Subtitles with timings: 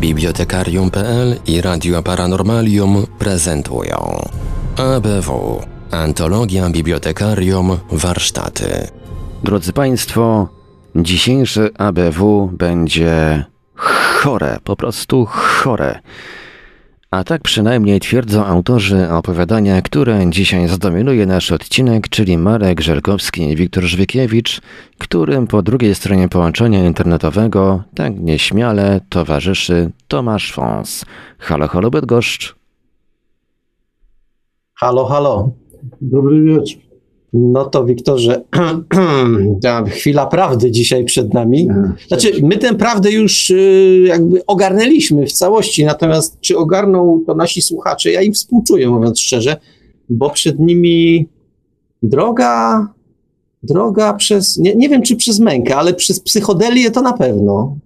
[0.00, 4.20] Bibliotekarium.pl i Radio Paranormalium prezentują
[4.76, 8.88] ABW Antologia Bibliotekarium Warsztaty.
[9.42, 10.48] Drodzy Państwo,
[10.96, 13.44] dzisiejszy ABW będzie
[13.74, 16.00] chore, po prostu chore.
[17.14, 23.56] A tak przynajmniej twierdzą autorzy opowiadania, które dzisiaj zdominuje nasz odcinek, czyli Marek Żelkowski i
[23.56, 24.60] Wiktor Żwykiewicz,
[24.98, 31.04] którym po drugiej stronie połączenia internetowego tak nieśmiale towarzyszy Tomasz Fons.
[31.38, 32.54] Halo, halo Bydgoszcz.
[34.74, 35.50] Halo, halo.
[36.00, 36.83] Dobry wieczór.
[37.34, 38.44] No to Wiktorze,
[39.86, 41.68] chwila prawdy dzisiaj przed nami.
[42.08, 47.62] Znaczy, my tę prawdę już y, jakby ogarnęliśmy w całości, natomiast czy ogarną to nasi
[47.62, 48.12] słuchacze?
[48.12, 49.56] Ja im współczuję, mówiąc szczerze,
[50.08, 51.28] bo przed nimi
[52.02, 52.88] droga,
[53.62, 57.76] droga przez, nie, nie wiem czy przez mękę, ale przez psychodelię to na pewno.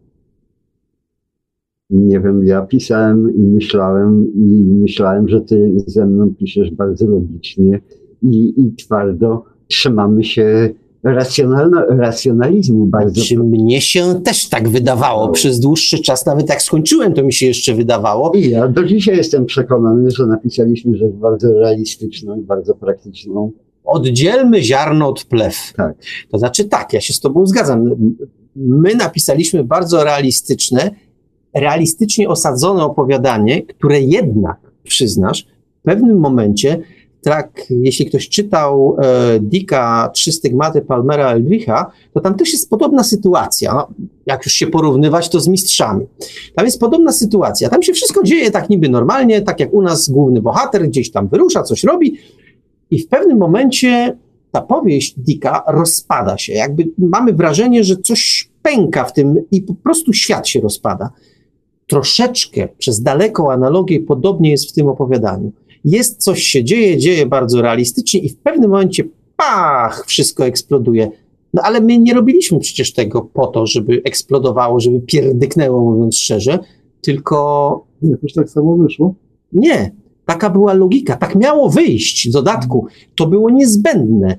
[1.91, 7.81] Nie wiem, ja pisałem i myślałem, i myślałem, że ty ze mną piszesz bardzo logicznie
[8.22, 10.70] i, i twardo trzymamy się
[11.02, 13.22] racjonalno, racjonalizmu bardzo.
[13.22, 17.47] Czy mnie się też tak wydawało przez dłuższy czas, nawet jak skończyłem, to mi się
[17.47, 18.33] jeszcze wydawało.
[18.33, 23.52] I ja do dzisiaj jestem przekonany, że napisaliśmy rzecz bardzo realistyczną i bardzo praktyczną.
[23.84, 25.72] Oddzielmy ziarno od plew.
[25.77, 25.97] Tak.
[26.30, 27.91] To znaczy tak, ja się z tobą zgadzam.
[28.56, 30.91] My napisaliśmy bardzo realistyczne,
[31.55, 35.47] realistycznie osadzone opowiadanie, które jednak, przyznasz,
[35.80, 36.82] w pewnym momencie
[37.29, 43.05] tak, jeśli ktoś czytał e, Dicka Trzy stygmaty Palmera Elwicha, to tam też jest podobna
[43.05, 43.75] sytuacja.
[43.75, 43.89] No,
[44.27, 46.06] jak już się porównywać, to z mistrzami.
[46.55, 47.69] Tam jest podobna sytuacja.
[47.69, 51.29] Tam się wszystko dzieje tak niby normalnie, tak jak u nas główny bohater gdzieś tam
[51.29, 52.19] wyrusza, coś robi
[52.91, 54.17] i w pewnym momencie
[54.53, 56.53] ta powieść Dicka rozpada się.
[56.53, 61.11] Jakby mamy wrażenie, że coś pęka w tym i po prostu świat się rozpada.
[61.87, 65.53] Troszeczkę przez daleką analogię podobnie jest w tym opowiadaniu
[65.84, 69.05] jest coś się dzieje, dzieje bardzo realistycznie i w pewnym momencie
[69.37, 71.11] pach, wszystko eksploduje.
[71.55, 76.59] No ale my nie robiliśmy przecież tego po to, żeby eksplodowało, żeby pierdyknęło, mówiąc szczerze,
[77.03, 77.88] tylko...
[78.03, 79.15] Jakoś tak samo wyszło?
[79.53, 79.93] Nie,
[80.27, 82.87] taka była logika, tak miało wyjść w dodatku.
[83.17, 84.37] To było niezbędne.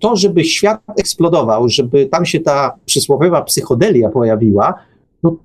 [0.00, 4.74] To, żeby świat eksplodował, żeby tam się ta przysłowiowa psychodelia pojawiła,
[5.22, 5.36] no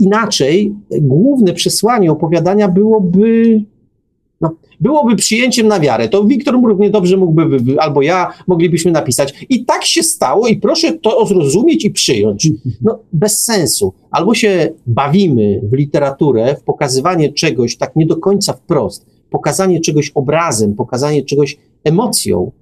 [0.00, 3.62] inaczej główne przesłanie opowiadania byłoby
[4.44, 6.08] no, byłoby przyjęciem na wiarę.
[6.08, 9.46] To Wiktor równie dobrze mógłby, albo ja moglibyśmy napisać.
[9.48, 12.48] I tak się stało, i proszę to zrozumieć i przyjąć.
[12.82, 13.92] No, bez sensu.
[14.10, 20.10] Albo się bawimy w literaturę, w pokazywanie czegoś tak nie do końca wprost, pokazanie czegoś
[20.10, 22.52] obrazem, pokazanie czegoś emocją,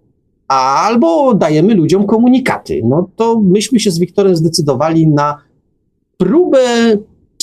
[0.49, 2.81] albo dajemy ludziom komunikaty.
[2.85, 5.39] No to myśmy się z Wiktorem zdecydowali na
[6.17, 6.59] próbę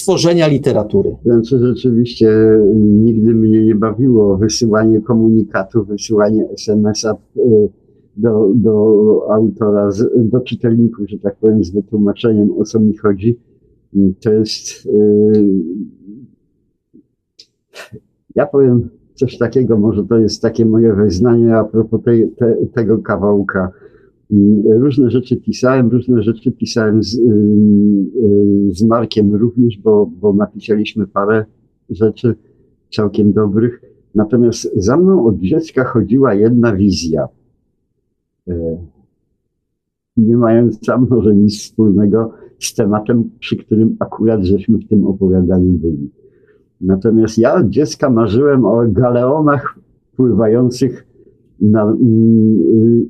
[0.09, 1.15] tworzenia literatury.
[1.25, 2.29] Znaczy rzeczywiście
[2.75, 7.69] nigdy mnie nie bawiło wysyłanie komunikatów, wysyłanie SMS-a y,
[8.17, 13.39] do, do autora, do czytelników, że tak powiem, z wytłumaczeniem o co mi chodzi.
[14.23, 14.85] To jest.
[14.85, 15.45] Y,
[18.35, 22.97] ja powiem coś takiego, może to jest takie moje wyznanie a propos tej, te, tego
[22.97, 23.71] kawałka
[24.69, 31.07] Różne rzeczy pisałem, różne rzeczy pisałem z, y, y, z Markiem również, bo, bo napisaliśmy
[31.07, 31.45] parę
[31.89, 32.35] rzeczy
[32.91, 33.81] całkiem dobrych.
[34.15, 37.27] Natomiast za mną od dziecka chodziła jedna wizja.
[38.47, 38.77] E,
[40.17, 46.11] nie mająca może nic wspólnego z tematem, przy którym akurat żeśmy w tym opowiadaniu byli.
[46.81, 49.79] Natomiast ja od dziecka marzyłem o galeonach
[50.15, 51.07] pływających
[51.61, 52.07] na, i,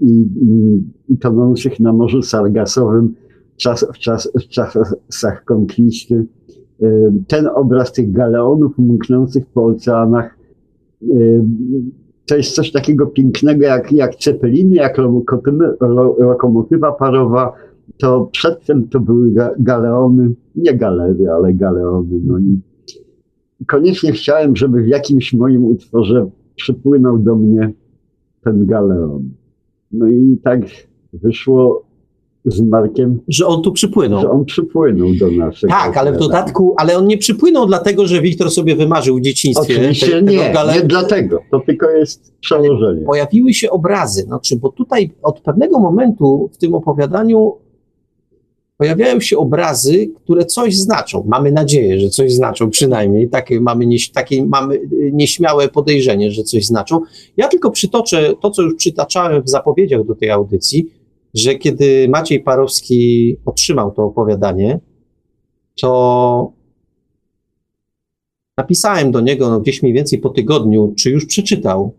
[0.02, 0.84] i, i
[1.18, 3.14] tonących na Morzu Sargasowym
[3.58, 6.25] czas, w, czas, w czasach konkwisty.
[7.28, 10.38] Ten obraz tych galeonów mknących po oceanach
[12.25, 14.97] to jest coś takiego pięknego jak, jak cepeliny, jak
[16.20, 17.53] lokomotywa parowa.
[17.97, 22.20] To przedtem to były galeony, nie galery, ale galeony.
[22.26, 22.59] No i
[23.67, 27.73] koniecznie chciałem, żeby w jakimś moim utworze przypłynął do mnie
[28.44, 29.29] ten galeon.
[29.91, 30.62] No i tak
[31.14, 31.90] wyszło
[32.46, 33.20] z Markiem.
[33.28, 34.22] Że on tu przypłynął.
[34.22, 35.73] Że on przypłynął do naszego.
[35.73, 39.73] Tak, ale w dodatku, ale on nie przypłynął dlatego, że Wiktor sobie wymarzył w dzieciństwie.
[39.73, 41.40] Oczywiście te, nie, nie dlatego.
[41.52, 43.06] To tylko jest przełożenie.
[43.06, 47.53] Pojawiły się obrazy, znaczy, bo tutaj od pewnego momentu w tym opowiadaniu
[48.78, 51.23] pojawiają się obrazy, które coś znaczą.
[51.28, 56.44] Mamy nadzieję, że coś znaczą, przynajmniej takie mamy, nie, takie mamy y, nieśmiałe podejrzenie, że
[56.44, 57.02] coś znaczą.
[57.38, 60.98] Ja tylko przytoczę to, co już przytaczałem w zapowiedziach do tej audycji,
[61.34, 64.79] że kiedy Maciej Parowski otrzymał to opowiadanie,
[65.81, 66.53] to
[68.59, 71.93] Napisałem do niego no, gdzieś mniej więcej po tygodniu, czy już przeczytał.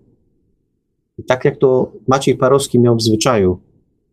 [1.19, 3.61] I tak jak to Maciej Parowski miał w zwyczaju,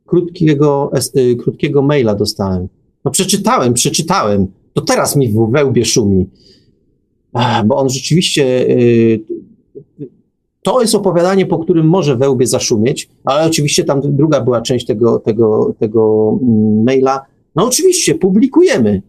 [0.06, 2.68] krótkiego, y, krótkiego maila dostałem.
[3.06, 4.48] No przeczytałem, przeczytałem.
[4.74, 6.30] To teraz mi w wełbie szumi.
[7.66, 9.20] Bo on rzeczywiście y,
[10.68, 15.20] to jest opowiadanie, po którym może wełbie zaszumieć, ale oczywiście tam druga była część tego,
[15.20, 17.26] tego, tego mm, maila.
[17.56, 19.02] No oczywiście, publikujemy.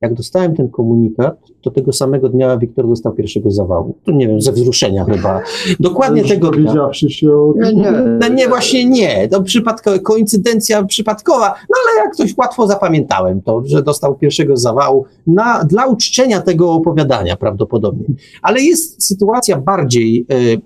[0.00, 3.94] Jak dostałem ten komunikat, to tego samego dnia Wiktor dostał pierwszego zawału.
[4.04, 5.42] To nie wiem, ze wzruszenia chyba.
[5.80, 6.92] Dokładnie tego dnia.
[6.92, 7.54] się o...
[7.56, 9.28] Nie, nie, no nie, właśnie nie.
[9.28, 15.04] To przypadkowa, koincydencja przypadkowa, no ale jak ktoś łatwo zapamiętałem to, że dostał pierwszego zawału
[15.26, 18.06] na, dla uczczenia tego opowiadania prawdopodobnie.
[18.42, 20.60] Ale jest sytuacja bardziej y,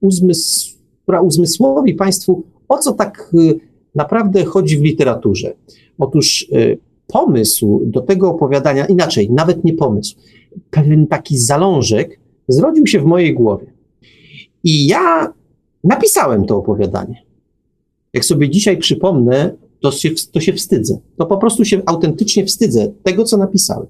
[0.00, 3.60] uzmysł, która uzmysłowi Państwu, o co tak y,
[3.94, 5.52] naprawdę chodzi w literaturze.
[5.98, 10.16] Otóż y, pomysł do tego opowiadania, inaczej, nawet nie pomysł,
[10.70, 13.66] pewien taki zalążek zrodził się w mojej głowie.
[14.64, 15.32] I ja
[15.84, 17.22] napisałem to opowiadanie.
[18.14, 20.98] Jak sobie dzisiaj przypomnę, to się, to się wstydzę.
[21.16, 23.86] To po prostu się autentycznie wstydzę tego, co napisałem.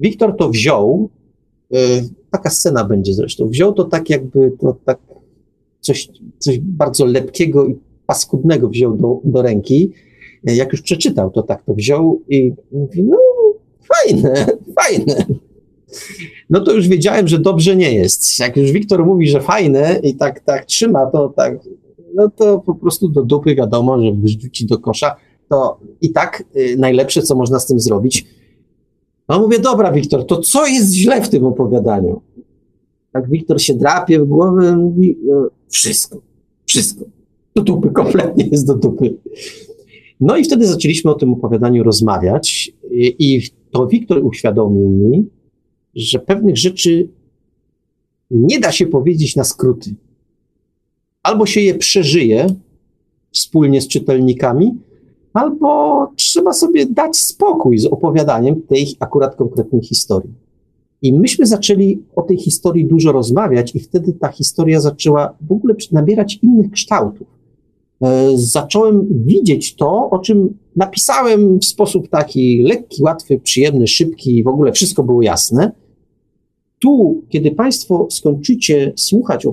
[0.00, 1.10] Wiktor to wziął,
[1.70, 1.78] yy,
[2.30, 4.98] taka scena będzie zresztą, wziął to tak jakby, to tak
[5.80, 6.08] coś,
[6.38, 7.76] coś bardzo lepkiego i
[8.06, 9.90] paskudnego wziął do, do ręki
[10.54, 13.18] jak już przeczytał, to tak to wziął i mówi, no
[13.94, 14.46] fajne,
[14.80, 15.26] fajne.
[16.50, 18.38] No to już wiedziałem, że dobrze nie jest.
[18.38, 21.58] Jak już Wiktor mówi, że fajne i tak, tak trzyma, to tak,
[22.14, 25.16] no to po prostu do dupy wiadomo, że wyrzuci do kosza,
[25.48, 28.26] to i tak y, najlepsze, co można z tym zrobić.
[29.28, 32.22] No mówię, dobra Wiktor, to co jest źle w tym opowiadaniu?
[33.12, 36.20] Tak Wiktor się drapie w głowę, mówi, no, wszystko,
[36.66, 37.04] wszystko.
[37.54, 39.16] Do dupy, kompletnie jest do dupy.
[40.20, 45.28] No i wtedy zaczęliśmy o tym opowiadaniu rozmawiać i to Wiktor uświadomił mi,
[45.94, 47.08] że pewnych rzeczy
[48.30, 49.94] nie da się powiedzieć na skróty.
[51.22, 52.46] Albo się je przeżyje
[53.32, 54.74] wspólnie z czytelnikami,
[55.32, 60.34] albo trzeba sobie dać spokój z opowiadaniem tej akurat konkretnej historii.
[61.02, 65.74] I myśmy zaczęli o tej historii dużo rozmawiać, i wtedy ta historia zaczęła w ogóle
[65.92, 67.35] nabierać innych kształtów.
[68.02, 74.42] E, zacząłem widzieć to, o czym napisałem w sposób taki lekki, łatwy, przyjemny, szybki i
[74.42, 75.72] w ogóle wszystko było jasne.
[76.78, 79.50] Tu, kiedy Państwo skończycie słuchać e,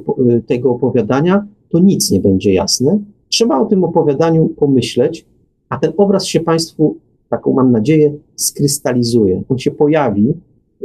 [0.48, 3.00] tego opowiadania, to nic nie będzie jasne.
[3.30, 5.26] Trzeba o tym opowiadaniu pomyśleć,
[5.70, 6.98] a ten obraz się Państwu,
[7.30, 9.44] taką mam nadzieję, skrystalizuje.
[9.50, 10.34] On się pojawi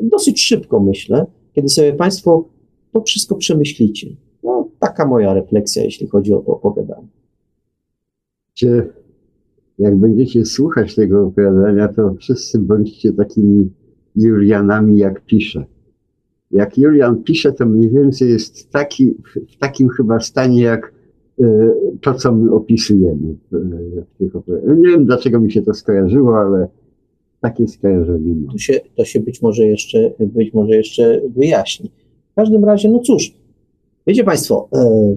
[0.03, 2.45] dosyć szybko, myślę, kiedy sobie Państwo
[2.93, 4.07] to wszystko przemyślicie.
[4.43, 6.88] No, taka moja refleksja, jeśli chodzi o to opowiadanie
[8.67, 8.93] będziecie,
[9.79, 13.71] jak będziecie słuchać tego opowiadania, to wszyscy bądźcie takimi
[14.17, 15.65] Julianami, jak pisze.
[16.51, 19.15] Jak Julian pisze, to mniej więcej jest taki,
[19.49, 20.93] w takim chyba stanie, jak
[21.41, 23.57] e, to, co my opisujemy w,
[24.15, 24.79] w tych opowiadaniach.
[24.79, 26.69] Nie wiem, dlaczego mi się to skojarzyło, ale
[27.41, 28.53] takie skojarzenie mam.
[28.53, 31.91] To się, to się być może jeszcze, być może jeszcze wyjaśni.
[32.33, 33.35] W każdym razie, no cóż,
[34.07, 35.17] wiecie Państwo, e,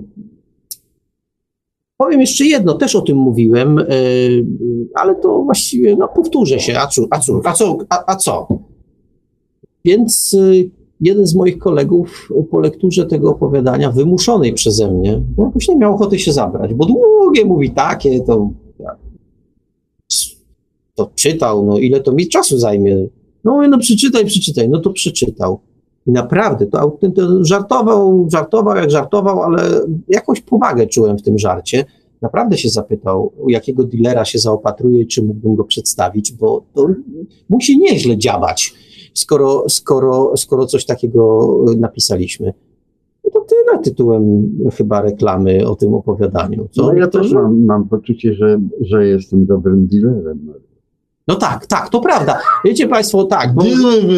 [2.02, 3.84] Powiem jeszcze jedno, też o tym mówiłem, e,
[4.96, 6.80] ale to właściwie no, powtórzę się.
[6.80, 8.48] A, co, a, co, a, co, a, a co?
[9.86, 10.54] Więc e,
[11.02, 15.96] jeden z moich kolegów po lekturze tego opowiadania, wymuszonej przeze mnie, no, jakoś nie miał
[15.96, 18.50] ochoty się zabrać, bo długie mówi takie, to,
[20.96, 23.08] to czytał, no ile to mi czasu zajmie.
[23.44, 25.60] No mówię, no przeczytaj, przeczytaj, no to przeczytał.
[26.08, 29.64] I naprawdę, to, to żartował, żartował jak żartował, ale
[30.08, 31.86] jakąś powagę czułem w tym żarcie.
[32.22, 36.88] Naprawdę się zapytał, u jakiego dealera się zaopatruje, czy mógłbym go przedstawić, bo to
[37.50, 38.74] musi nieźle działać,
[39.14, 42.54] skoro, skoro, skoro coś takiego napisaliśmy.
[43.24, 46.68] No to tyle tytułem chyba reklamy o tym opowiadaniu.
[46.72, 46.82] Co?
[46.82, 50.54] No ja też mam, mam poczucie, że, że jestem dobrym dealerem.
[51.28, 52.40] No tak, tak, to prawda.
[52.66, 53.54] Wiecie Państwo, tak.
[53.54, 53.64] Bo,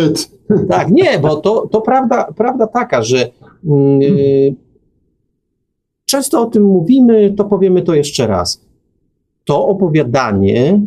[0.70, 3.30] tak, nie, bo to, to prawda, prawda taka, że
[3.64, 4.56] yy,
[6.06, 8.62] często o tym mówimy, to powiemy to jeszcze raz.
[9.44, 10.82] To opowiadanie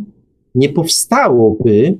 [0.54, 1.98] nie powstałoby,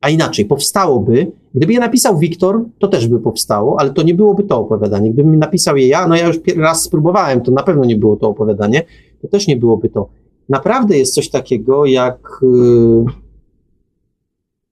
[0.00, 4.42] a inaczej, powstałoby, gdyby je napisał Wiktor, to też by powstało, ale to nie byłoby
[4.42, 5.12] to opowiadanie.
[5.12, 8.28] Gdybym napisał je ja, no ja już raz spróbowałem, to na pewno nie było to
[8.28, 8.82] opowiadanie,
[9.22, 10.08] to też nie byłoby to
[10.48, 13.04] naprawdę jest coś takiego jak yy,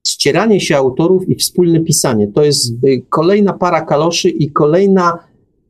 [0.06, 2.28] ścieranie się autorów i wspólne pisanie.
[2.28, 5.18] To jest yy, kolejna para kaloszy i kolejna,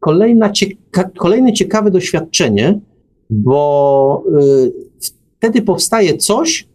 [0.00, 2.80] kolejna cieka kolejne ciekawe doświadczenie,
[3.30, 4.72] bo yy,
[5.38, 6.68] wtedy powstaje coś,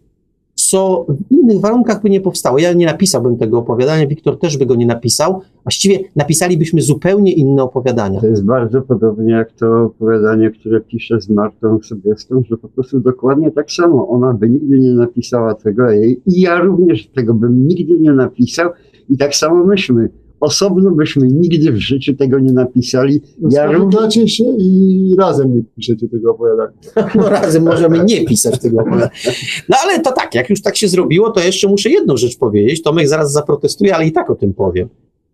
[0.70, 2.60] co w innych warunkach by nie powstało.
[2.60, 5.42] Ja nie napisałbym tego opowiadania, Wiktor też by go nie napisał.
[5.64, 8.22] Właściwie napisalibyśmy zupełnie inne opowiadania.
[8.22, 13.00] To jest bardzo podobnie jak to opowiadanie, które piszę z Martą Sobieską, że po prostu
[13.00, 14.08] dokładnie tak samo.
[14.10, 18.70] Ona by nigdy nie napisała tego jej i ja również tego bym nigdy nie napisał
[19.10, 20.10] i tak samo myśmy.
[20.40, 23.22] Osobno byśmy nigdy w życiu tego nie napisali.
[23.42, 26.72] No, Ja Spotykacie się i razem nie piszecie tego opowiadania.
[27.16, 29.12] No razem możemy nie pisać tego opowiadania.
[29.70, 32.82] No ale to tak, jak już tak się zrobiło, to jeszcze muszę jedną rzecz powiedzieć.
[32.82, 34.90] Tomek zaraz zaprotestuje, ale i tak o tym powiem.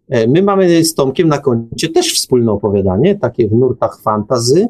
[0.09, 4.67] E, My mamy z Tomkiem na koncie też wspólne opowiadanie, takie w nurtach fantazy.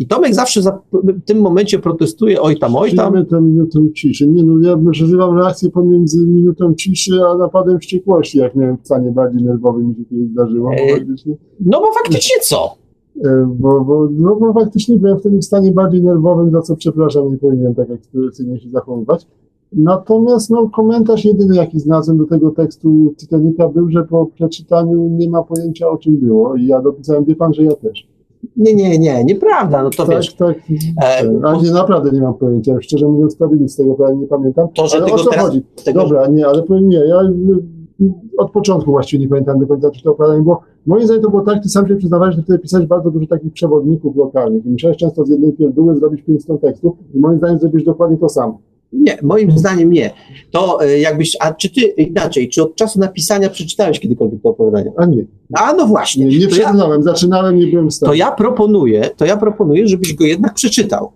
[0.00, 3.12] E, I Tomek zawsze za, w tym momencie protestuje, oj tam, oj tam.
[3.12, 4.26] Przyjmy tę minutę ciszy.
[4.26, 9.10] Nie no, ja przeżywam reakcję pomiędzy minutą ciszy a napadem wściekłości, jak miałem w stanie
[9.10, 10.70] bardziej nerwowym mi się kiedyś zdarzyło.
[10.72, 10.98] Ej.
[10.98, 12.76] faktycznie, No bo faktycznie co?
[13.24, 17.28] e, bo, bo, no, bo faktycznie byłem wtedy w stanie bardziej nerwowym, za co przepraszam,
[17.28, 19.26] nie powinienem tak ekspresyjnie się zachowywać.
[19.72, 25.30] Natomiast no, komentarz jedyny, jaki znalazłem do tego tekstu Titanica był, że po przeczytaniu nie
[25.30, 28.08] ma pojęcia o czym było i ja dopisałem, wie pan, że ja też.
[28.56, 30.34] Nie, nie, nie, nieprawda, no to tak, wiesz.
[30.34, 30.56] tak.
[31.02, 32.76] E, A nie, naprawdę nie mam pojęcia.
[32.80, 34.68] Szczerze mówiąc, prawie nic z tego prawie nie pamiętam.
[34.74, 35.62] To, że ale tego o co teraz- chodzi?
[35.84, 39.90] tego, Dobra, nie, ale powiem nie, ja y, od początku właściwie nie pamiętam do końca,
[39.90, 42.58] czy to opowiadanie, bo moim zdaniem to było tak, ty sam się przyznawałeś, że wtedy
[42.58, 46.58] pisałeś bardzo dużo takich przewodników lokalnych i musiałeś często z jednej pierdóły zrobić pięć stron
[46.58, 48.58] tekstu i moim zdaniem zrobisz dokładnie to samo.
[48.92, 50.10] Nie, moim zdaniem nie.
[50.50, 54.92] To e, jakbyś, a czy ty inaczej, czy od czasu napisania przeczytałeś kiedykolwiek to opowiadanie?
[54.96, 58.08] A nie, A no właśnie, nie, nie to, ja, zaczynałem, nie byłem w stanie.
[58.10, 61.12] to ja proponuję, to ja proponuję, żebyś go jednak przeczytał.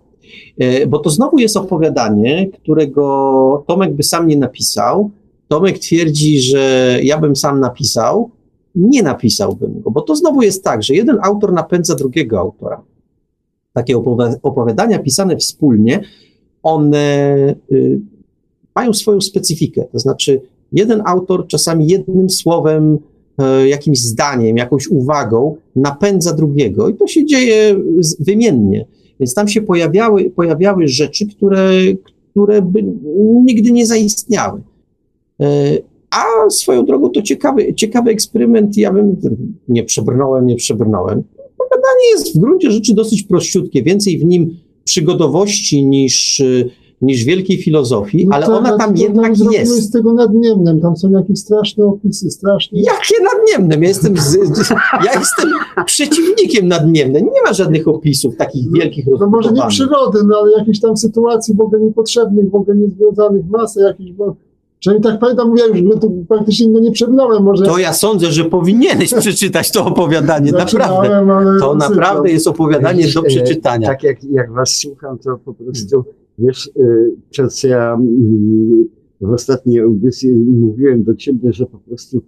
[0.59, 5.11] E, Bo to znowu jest opowiadanie, którego Tomek by sam nie napisał.
[5.47, 8.31] Tomek twierdzi, że ja bym sam napisał.
[8.75, 12.81] Nie napisałbym go, bo to znowu jest tak, że jeden autor napędza drugiego autora.
[13.73, 16.01] Takie opowi- opowiadania pisane wspólnie,
[16.67, 17.99] one y,
[18.75, 19.85] mają swoją specyfikę.
[19.91, 22.97] To znaczy, jeden autor czasami jednym słowem,
[23.37, 27.75] e, jakimś zdaniem, jakąś uwagą napędza drugiego i to się dzieje
[28.19, 28.85] wymiennie.
[29.19, 31.69] Więc tam się pojawiały, pojawiały rzeczy, które,
[32.31, 32.83] które by
[33.45, 34.61] nigdy nie zaistniały.
[35.41, 35.77] E,
[36.09, 38.77] A swoją drogą to ciekawy, ciekawy eksperyment.
[38.77, 39.15] Ja bym
[39.67, 41.23] nie przebrnąłem, nie przebrnąłem.
[41.57, 44.57] Opowiadanie jest w gruncie rzeczy dosyć prościutkie, więcej w nim
[44.87, 46.69] przygodowości niż, y,
[47.01, 49.83] niż wielkiej filozofii, No ale tak, ona tam jednak jest.
[49.83, 52.79] z tego nadniemnem, tam są jakieś straszne opisy, straszne.
[52.79, 53.75] Jakie nadniemne?
[53.75, 54.35] Ja jestem, z,
[55.05, 55.49] ja jestem
[55.85, 57.23] przeciwnikiem nadniemnym.
[57.23, 61.55] Nie ma żadnych opisów takich wielkich No może nie przyrody, no ale jakieś tam sytuacji
[61.55, 64.35] w ogóle niepotrzebnych, w ogóle niezwiązanych, masę jakichś, bo
[64.79, 68.45] przynajmniej tak pamiętam, mówiłem już, to praktycznie no nie przebrnąłem, może To ja sądzę, że
[68.45, 70.51] powinieneś przeczytać to opowiadanie.
[70.51, 71.25] Naprawdę.
[71.59, 73.87] To naprawdę jest opowiadanie do e, przeczytania.
[73.87, 76.05] Tak jak, jak was słucham, to po prostu,
[76.37, 76.69] wiesz,
[77.37, 78.87] to co ja mm,
[79.21, 82.21] w ostatniej audycji mówiłem do ciebie, że po prostu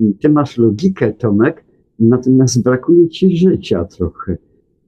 [0.00, 1.64] mm, ty masz logikę, Tomek,
[1.98, 4.36] natomiast brakuje ci życia trochę.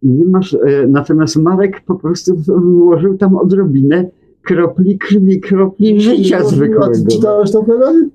[0.03, 4.11] Nie masz, e, natomiast Marek po prostu włożył tam odrobinę
[4.49, 6.93] kropli krwi, kropli życia zwykłego.
[7.11, 8.09] czytałeś to opowiadanie?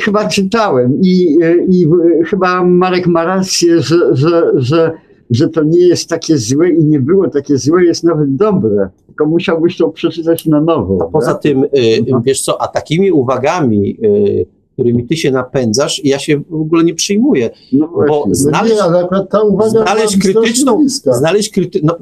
[0.00, 1.38] Chyba czytałem i,
[1.68, 4.92] i w- chyba Marek ma rację, że, że, że,
[5.30, 8.88] że to nie jest takie złe i nie było takie złe, jest nawet dobre.
[9.06, 10.98] Tylko musiałbyś to przeczytać na nowo.
[11.02, 11.42] A poza tak?
[11.42, 11.68] tym, y,
[12.24, 16.94] wiesz co, a takimi uwagami, y, którymi ty się napędzasz, ja się w ogóle nie
[16.94, 17.50] przyjmuję.
[17.72, 18.08] no właśnie.
[18.16, 18.74] bo No Znaleźć-
[19.12, 20.88] nie, ta uwaga znaleźć krytyczną-.
[20.88, 21.80] Znaleźć kryty...
[21.82, 21.96] No,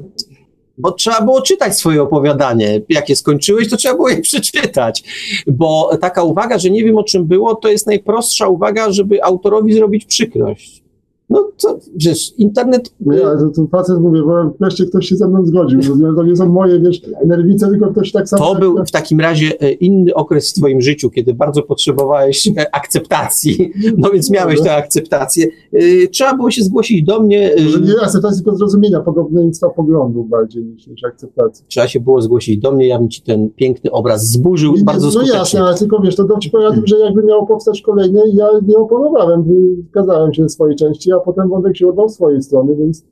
[0.77, 2.81] bo trzeba było czytać swoje opowiadanie.
[2.89, 5.03] Jak je skończyłeś, to trzeba było je przeczytać.
[5.47, 9.73] Bo taka uwaga, że nie wiem o czym było, to jest najprostsza uwaga, żeby autorowi
[9.73, 10.84] zrobić przykrość.
[11.29, 12.93] No to, wiesz, internet...
[12.99, 15.81] Nie, ale to, to facet mówię, bo wreszcie ktoś się ze mną zgodził.
[15.81, 18.53] że To nie są moje, wiesz, nerwice, tylko ktoś tak samo.
[18.53, 22.75] To był w takim razie e, inny okres w twoim życiu, kiedy bardzo potrzebowałeś e,
[22.75, 25.47] akceptacji, no więc miałeś tę akceptację.
[25.73, 30.29] E, Trzeba było się zgłosić do mnie, e, Że nie akceptacji, tylko zrozumienia podobieństwa poglądów
[30.29, 31.65] bardziej niż, niż akceptacji.
[31.67, 35.05] trzeba się było zgłosić do mnie, ja bym ci ten piękny obraz zburzył nie- bardzo
[35.05, 35.37] no skutecznie.
[35.39, 39.43] jasne, ale tylko wiesz, to dowcip powiadł, że jakby miało powstać kolejne, ja nie oponowałem,
[39.83, 43.03] wykazałem się swojej części, a potem Wątek się oddał swojej strony, więc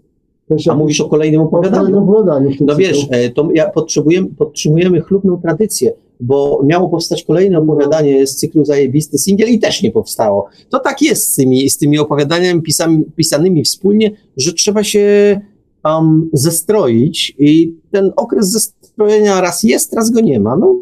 [0.69, 2.03] A mówisz o kolejnym o opowiadaniu?
[2.03, 2.51] opowiadaniu.
[2.51, 7.57] w tym No wiesz, e, to ja potrzebujemy, podtrzymujemy chlubną tradycję, bo miało powstać kolejne
[7.59, 10.47] opowiadanie z cyklu Zajebisty Singiel i też nie powstało.
[10.69, 15.41] To tak jest z tymi, z tymi opowiadaniami pisami, pisanymi wspólnie, że trzeba się
[15.85, 20.57] um, zestroić i ten okres zestrojenia raz jest, raz go nie ma.
[20.57, 20.75] No,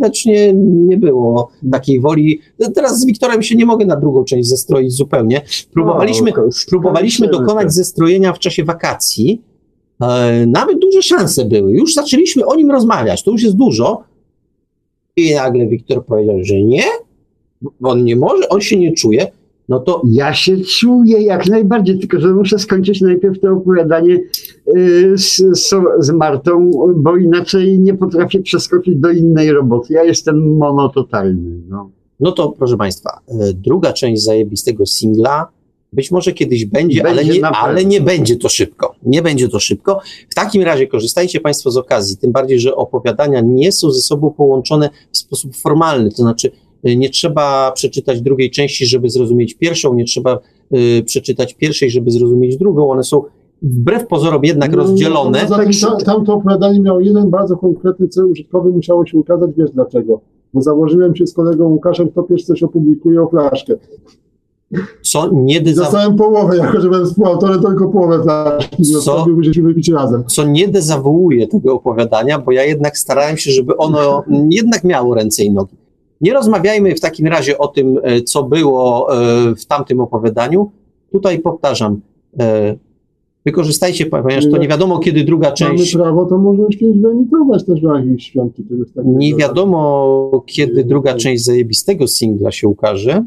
[0.00, 2.40] widocznie nie było takiej woli.
[2.74, 5.42] Teraz z Wiktorem się nie mogę na drugą część zestroić zupełnie.
[5.72, 7.70] Próbowaliśmy, No, próbowaliśmy dokonać to.
[7.70, 9.42] zestrojenia w czasie wakacji.
[10.02, 11.72] E, nawet duże szanse były.
[11.72, 13.22] Już zaczęliśmy o nim rozmawiać.
[13.22, 14.02] To już jest dużo,
[15.16, 16.82] I nagle Wiktor powiedział, że nie,
[17.82, 19.26] on nie może, on się nie czuje,
[19.68, 24.20] no to Ja się czuję jak najbardziej, tylko że muszę skończyć najpierw to opowiadanie
[25.14, 29.92] z, z, z Martą, bo inaczej nie potrafię przeskoczyć do innej roboty.
[29.92, 31.60] Ja jestem monototalny.
[31.68, 31.90] No.
[32.20, 35.48] No to proszę Państwa, e, druga część zajebistego singla
[35.92, 38.94] być może kiedyś będzie, Będzie ale, nie, ale nie będzie to szybko.
[39.02, 40.00] Nie będzie to szybko.
[40.30, 44.30] W takim razie korzystajcie Państwo z okazji, tym bardziej, że opowiadania nie są ze sobą
[44.30, 46.50] połączone w sposób formalny, to znaczy
[46.84, 50.38] e, nie trzeba przeczytać drugiej części, żeby zrozumieć pierwszą, nie trzeba
[50.70, 52.90] e, przeczytać pierwszej, żeby zrozumieć drugą.
[52.90, 53.22] One są
[53.62, 55.38] wbrew pozorom jednak rozdzielone.
[55.42, 59.70] No, zatem ta, tamto opowiadanie miało jeden bardzo konkretny cel użytkowy, musiało się ukazać, wiesz
[59.70, 60.20] dlaczego?
[60.54, 63.74] Bo założyłem się z kolegą Łukaszem, kto pierwszy coś opublikuje o flaszkę.
[65.02, 68.82] Co nie, dezaw- Dostałem połowę, jako że byłem współautorem, tylko połowę flaszki.
[68.84, 69.26] Co?
[69.94, 70.24] Razem.
[70.24, 74.24] co nie dezawuuje tego opowiadania, bo ja jednak starałem się, żeby ono
[74.60, 75.76] jednak miało ręce i nogi.
[76.20, 80.70] Nie rozmawiajmy w takim razie o tym, e, co było e, w tamtym opowiadaniu.
[81.12, 82.00] Tutaj powtarzam,
[82.40, 82.76] e,
[83.44, 87.80] wykorzystajcie, ponieważ to nie wiadomo, kiedy druga Mamy część, prawo, to może kiedyś wyemitować też
[87.80, 89.18] w jakichś świąt czegoś takiego.
[89.18, 93.24] nie wiadomo, kiedy druga część zajebistego singla się ukaże,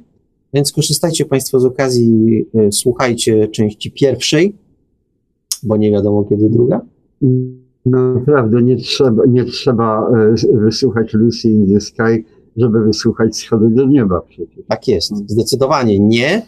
[0.54, 4.56] więc korzystajcie Państwo z okazji, e, słuchajcie części pierwszej,
[5.64, 6.82] bo nie wiadomo, kiedy druga.
[7.86, 12.26] Naprawdę nie trzeba, nie trzeba e, wysłuchać Lucy in the Sky,
[12.58, 14.66] żeby wysłuchać Schody do nieba przecież.
[14.68, 16.42] Tak jest, zdecydowanie nie.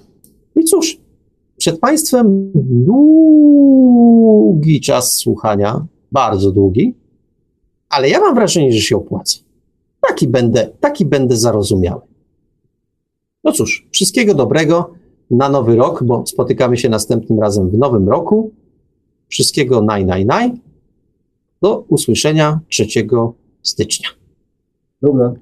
[0.55, 0.97] I cóż,
[1.65, 2.51] przed Państwem
[2.85, 3.61] długi
[4.81, 6.95] czas słuchania, bardzo długi,
[7.89, 9.39] ale ja mam wrażenie, że się opłaca.
[10.07, 12.01] Taki będę, taki będę zarozumiały.
[13.43, 14.93] No cóż, wszystkiego dobrego
[15.31, 18.51] na nowy rok, bo spotykamy się następnym razem w nowym roku.
[19.27, 20.51] Wszystkiego naj, naj, naj.
[21.61, 22.85] Do usłyszenia 3
[23.61, 24.09] stycznia.
[25.01, 25.33] Dobra.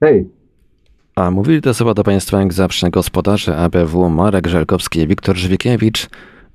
[0.00, 0.28] Hej,
[1.14, 6.08] A mówili te słowa do Państwa jak zawsze gospodarze ABW Marek Żelkowski i Wiktor Żwikiewicz.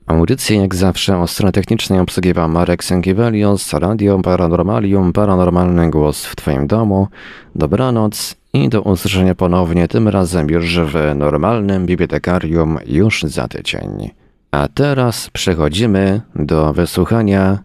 [0.07, 6.67] Audycję jak zawsze o stronie technicznej obsługiwał Marek Sękiewelios, Radio Paranormalium, Paranormalny Głos w Twoim
[6.67, 7.07] domu.
[7.55, 14.11] Dobranoc i do usłyszenia ponownie, tym razem już w normalnym bibliotekarium już za tydzień.
[14.51, 17.59] A teraz przechodzimy do wysłuchania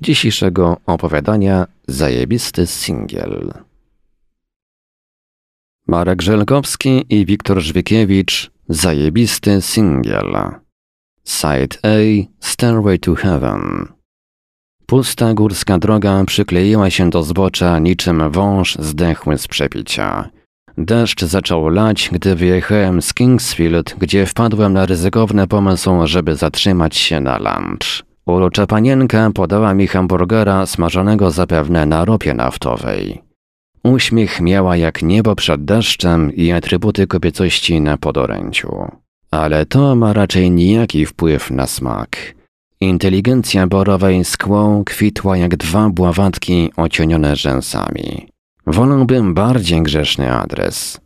[0.00, 3.52] dzisiejszego opowiadania Zajebisty Singiel.
[5.88, 10.34] Marek Żelkowski i Wiktor Żwikiewicz Zajebisty Singiel
[11.24, 11.96] Side A
[12.40, 13.88] Stairway to Heaven
[14.86, 20.30] Pusta górska droga przykleiła się do zbocza niczym wąż zdechły z przepicia.
[20.78, 27.20] Deszcz zaczął lać, gdy wyjechałem z Kingsfield, gdzie wpadłem na ryzykowny pomysł, żeby zatrzymać się
[27.20, 28.02] na lunch.
[28.26, 33.33] Urocza panienka podała mi hamburgera smażonego zapewne na ropie naftowej.
[33.84, 38.88] Uśmiech miała jak niebo przed deszczem i atrybuty kobiecości na podoręciu.
[39.30, 42.34] Ale to ma raczej nijaki wpływ na smak.
[42.80, 48.28] Inteligencja borowej skłą kwitła jak dwa bławatki ocienione rzęsami.
[48.66, 51.00] Wolałbym bardziej grzeszny adres.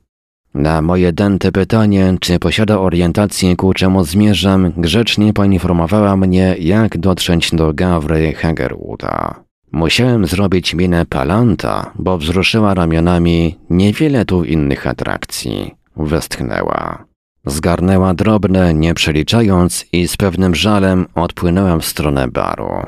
[0.55, 7.51] Na moje dęte pytanie, czy posiada orientację ku czemu zmierzam, grzecznie poinformowała mnie, jak dotrzeć
[7.51, 9.48] do Gawry Hagerwooda.
[9.73, 15.75] Musiałem zrobić minę palanta, bo wzruszyła ramionami niewiele tu innych atrakcji.
[15.97, 17.05] Westchnęła.
[17.47, 22.83] Zgarnęła drobne, nie przeliczając i z pewnym żalem odpłynęłam w stronę baru.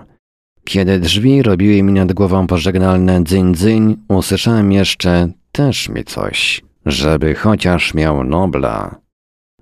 [0.65, 7.95] Kiedy drzwi robiły mi nad głową pożegnalne dzyń-dzyń, usłyszałem jeszcze też mi coś, żeby chociaż
[7.95, 8.95] miał Nobla.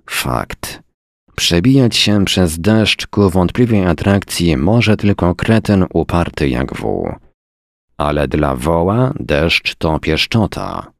[0.09, 0.88] Fakt.
[1.39, 7.13] Przebijać się przez deszcz ku wątpliwej atrakcji może tylko kretyn uparty jak wół.
[7.97, 10.91] Ale dla woła deszcz to pieszczota.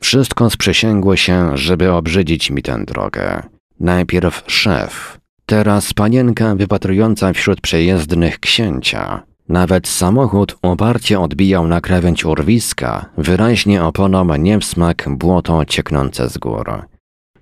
[0.00, 3.42] Wszystko sprzysięgło się, żeby obrzydzić mi tę drogę.
[3.80, 9.22] Najpierw szef, teraz panienka wypatrująca wśród przejezdnych księcia.
[9.48, 16.38] Nawet samochód uparcie odbijał na krawędź urwiska, wyraźnie oponą nie w smak błoto cieknące z
[16.38, 16.93] gór.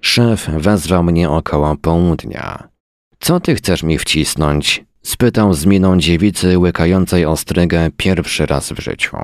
[0.05, 2.69] Szef wezwał mnie około południa.
[3.21, 4.85] Co ty chcesz mi wcisnąć?
[5.03, 9.17] spytał z miną dziewicy łykającej ostrygę pierwszy raz w życiu.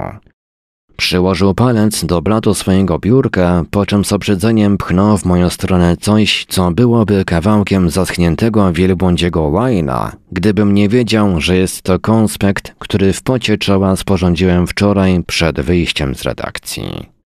[0.96, 6.46] Przyłożył palec do blatu swojego biurka, po czym z obrzydzeniem pchnął w moją stronę coś,
[6.48, 13.22] co byłoby kawałkiem zaschniętego wielbłądziego łajna, gdybym nie wiedział, że jest to konspekt, który w
[13.22, 17.17] pocie czoła sporządziłem wczoraj przed wyjściem z redakcji.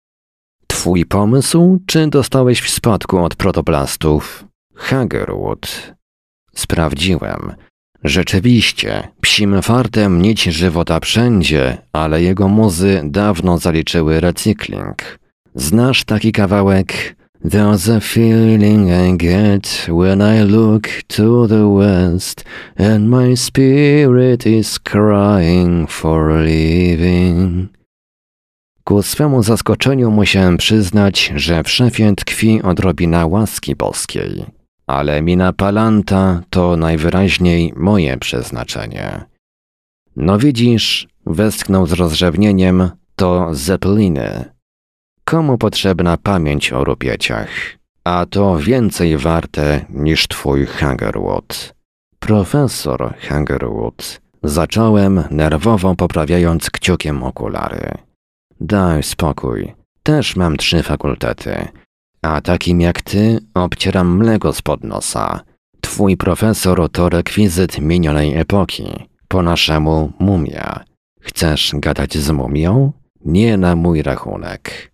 [0.72, 4.44] Twój pomysł, czy dostałeś w spadku od protoplastów?
[4.74, 5.92] Hagerwood.
[6.54, 7.54] Sprawdziłem.
[8.04, 15.18] Rzeczywiście, psim fartem nić żywota wszędzie, ale jego muzy dawno zaliczyły recykling.
[15.54, 17.16] Znasz taki kawałek?
[17.44, 22.44] There's a feeling I get when I look to the west
[22.76, 27.81] and my spirit is crying for living.
[28.84, 34.46] Ku swemu zaskoczeniu musiałem przyznać, że w szefie tkwi odrobina łaski boskiej
[34.86, 39.24] ale mina palanta to najwyraźniej moje przeznaczenie.
[40.16, 44.44] No widzisz, westchnął z rozrzewnieniem, to zeppeliny.
[45.24, 47.48] Komu potrzebna pamięć o rupieciach?
[48.04, 51.74] A to więcej warte niż twój Hangerwood.
[52.18, 54.20] Profesor Hangerwood.
[54.42, 58.11] Zacząłem, nerwowo poprawiając kciukiem okulary.
[58.62, 59.72] Daj spokój.
[60.02, 61.68] Też mam trzy fakultety
[62.22, 65.40] a takim jak ty obcieram mleko spod nosa.
[65.80, 69.08] Twój profesor to rekwizyt minionej epoki.
[69.28, 70.84] Po naszemu mumia.
[71.20, 72.92] Chcesz gadać z mumią?
[73.24, 74.92] Nie na mój rachunek.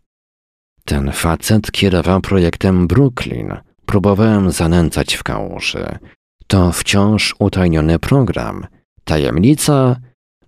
[0.84, 3.56] Ten facet kierował projektem Brooklyn.
[3.86, 5.98] Próbowałem zanęcać w kałuży.
[6.46, 8.66] To wciąż utajniony program.
[9.04, 9.96] Tajemnica?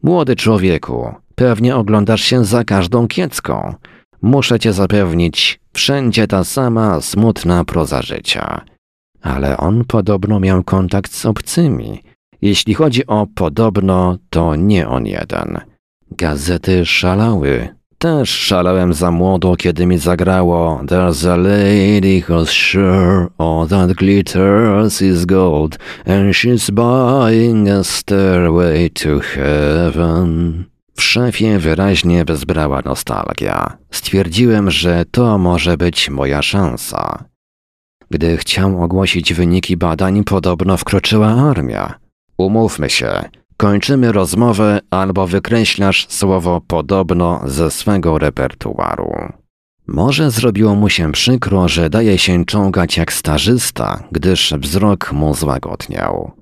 [0.02, 3.74] Młody człowieku, pewnie oglądasz się za każdą kiecką.
[4.22, 8.60] Muszę cię zapewnić, wszędzie ta sama smutna proza życia.
[9.22, 12.02] Ale on podobno miał kontakt z obcymi.
[12.42, 15.58] Jeśli chodzi o podobno, to nie on jeden.
[16.10, 17.68] Gazety szalały.
[17.98, 25.02] Też szalałem za młodo, kiedy mi zagrało There's a lady who's sure all that glitters
[25.02, 30.70] is gold and she's buying a stairway to heaven.
[31.00, 33.76] W szefie wyraźnie wezbrała nostalgia.
[33.90, 37.24] Stwierdziłem, że to może być moja szansa.
[38.10, 41.94] Gdy chciał ogłosić wyniki badań, podobno wkroczyła armia.
[42.38, 49.12] Umówmy się, kończymy rozmowę albo wykreślasz słowo podobno ze swego repertuaru.
[49.86, 56.32] Może zrobiło mu się przykro, że daje się czołgać jak starzysta, gdyż wzrok mu złagodniał.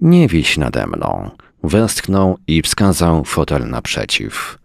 [0.00, 1.30] Nie wiś nade mną.
[1.68, 4.58] Westchnął i wskazał fotel naprzeciw.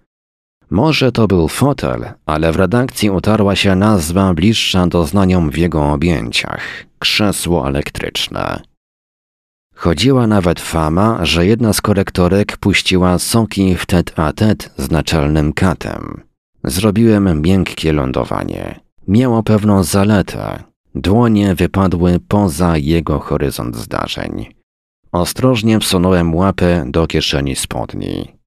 [0.69, 6.61] Może to był fotel, ale w redakcji utarła się nazwa bliższa doznaniom w jego objęciach
[6.99, 8.61] krzesło elektryczne.
[9.75, 15.53] Chodziła nawet fama, że jedna z korektorek puściła soki w tet a tet z naczelnym
[15.53, 16.21] katem.
[16.63, 18.79] Zrobiłem miękkie lądowanie.
[19.07, 20.63] Miało pewną zaletę.
[20.95, 24.60] Dłonie wypadły poza jego horyzont zdarzeń.
[25.11, 28.41] Ostrożnie wsunąłem łapę do kieszeni spodni.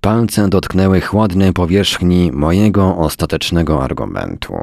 [0.00, 4.54] Palce dotknęły chłodnej powierzchni mojego ostatecznego argumentu.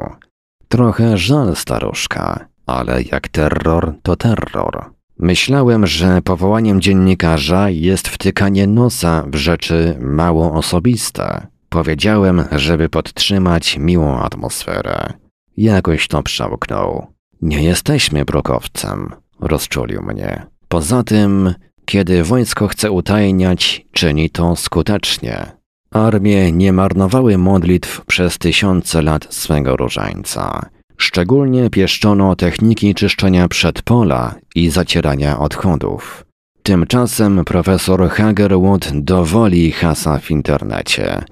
[0.68, 4.90] Trochę żal staruszka, ale jak terror, to terror.
[5.18, 11.46] Myślałem, że powołaniem dziennikarza jest wtykanie nosa w rzeczy mało osobiste.
[11.68, 15.12] Powiedziałem, żeby podtrzymać miłą atmosferę.
[15.56, 17.06] Jakoś to przełknął.
[17.42, 20.46] Nie jesteśmy brokowcem, rozczulił mnie.
[20.68, 21.54] Poza tym,
[21.84, 25.46] kiedy wojsko chce utajniać, czyni to skutecznie.
[25.90, 30.68] Armie nie marnowały modlitw przez tysiące lat swego różańca.
[30.96, 36.24] Szczególnie pieszczono techniki czyszczenia przedpola i zacierania odchodów.
[36.62, 41.22] Tymczasem profesor Hagerwood dowoli hasa w internecie.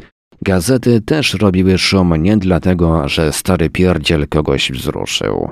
[0.42, 5.50] Gazety też robiły szum nie dlatego, że stary pierdziel kogoś wzruszył.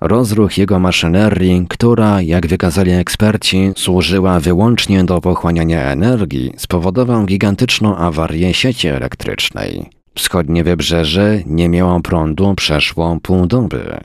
[0.00, 8.54] Rozruch jego maszynerii, która, jak wykazali eksperci, służyła wyłącznie do pochłaniania energii, spowodował gigantyczną awarię
[8.54, 9.90] sieci elektrycznej.
[10.14, 13.98] Wschodnie wybrzeże nie miało prądu przeszło pół doby.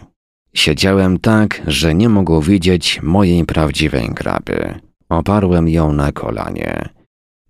[0.54, 4.80] Siedziałem tak, że nie mógł widzieć mojej prawdziwej graby.
[5.10, 6.90] Oparłem ją na kolanie.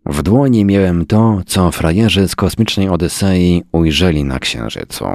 [0.06, 5.06] W dłoni miałem to, co frajerzy z kosmicznej Odysei ujrzeli na Księżycu.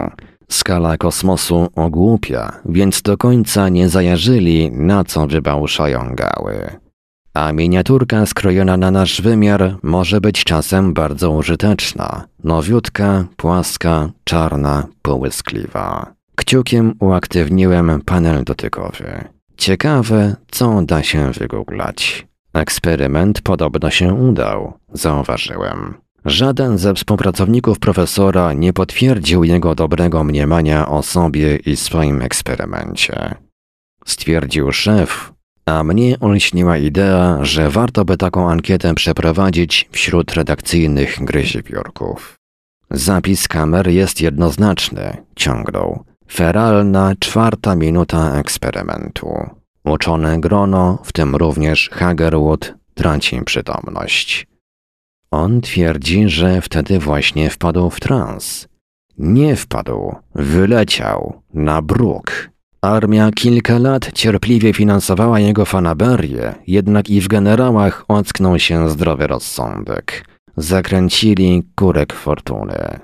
[0.48, 6.70] Skala kosmosu ogłupia, więc do końca nie zajarzyli, na co wybałszają gały.
[7.34, 12.24] A miniaturka skrojona na nasz wymiar może być czasem bardzo użyteczna.
[12.44, 16.12] Nowiutka, płaska, czarna, połyskliwa.
[16.36, 19.24] Kciukiem uaktywniłem panel dotykowy.
[19.56, 22.26] Ciekawe, co da się wygooglać.
[22.56, 25.94] Eksperyment podobno się udał, zauważyłem.
[26.24, 33.34] Żaden ze współpracowników profesora nie potwierdził jego dobrego mniemania o sobie i swoim eksperymencie.
[34.06, 35.32] Stwierdził szef,
[35.66, 42.34] a mnie olśniła idea, że warto by taką ankietę przeprowadzić wśród redakcyjnych gryziwiorków.
[42.90, 46.04] Zapis kamer jest jednoznaczny, ciągnął.
[46.32, 49.50] Feralna czwarta minuta eksperymentu.
[49.86, 54.46] Uczone grono, w tym również Hagerwood, traci przytomność.
[55.30, 58.68] On twierdzi, że wtedy właśnie wpadł w trans.
[59.18, 62.50] Nie wpadł, wyleciał na bruk.
[62.82, 70.28] Armia kilka lat cierpliwie finansowała jego fanaberię, jednak i w generałach ocknął się zdrowy rozsądek.
[70.56, 73.00] Zakręcili kurek fortuny.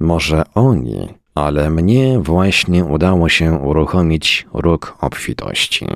[0.00, 5.86] Może oni, ale mnie właśnie udało się uruchomić róg obfitości.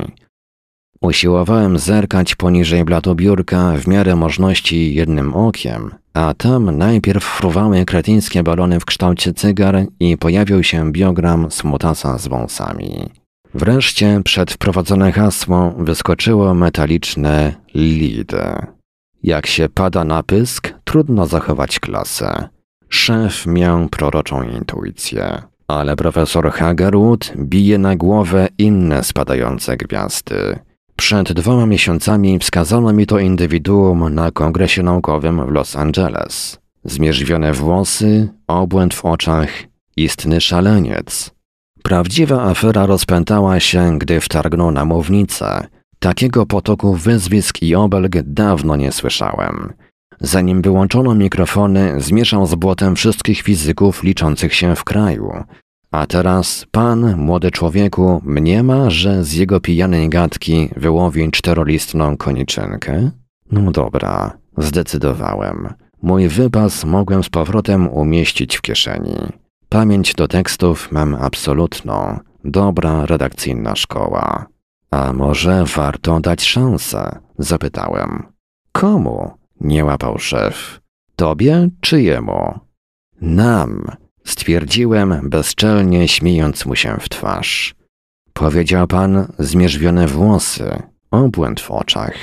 [1.03, 8.43] Usiłowałem zerkać poniżej blatu biurka w miarę możliwości jednym okiem, a tam najpierw fruwały kretyńskie
[8.43, 13.11] balony w kształcie cygar i pojawił się biogram smutasa z wąsami.
[13.55, 18.33] Wreszcie przed wprowadzone hasło wyskoczyło metaliczne LID.
[19.23, 22.49] Jak się pada na pysk, trudno zachować klasę.
[22.89, 30.59] Szef miał proroczą intuicję, ale profesor Hagerwood bije na głowę inne spadające gwiazdy.
[31.01, 36.59] Przed dwoma miesiącami wskazano mi to indywiduum na kongresie naukowym w Los Angeles.
[36.85, 39.49] Zmierzwione włosy, obłęd w oczach,
[39.97, 41.31] istny szaleniec.
[41.83, 45.67] Prawdziwa afera rozpętała się, gdy wtargnął na mównicę.
[45.99, 49.73] Takiego potoku wyzwisk i obelg dawno nie słyszałem.
[50.21, 55.45] Zanim wyłączono mikrofony, zmieszał z błotem wszystkich fizyków liczących się w kraju.
[55.91, 63.11] A teraz pan, młody człowieku, mniema, że z jego pijanej gadki wyłowi czterolistną koniczynkę?
[63.53, 65.75] No dobra, zdecydowałem.
[66.03, 69.17] Mój wypas mogłem z powrotem umieścić w kieszeni.
[69.69, 72.19] Pamięć do tekstów mam absolutną.
[72.45, 74.47] Dobra redakcyjna szkoła.
[74.91, 77.19] A może warto dać szansę?
[77.39, 78.23] Zapytałem.
[78.73, 79.31] Komu?
[79.61, 80.81] Nie łapał szef.
[81.17, 82.59] Tobie czy jemu?
[83.21, 83.85] Nam,
[84.25, 87.75] stwierdziłem bezczelnie śmiejąc mu się w twarz.
[88.33, 92.15] Powiedział pan zmierzwione włosy, obłęd w oczach.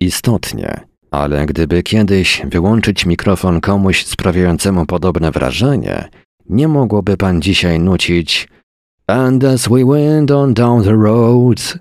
[0.00, 6.08] Istotnie, ale gdyby kiedyś wyłączyć mikrofon komuś sprawiającemu podobne wrażenie,
[6.48, 8.48] nie mogłoby pan dzisiaj nucić
[9.06, 11.78] And as we went on down the roads,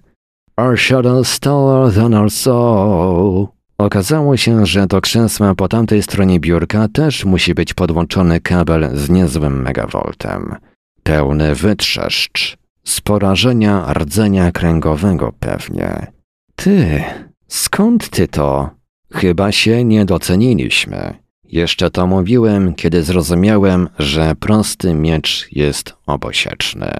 [0.57, 3.47] our shadows taller than our soul.
[3.83, 9.09] Okazało się, że do krzesła po tamtej stronie biurka też musi być podłączony kabel z
[9.09, 10.55] niezłym megawoltem.
[11.03, 12.57] Pełny wytrzeszcz.
[12.83, 16.07] Z porażenia rdzenia kręgowego pewnie.
[16.55, 17.03] Ty,
[17.47, 18.69] skąd ty to?
[19.11, 21.13] Chyba się nie doceniliśmy.
[21.43, 26.91] Jeszcze to mówiłem, kiedy zrozumiałem, że prosty miecz jest obosieczny.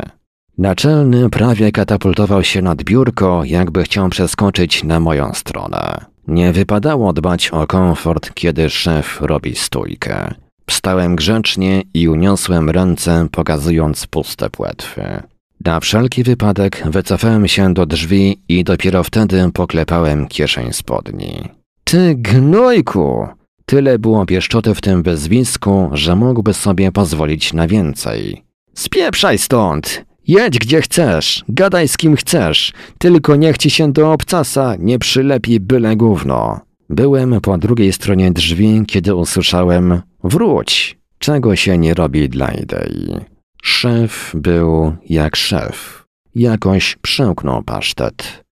[0.57, 6.12] Naczelny prawie katapultował się nad biurko, jakby chciał przeskoczyć na moją stronę.
[6.27, 10.33] Nie wypadało dbać o komfort, kiedy szef robi stójkę.
[10.69, 15.23] Wstałem grzecznie i uniosłem ręce, pokazując puste płetwy.
[15.65, 21.49] Na wszelki wypadek wycofałem się do drzwi i dopiero wtedy poklepałem kieszeń spodni.
[21.83, 23.27] Ty gnojku!
[23.65, 28.43] Tyle było pieszczoty w tym wyzwisku, że mógłby sobie pozwolić na więcej.
[28.73, 30.05] Spieprzaj stąd!
[30.27, 35.59] Jedź gdzie chcesz, gadaj z kim chcesz, tylko niech ci się do obcasa nie przylepi
[35.59, 36.59] byle gówno.
[36.89, 43.15] Byłem po drugiej stronie drzwi, kiedy usłyszałem wróć, czego się nie robi dla idei.
[43.63, 46.05] Szef był jak szef.
[46.35, 48.43] Jakoś przełknął pasztet.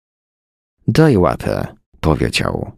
[0.89, 1.67] Daj łapę,
[2.01, 2.73] powiedział.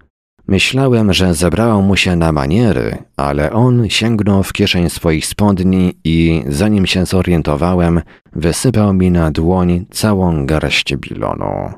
[0.52, 6.44] Myślałem, że zebrało mu się na maniery, ale on sięgnął w kieszeń swoich spodni i,
[6.48, 8.00] zanim się zorientowałem,
[8.32, 11.72] wysypał mi na dłoń całą garść bilonu.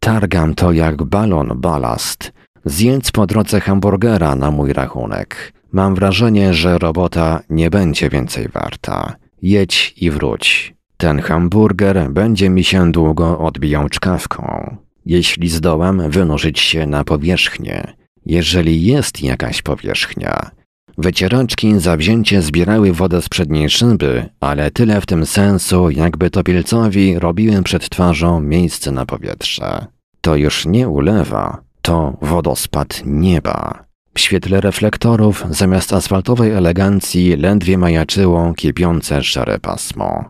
[0.00, 2.32] Targam to jak balon balast.
[2.64, 5.52] Zjedz po drodze hamburgera na mój rachunek.
[5.72, 9.16] Mam wrażenie, że robota nie będzie więcej warta.
[9.42, 10.74] Jedź i wróć.
[10.96, 14.76] Ten hamburger będzie mi się długo odbijał czkawką.
[15.06, 20.50] Jeśli zdołam wynurzyć się na powierzchnię, jeżeli jest jakaś powierzchnia.
[20.98, 27.62] Wycieraczki zawzięcie zbierały wodę z przedniej szyby, ale tyle w tym sensu, jakby topielcowi robiły
[27.62, 29.86] przed twarzą miejsce na powietrze.
[30.20, 33.84] To już nie ulewa, to wodospad nieba.
[34.14, 40.24] W świetle reflektorów zamiast asfaltowej elegancji ledwie majaczyło kipiące szare pasmo.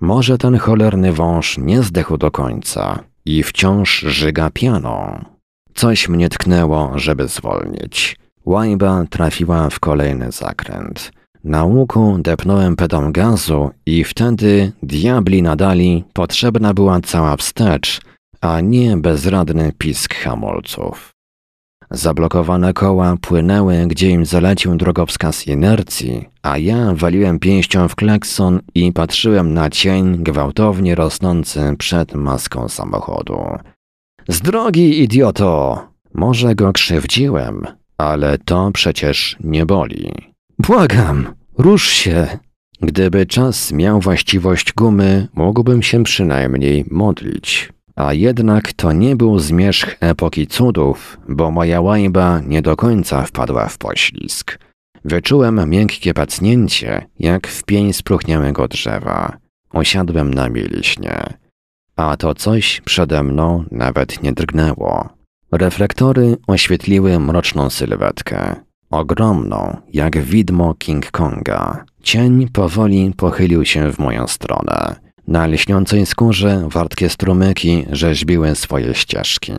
[0.00, 5.24] Może ten cholerny wąż nie zdechł do końca i wciąż żyga pianą.
[5.78, 8.16] Coś mnie tknęło, żeby zwolnić.
[8.44, 11.12] Łajba trafiła w kolejny zakręt.
[11.44, 18.00] Na łuku depnąłem pedał gazu i wtedy, diabli nadali, potrzebna była cała wstecz,
[18.40, 21.10] a nie bezradny pisk hamulców.
[21.90, 28.92] Zablokowane koła płynęły, gdzie im zalecił drogowskaz inercji, a ja waliłem pięścią w klekson i
[28.92, 33.38] patrzyłem na cień gwałtownie rosnący przed maską samochodu.
[34.28, 35.82] Z drogi, idioto!
[36.14, 37.66] Może go krzywdziłem,
[37.98, 40.12] ale to przecież nie boli.
[40.58, 42.38] Błagam, rusz się!
[42.80, 47.72] Gdyby czas miał właściwość gumy, mógłbym się przynajmniej modlić.
[47.96, 53.68] A jednak to nie był zmierzch epoki cudów, bo moja łajba nie do końca wpadła
[53.68, 54.58] w poślizg.
[55.04, 59.36] Wyczułem miękkie pacnięcie, jak w pień spróchniałego drzewa.
[59.70, 61.38] Osiadłem na mieliśnie.
[61.98, 65.08] A to coś przede mną nawet nie drgnęło.
[65.52, 68.56] Reflektory oświetliły mroczną sylwetkę.
[68.90, 71.84] Ogromną, jak widmo King Konga.
[72.02, 74.96] Cień powoli pochylił się w moją stronę.
[75.28, 79.52] Na lśniącej skórze wartkie strumyki rzeźbiły swoje ścieżki.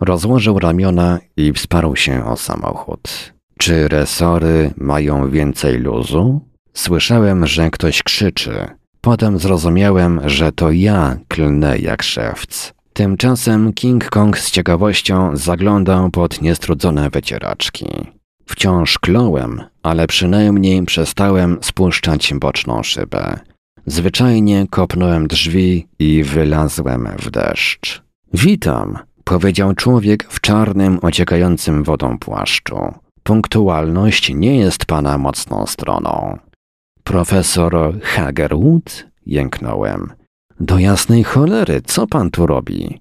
[0.00, 3.32] Rozłożył ramiona i wsparł się o samochód.
[3.58, 6.40] Czy resory mają więcej luzu?
[6.74, 8.81] Słyszałem, że ktoś krzyczy.
[9.04, 12.72] Potem zrozumiałem, że to ja klnę jak szewc.
[12.92, 17.86] Tymczasem King Kong z ciekawością zaglądał pod niestrudzone wycieraczki.
[18.46, 23.38] Wciąż kląłem, ale przynajmniej przestałem spuszczać boczną szybę.
[23.86, 28.02] Zwyczajnie kopnąłem drzwi i wylazłem w deszcz.
[28.34, 32.94] Witam, powiedział człowiek w czarnym, ociekającym wodą płaszczu.
[33.22, 36.38] Punktualność nie jest pana mocną stroną.
[37.04, 39.06] Profesor Hagerwood?
[39.26, 40.12] Jęknąłem.
[40.60, 43.00] Do jasnej cholery, co pan tu robi?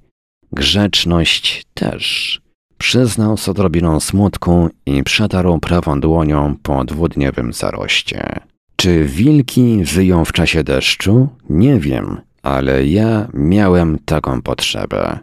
[0.52, 2.42] Grzeczność też.
[2.78, 8.40] Przyznał z odrobiną smutku i przetarł prawą dłonią po dwudniowym zaroście.
[8.76, 11.28] Czy wilki wyją w czasie deszczu?
[11.50, 15.20] Nie wiem, ale ja miałem taką potrzebę.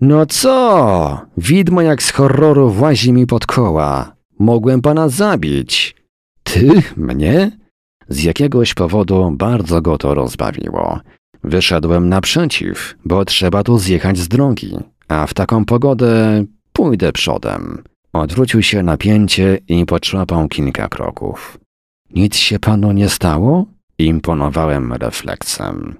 [0.00, 1.20] No co?
[1.36, 4.16] Widmo jak z horroru włazi mi pod koła.
[4.38, 5.96] Mogłem pana zabić.
[6.42, 6.82] Ty?
[6.96, 7.58] Mnie?
[8.08, 11.00] Z jakiegoś powodu bardzo go to rozbawiło.
[11.44, 14.76] Wyszedłem naprzeciw, bo trzeba tu zjechać z drogi,
[15.08, 17.82] a w taką pogodę pójdę przodem.
[18.12, 21.58] Odwrócił się napięcie i potrzłapał kilka kroków.
[22.14, 23.66] Nic się panu nie stało?
[23.98, 25.94] Imponowałem refleksem.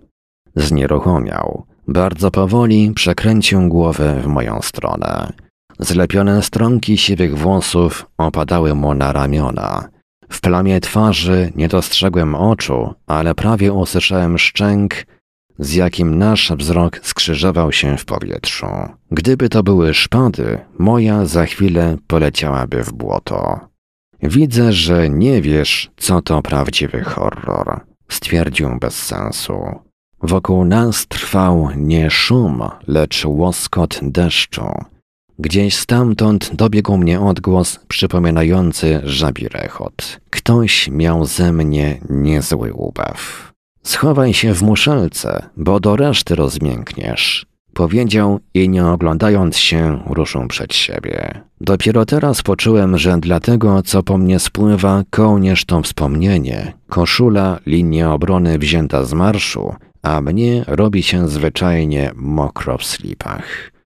[0.56, 1.66] Znieruchomiał.
[1.88, 5.32] Bardzo powoli przekręcił głowę w moją stronę.
[5.78, 9.88] Zlepione stronki siwych włosów opadały mu na ramiona.
[10.28, 15.04] W plamie twarzy nie dostrzegłem oczu, ale prawie usłyszałem szczęk,
[15.58, 18.66] z jakim nasz wzrok skrzyżował się w powietrzu.
[19.10, 23.60] Gdyby to były szpady, moja za chwilę poleciałaby w błoto.
[24.22, 29.58] Widzę, że nie wiesz, co to prawdziwy horror, stwierdził bez sensu.
[30.22, 34.72] Wokół nas trwał nie szum, lecz łoskot deszczu.
[35.38, 40.20] Gdzieś stamtąd dobiegł mnie odgłos przypominający żabi rechot.
[40.30, 43.52] Ktoś miał ze mnie niezły ubaw.
[43.82, 47.46] Schowaj się w muszelce, bo do reszty rozmiękniesz.
[47.74, 51.42] Powiedział i nie oglądając się ruszył przed siebie.
[51.60, 58.58] Dopiero teraz poczułem, że dlatego, co po mnie spływa, kołnierz to wspomnienie, koszula, linia obrony
[58.58, 63.77] wzięta z marszu, a mnie robi się zwyczajnie mokro w slipach.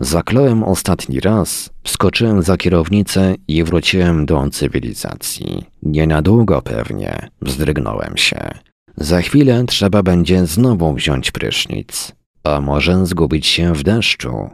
[0.00, 5.64] Zakląłem ostatni raz, wskoczyłem za kierownicę i wróciłem do cywilizacji.
[5.82, 8.50] Nie na długo pewnie, wzdrygnąłem się.
[8.96, 12.12] Za chwilę trzeba będzie znowu wziąć prysznic.
[12.44, 14.50] A może zgubić się w deszczu.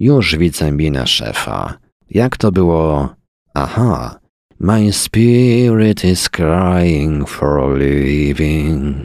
[0.00, 1.74] Już widzę minę szefa.
[2.10, 3.14] Jak to było?
[3.54, 4.20] Aha.
[4.60, 8.96] My spirit is crying for living.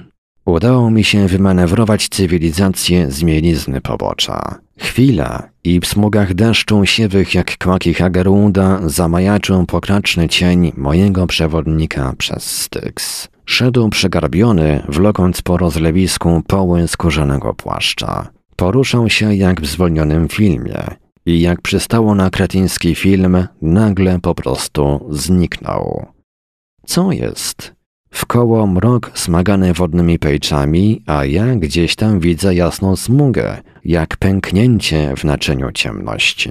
[0.45, 4.60] Udało mi się wymanewrować cywilizację z mielizny pobocza.
[4.82, 12.62] Chwila i w smugach deszczu siwych jak kłaki Hagerunda zamajaczył pokraczny cień mojego przewodnika przez
[12.62, 13.28] Styx.
[13.46, 18.30] Szedł przegarbiony, wlokąc po rozlewisku poły skórzanego płaszcza.
[18.56, 20.84] Poruszał się jak w zwolnionym filmie
[21.26, 26.06] i jak przystało na kretyński film, nagle po prostu zniknął.
[26.86, 27.81] Co jest?
[28.12, 35.24] Wkoło mrok smagany wodnymi pejczami, a ja gdzieś tam widzę jasną smugę, jak pęknięcie w
[35.24, 36.50] naczyniu ciemności.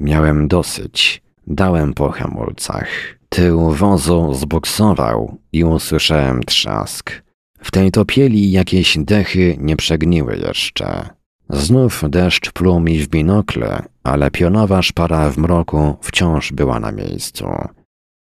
[0.00, 1.22] Miałem dosyć.
[1.46, 2.88] Dałem po hamulcach.
[3.28, 7.22] Tył wozu zbuksował i usłyszałem trzask.
[7.58, 11.08] W tej topieli jakieś dechy nie przegniły jeszcze.
[11.50, 17.46] Znów deszcz pluł mi w binokle, ale pionowa szpara w mroku wciąż była na miejscu.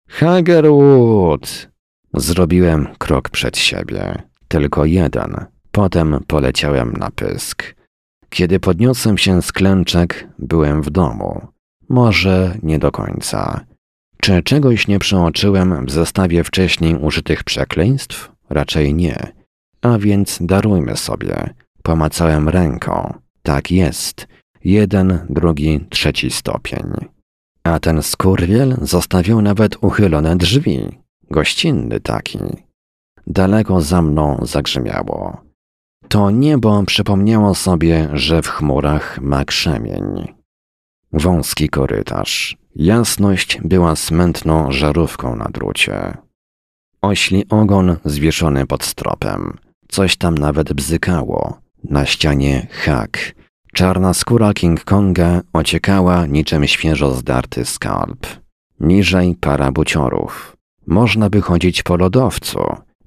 [0.08, 1.70] Hagerwood!
[2.14, 4.22] Zrobiłem krok przed siebie.
[4.48, 5.46] Tylko jeden.
[5.72, 7.74] Potem poleciałem na pysk.
[8.30, 11.46] Kiedy podniosłem się z klęczek, byłem w domu.
[11.88, 13.64] Może nie do końca.
[14.22, 18.32] Czy czegoś nie przeoczyłem w zestawie wcześniej użytych przekleństw?
[18.50, 19.32] Raczej nie.
[19.82, 21.54] A więc darujmy sobie.
[21.82, 23.14] Pomacałem ręką.
[23.42, 24.28] Tak jest.
[24.64, 26.92] Jeden, drugi, trzeci stopień.
[27.64, 30.99] A ten skurwiel zostawił nawet uchylone drzwi.
[31.30, 32.38] Gościnny taki.
[33.26, 35.40] Daleko za mną zagrzmiało.
[36.08, 40.34] To niebo przypomniało sobie, że w chmurach ma krzemień.
[41.12, 42.56] Wąski korytarz.
[42.76, 46.16] Jasność była smętną żarówką na drucie.
[47.02, 49.58] Ośli ogon zwieszony pod stropem.
[49.88, 51.58] Coś tam nawet bzykało.
[51.84, 53.34] Na ścianie hak.
[53.72, 58.26] Czarna skóra King Konga ociekała niczym świeżo zdarty skalp.
[58.80, 60.56] Niżej para buciorów.
[60.90, 62.60] Można by chodzić po lodowcu.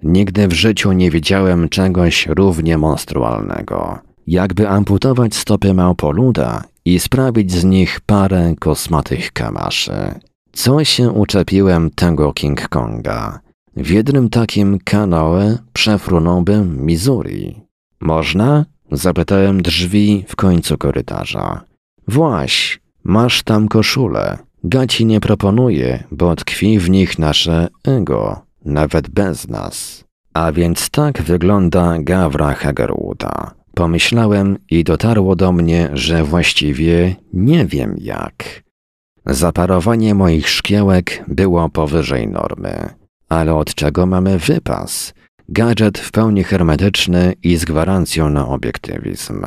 [0.04, 4.00] Nigdy w życiu nie widziałem czegoś równie monstrualnego.
[4.28, 10.20] Jakby amputować stopy małpoluda i sprawić z nich parę kosmatych kamaszy.
[10.54, 13.40] Co się uczepiłem tego King Konga?
[13.78, 17.62] W jednym takim kanoe przefrunąłbym Missouri.
[18.02, 18.66] Można?
[18.92, 21.62] Zapytałem drzwi w końcu korytarza.
[22.08, 24.38] Właś, masz tam koszulę.
[24.64, 30.04] Gaci nie proponuje, bo tkwi w nich nasze ego, nawet bez nas.
[30.34, 33.52] A więc tak wygląda gawra Hagerwooda.
[33.74, 38.64] Pomyślałem i dotarło do mnie, że właściwie nie wiem jak.
[39.26, 42.90] Zaparowanie moich szkiełek było powyżej normy.
[43.30, 45.14] Ale od czego mamy wypas?
[45.50, 49.46] Gadżet w pełni hermetyczny i z gwarancją na obiektywizm.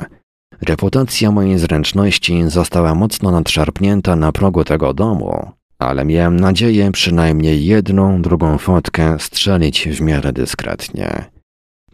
[0.62, 8.22] Reputacja mojej zręczności została mocno nadszarpnięta na progu tego domu, ale miałem nadzieję przynajmniej jedną,
[8.22, 11.24] drugą fotkę strzelić w miarę dyskretnie.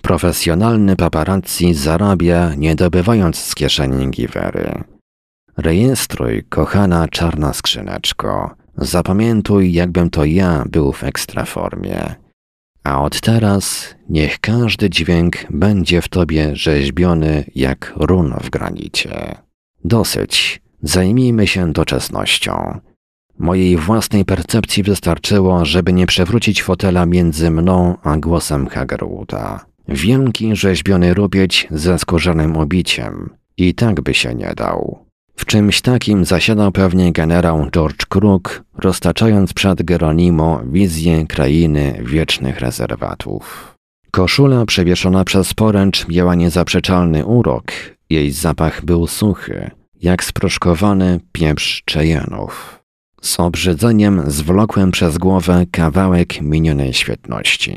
[0.02, 4.84] Profesjonalny paparazzi zarabia, nie dobywając z kieszeni giwery.
[5.56, 8.50] Rejestruj, kochana czarna skrzyneczko.
[8.76, 12.21] Zapamiętuj, jakbym to ja był w ekstraformie.
[12.84, 19.38] A od teraz niech każdy dźwięk będzie w tobie rzeźbiony jak run w granicie.
[19.84, 20.62] Dosyć.
[20.82, 22.80] Zajmijmy się doczesnością.
[23.38, 29.64] Mojej własnej percepcji wystarczyło, żeby nie przewrócić fotela między mną a głosem Hagerwooda.
[29.88, 33.30] Wielki rzeźbiony rupieć ze skórzanym obiciem.
[33.56, 35.06] I tak by się nie dał.
[35.36, 43.74] W czymś takim zasiadał pewnie generał George Crook, roztaczając przed Geronimo wizję krainy wiecznych rezerwatów.
[44.10, 47.64] Koszula przewieszona przez poręcz miała niezaprzeczalny urok.
[48.10, 49.70] Jej zapach był suchy,
[50.02, 52.82] jak sproszkowany pieprz czejanów.
[53.22, 57.76] Z obrzydzeniem zwlokłem przez głowę kawałek minionej świetności.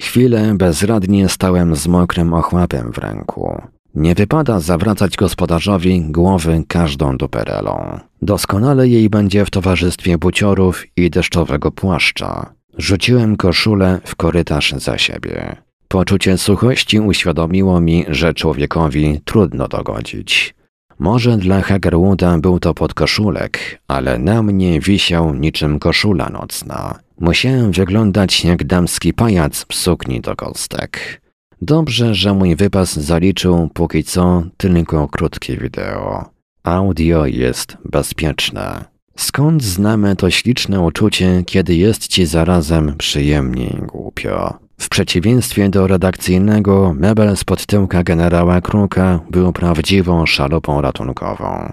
[0.00, 3.62] Chwilę bezradnie stałem z mokrym ochłapem w ręku.
[3.94, 7.98] Nie wypada zawracać gospodarzowi głowy każdą duperelą.
[8.22, 12.52] Doskonale jej będzie w towarzystwie buciorów i deszczowego płaszcza.
[12.78, 15.56] Rzuciłem koszulę w korytarz za siebie.
[15.88, 20.54] Poczucie suchości uświadomiło mi, że człowiekowi trudno dogodzić.
[20.98, 26.98] Może dla Hagerwooda był to podkoszulek, ale na mnie wisiał niczym koszula nocna.
[27.20, 31.21] Musiałem wyglądać jak damski pajac w sukni do kostek.
[31.64, 36.30] Dobrze, że mój wypas zaliczył póki co tylko krótkie wideo.
[36.62, 38.84] Audio jest bezpieczne.
[39.16, 44.58] Skąd znamy to śliczne uczucie, kiedy jest ci zarazem przyjemnie i głupio?
[44.80, 51.72] W przeciwieństwie do redakcyjnego, mebel spod tyłka generała Kruka był prawdziwą szalupą ratunkową.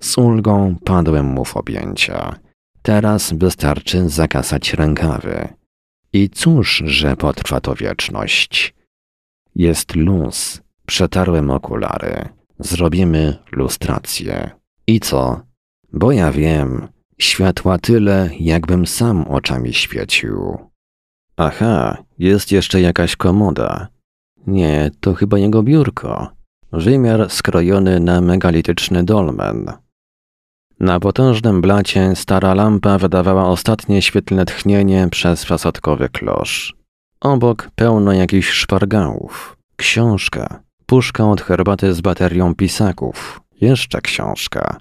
[0.00, 2.38] Z ulgą padłem mu w objęcia.
[2.82, 5.48] Teraz wystarczy zakasać rękawy.
[6.12, 8.77] I cóż, że potrwa to wieczność.
[9.58, 10.62] Jest luz.
[10.86, 12.28] Przetarłem okulary.
[12.58, 14.50] Zrobimy lustrację.
[14.86, 15.40] I co?
[15.92, 16.88] Bo ja wiem.
[17.18, 20.58] Światła tyle, jakbym sam oczami świecił.
[21.36, 23.88] Aha, jest jeszcze jakaś komoda.
[24.46, 26.30] Nie, to chyba jego biurko.
[26.72, 29.72] Wymiar skrojony na megalityczny dolmen.
[30.80, 36.77] Na potężnym blacie stara lampa wydawała ostatnie świetlne tchnienie przez fasadkowy klosz.
[37.20, 39.56] Obok pełno jakichś szpargałów.
[39.76, 40.62] Książka.
[40.86, 43.40] Puszka od herbaty z baterią pisaków.
[43.60, 44.76] Jeszcze książka.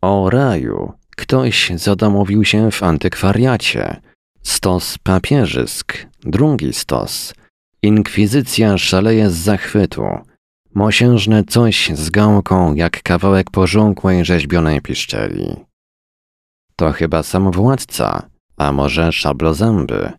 [0.00, 0.92] O raju.
[1.16, 4.00] Ktoś zadomowił się w antykwariacie.
[4.42, 6.06] Stos papierzysk.
[6.20, 7.34] Drugi stos.
[7.82, 10.04] Inkwizycja szaleje z zachwytu.
[10.74, 15.56] Mosiężne coś z gałką jak kawałek pożółkłej rzeźbionej piszczeli.
[16.76, 18.22] To chyba sam władca,
[18.56, 20.12] a może szablozęby.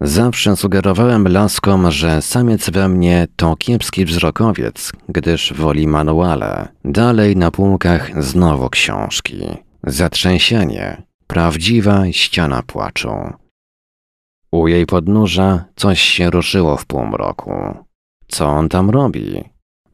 [0.00, 6.68] Zawsze sugerowałem laskom, że samiec we mnie to kiepski wzrokowiec, gdyż woli manuale.
[6.84, 9.40] Dalej na półkach znowu książki.
[9.82, 11.02] Zatrzęsienie.
[11.26, 13.14] Prawdziwa ściana płaczu.
[14.52, 17.52] U jej podnóża coś się ruszyło w półmroku.
[18.28, 19.44] Co on tam robi?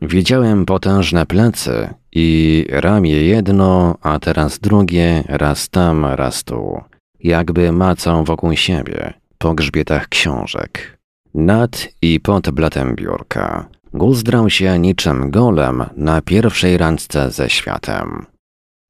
[0.03, 6.81] Widziałem potężne plecy i ramię jedno, a teraz drugie, raz tam, raz tu.
[7.21, 10.99] Jakby macał wokół siebie, po grzbietach książek.
[11.35, 13.69] Nad i pod blatem biurka.
[13.93, 18.27] Guzdrał się niczym golem na pierwszej randce ze światem.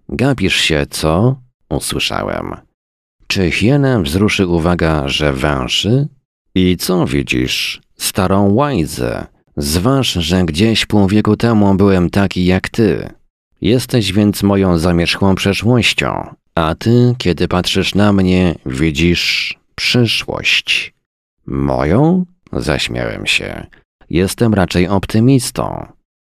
[0.09, 1.37] Gapisz się, co?
[1.69, 2.57] Usłyszałem.
[3.27, 6.09] Czy hienę wzruszy uwaga, że węszy?
[6.55, 7.81] I co widzisz?
[7.97, 9.27] Starą łajzę.
[9.57, 13.09] Zważ, że gdzieś pół wieku temu byłem taki jak ty.
[13.61, 20.95] Jesteś więc moją zamierzchłą przeszłością, a ty, kiedy patrzysz na mnie, widzisz przyszłość.
[21.47, 22.27] Moją?
[22.53, 23.67] Zaśmiałem się.
[24.11, 25.87] Jestem raczej optymistą.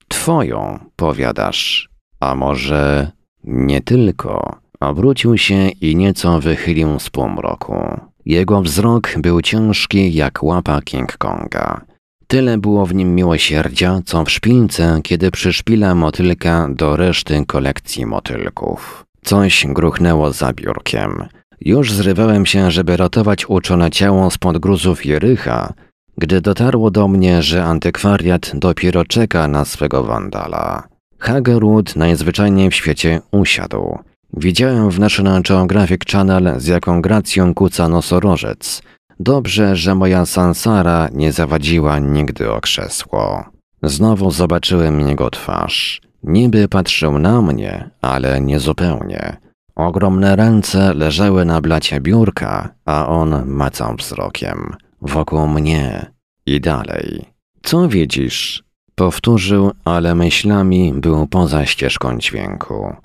[0.09, 1.89] Twoją, powiadasz.
[2.21, 3.11] A może
[3.45, 4.59] nie tylko.
[4.81, 7.75] Obrócił się i nieco wychylił z półmroku.
[8.27, 11.81] Jego wzrok był ciężki jak łapa King Konga.
[12.27, 19.05] Tyle było w nim miłosierdzia, co w szpilce, kiedy przyszpila motylka do reszty kolekcji motylków.
[19.23, 21.29] Coś gruchnęło za biurkiem.
[21.65, 25.73] Już zrywałem się, żeby ratować uczone ciało spod gruzów Jericha,
[26.19, 30.89] gdy dotarło do mnie, że antykwariat dopiero czeka na swego wandala.
[31.19, 33.99] Hagerwood najzwyczajniej w świecie usiadł.
[34.37, 38.83] Widziałem w National Geographic Channel, z jaką gracją kuca nosorożec.
[39.21, 43.45] Dobrze, że moja Sansara nie zawadziła nigdy o krzesło.
[43.83, 46.01] Znowu zobaczyłem jego twarz.
[46.23, 49.44] Niby patrzył na mnie, ale nie zupełnie.
[49.77, 54.77] Ogromne ręce leżały na blacie biurka, a on macał wzrokiem.
[55.03, 56.07] Wokół mnie
[56.47, 57.25] i dalej.
[57.63, 58.65] Co widzisz?
[58.95, 62.97] Powtórzył, ale myślami był poza ścieżką dźwięku.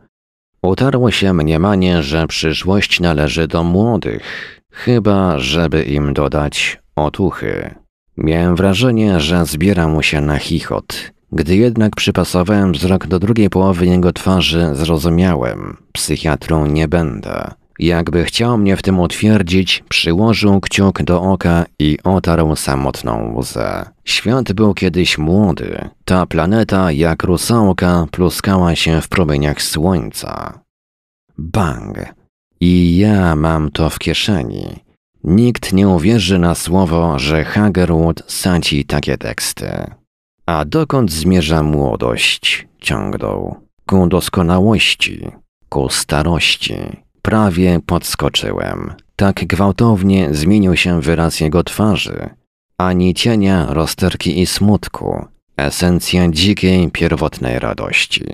[0.62, 7.76] Utarło się mniemanie, że przyszłość należy do młodych, chyba żeby im dodać otuchy.
[8.18, 11.12] Miałem wrażenie, że zbiera mu się na chichot.
[11.32, 17.52] Gdy jednak przypasowałem wzrok do drugiej połowy jego twarzy, zrozumiałem, psychiatrą nie będę.
[17.80, 23.86] Jakby chciał mnie w tym utwierdzić, przyłożył kciuk do oka i otarł samotną łzę.
[24.06, 25.90] Świat był kiedyś młody.
[26.06, 30.60] Ta planeta, jak rusałka, pluskała się w promieniach słońca.
[31.38, 31.98] Bang!
[32.62, 34.80] I ja mam to w kieszeni.
[35.24, 39.99] Nikt nie uwierzy na słowo, że Hagerwood sadzi takie teksty.
[40.50, 42.68] A dokąd zmierza młodość?
[42.82, 43.56] Ciągnął.
[43.86, 45.28] Ku doskonałości,
[45.70, 46.76] ku starości.
[47.22, 48.94] Prawie podskoczyłem.
[49.16, 52.30] Tak gwałtownie zmienił się wyraz jego twarzy.
[52.78, 55.26] Ani cienia rozterki i smutku.
[55.58, 58.26] Esencja dzikiej, pierwotnej radości.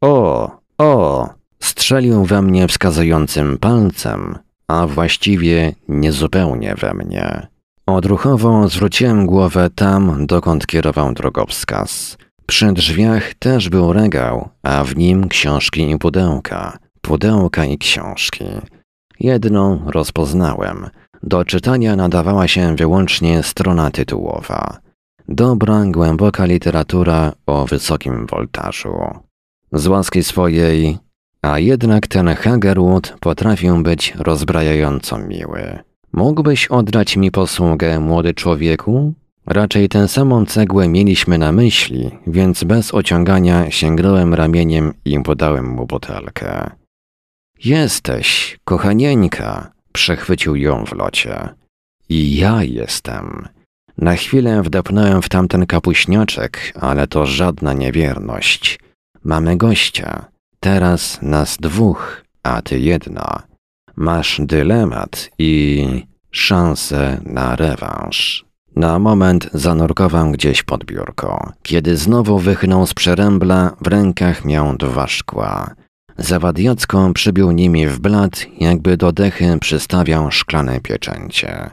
[0.00, 1.28] O, o!
[1.60, 4.38] Strzelił we mnie wskazującym palcem,
[4.68, 7.46] a właściwie niezupełnie we mnie.
[7.94, 12.16] Odruchowo zwróciłem głowę tam, dokąd kierował drogowskaz.
[12.46, 18.44] Przy drzwiach też był regał, a w nim książki i pudełka pudełka i książki.
[19.20, 20.90] Jedną rozpoznałem.
[21.22, 24.78] Do czytania nadawała się wyłącznie strona tytułowa.
[25.28, 28.94] Dobra, głęboka literatura o wysokim woltażu.
[29.72, 30.98] Z łaski swojej,
[31.42, 35.78] a jednak ten Hagerwood potrafił być rozbrajająco miły.
[36.12, 39.14] Mógłbyś oddać mi posługę, młody człowieku?
[39.46, 45.86] Raczej tę samą cegłę mieliśmy na myśli, więc bez ociągania sięgnąłem ramieniem i podałem mu
[45.86, 46.70] butelkę.
[47.64, 51.48] Jesteś, kochanieńka, przechwycił ją w locie.
[52.08, 53.48] I ja jestem.
[53.98, 58.80] Na chwilę wdepnąłem w tamten kapuśniaczek, ale to żadna niewierność.
[59.24, 60.24] Mamy gościa.
[60.60, 63.49] Teraz nas dwóch, a ty jedna.
[64.00, 65.86] Masz dylemat i
[66.30, 68.44] szansę na rewanż.
[68.76, 71.52] Na moment zanurkował gdzieś pod biurko.
[71.62, 75.74] Kiedy znowu wychnął z przerębla, w rękach miał dwa szkła.
[76.18, 81.70] Zawadiacko przybił nimi w blat, jakby do dechy przystawiał szklane pieczęcie.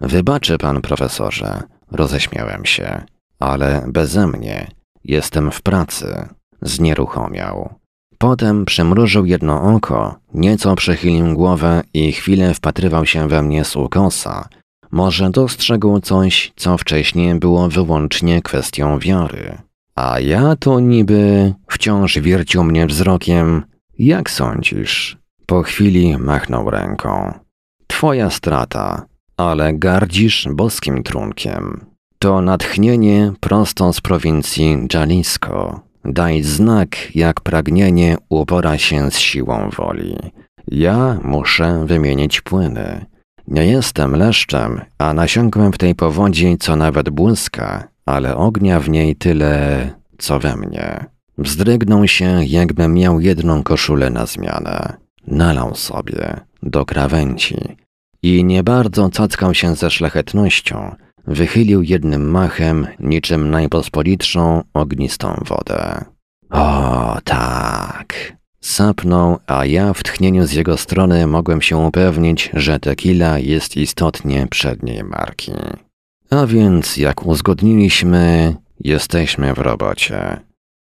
[0.00, 3.04] Wybaczy pan, profesorze, roześmiałem się,
[3.40, 4.70] ale beze mnie.
[5.04, 6.28] Jestem w pracy.
[6.62, 7.83] Znieruchomiał.
[8.24, 14.48] Potem przymrużył jedno oko, nieco przechylił głowę i chwilę wpatrywał się we mnie z ukosa.
[14.90, 19.58] Może dostrzegł coś, co wcześniej było wyłącznie kwestią wiary.
[19.94, 23.62] A ja to niby wciąż wiercił mnie wzrokiem.
[23.98, 25.18] Jak sądzisz?
[25.46, 27.34] Po chwili machnął ręką.
[27.86, 29.06] Twoja strata,
[29.36, 31.86] ale gardzisz boskim trunkiem.
[32.18, 35.80] To natchnienie prosto z prowincji Jalisco.
[36.04, 40.16] Daj znak, jak pragnienie upora się z siłą woli.
[40.68, 43.06] Ja muszę wymienić płyny.
[43.48, 49.16] Nie jestem leszczem, a nasiąkłem w tej powodzi, co nawet błyska, ale ognia w niej
[49.16, 51.04] tyle, co we mnie.
[51.38, 54.96] Wzdrygnął się, jakby miał jedną koszulę na zmianę.
[55.26, 57.76] Nalał sobie do krawędzi
[58.22, 60.94] i nie bardzo cackał się ze szlachetnością,
[61.26, 66.04] wychylił jednym machem, niczym najpospolitszą, ognistą wodę.
[66.50, 68.36] O, tak.
[68.60, 74.46] Sapnął, a ja w tchnieniu z jego strony mogłem się upewnić, że tequila jest istotnie
[74.50, 75.52] przedniej marki.
[76.30, 80.40] A więc, jak uzgodniliśmy, jesteśmy w robocie.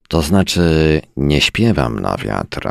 [0.09, 2.68] To znaczy, nie śpiewam na wiatr,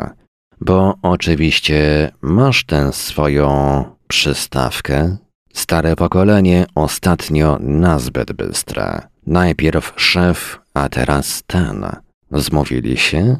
[0.60, 5.16] bo oczywiście masz tę swoją przystawkę.
[5.54, 9.08] Stare pokolenie ostatnio nazbyt bystre.
[9.26, 11.86] Najpierw szef, a teraz ten.
[12.32, 13.36] Zmówili się?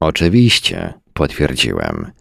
[0.00, 2.12] Oczywiście, potwierdziłem.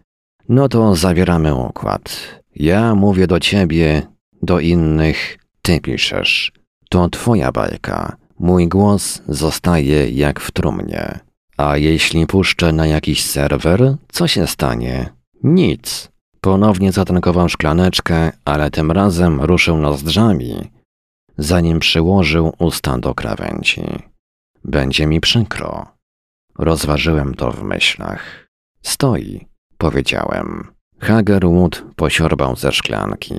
[0.50, 2.22] No to zawieramy układ.
[2.56, 4.08] Ja mówię do ciebie,
[4.42, 6.52] do innych, ty piszesz.
[6.90, 8.16] To twoja bajka.
[8.40, 11.20] Mój głos zostaje jak w trumnie.
[11.58, 15.10] A jeśli puszczę na jakiś serwer, co się stanie?
[15.44, 16.10] Nic.
[16.42, 20.72] Ponownie zatankował szklaneczkę, ale tym razem ruszył nozdrzami,
[21.38, 23.84] zanim przyłożył usta do krawędzi.
[24.64, 25.86] Będzie mi przykro.
[26.58, 28.48] Rozważyłem to w myślach.
[28.82, 30.68] Stoi, powiedziałem.
[31.00, 33.36] Hagerwood posiorbał ze szklanki.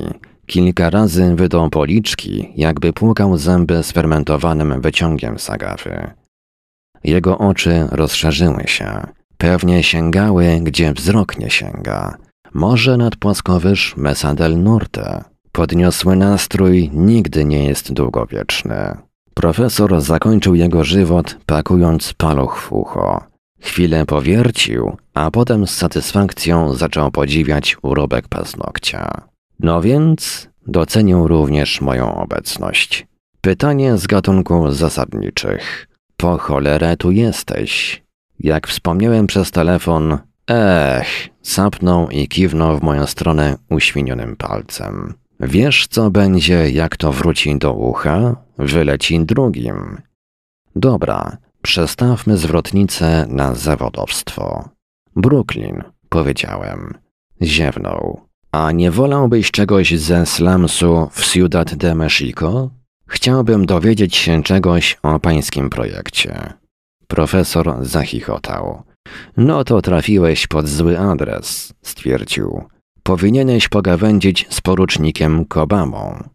[0.47, 6.11] Kilka razy wydał policzki, jakby płukał zęby sfermentowanym wyciągiem z agawy.
[7.05, 9.07] Jego oczy rozszerzyły się.
[9.39, 12.17] Pewnie sięgały, gdzie wzrok nie sięga.
[12.55, 15.25] Może nad płaskowyż Mesa del Norte.
[15.53, 18.97] Podniosły nastrój nigdy nie jest długowieczny.
[19.35, 23.25] Profesor zakończył jego żywot, pakując paluch w ucho.
[23.61, 29.23] Chwilę powiercił, a potem z satysfakcją zaczął podziwiać urobek paznokcia.
[29.61, 33.07] No więc docenił również moją obecność.
[33.41, 35.89] Pytanie z gatunków zasadniczych.
[36.17, 38.03] Po cholerę tu jesteś?
[38.41, 40.19] Jak wspomniałem przez telefon,
[40.51, 45.15] ech, sapnął i kiwnął w moją stronę uświnionym palcem.
[45.41, 48.37] Wiesz, co będzie, jak to wróci do ucha?
[48.59, 50.03] Wyleci drugim.
[50.77, 54.69] Dobra, przestawmy zwrotnicę na zawodowstwo.
[55.17, 56.95] Brooklyn, powiedziałem.
[57.43, 58.21] Ziewnął.
[58.53, 62.71] A nie wolałbyś czegoś ze slumsu w Ciudad de Mexico?
[63.07, 66.53] Chciałbym dowiedzieć się czegoś o pańskim projekcie.
[67.09, 68.83] Profesor zachichotał.
[69.37, 72.65] No to trafiłeś pod zły adres, stwierdził.
[73.03, 76.29] Powinieneś pogawędzić z porucznikiem Kobamą.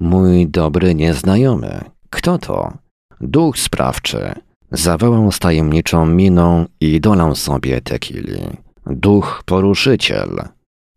[0.00, 1.84] Mój dobry nieznajomy.
[2.10, 2.72] Kto to?
[3.20, 4.34] Duch sprawczy.
[4.72, 8.40] Zawołał z tajemniczą miną i dolał sobie tekili.
[8.86, 10.28] Duch poruszyciel.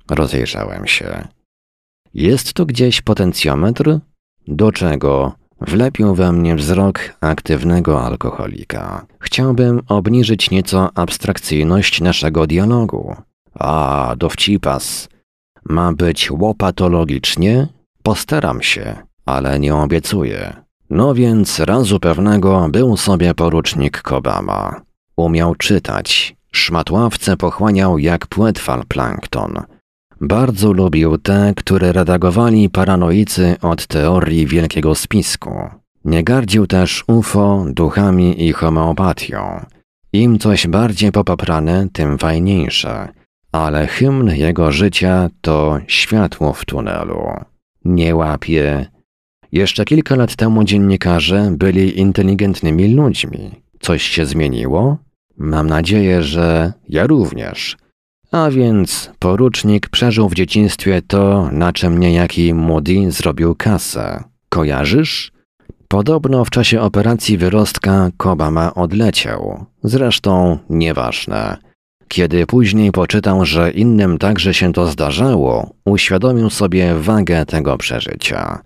[0.10, 1.28] Rozejrzałem się.
[2.14, 4.00] Jest tu gdzieś potencjometr?
[4.48, 5.41] Do czego?
[5.62, 9.06] Wlepił we mnie wzrok aktywnego alkoholika.
[9.20, 13.16] Chciałbym obniżyć nieco abstrakcyjność naszego dialogu.
[13.60, 15.10] A, dowcipas.
[15.70, 17.68] Ma być łopatologicznie?
[18.04, 18.96] Postaram się,
[19.26, 20.54] ale nie obiecuję.
[20.90, 24.82] No więc razu pewnego był sobie porucznik Kobama.
[25.16, 26.36] Umiał czytać.
[26.52, 29.62] Szmatławce pochłaniał jak płetwal plankton.
[30.24, 35.52] Bardzo lubił te, które redagowali paranoicy od teorii wielkiego spisku.
[36.06, 39.66] Nie gardził też UFO, duchami i homeopatią.
[40.14, 43.08] Im coś bardziej popaprane, tym fajniejsze.
[43.52, 47.28] Ale hymn jego życia to światło w tunelu.
[47.86, 48.86] Nie łapie.
[49.52, 53.52] Jeszcze kilka lat temu dziennikarze byli inteligentnymi ludźmi.
[53.80, 54.98] Coś się zmieniło?
[55.38, 57.78] Mam nadzieję, że ja również.
[58.32, 64.24] A więc porucznik przeżył w dzieciństwie to, na czym niejaki Moody zrobił kasę.
[64.50, 65.32] Kojarzysz?
[65.88, 69.66] Podobno w czasie operacji wyrostka Kobama odleciał.
[69.84, 71.58] Zresztą nieważne.
[72.08, 78.62] Kiedy później poczytał, że innym także się to zdarzało, uświadomił sobie wagę tego przeżycia.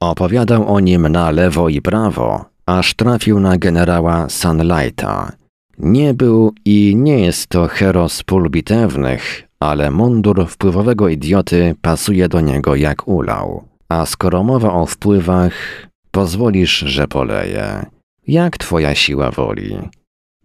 [0.00, 5.32] Opowiadał o nim na lewo i prawo, aż trafił na generała Sunlighta,
[5.78, 12.28] nie był i nie jest to hero z pól bitewnych, ale mundur wpływowego idioty pasuje
[12.28, 13.68] do niego jak ulał.
[13.88, 15.52] A skoro mowa o wpływach,
[16.10, 17.86] pozwolisz, że poleję.
[18.26, 19.78] Jak twoja siła woli?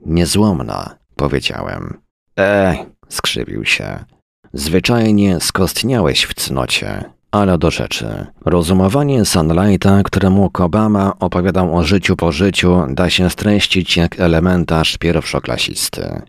[0.06, 1.98] Niezłomna, powiedziałem.
[2.40, 2.76] E,
[3.10, 4.06] skrzywił się.
[4.54, 7.04] Zwyczajnie skostniałeś w cnocie.
[7.34, 8.26] Ale do rzeczy.
[8.46, 16.22] Rozumowanie Sunlighta, któremu Kobama opowiadał o życiu po życiu, da się streścić jak elementarz pierwszoklasisty.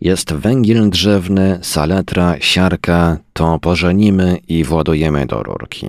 [0.00, 5.86] Jest węgiel drzewny, saletra, siarka, to pożenimy i władujemy do rurki.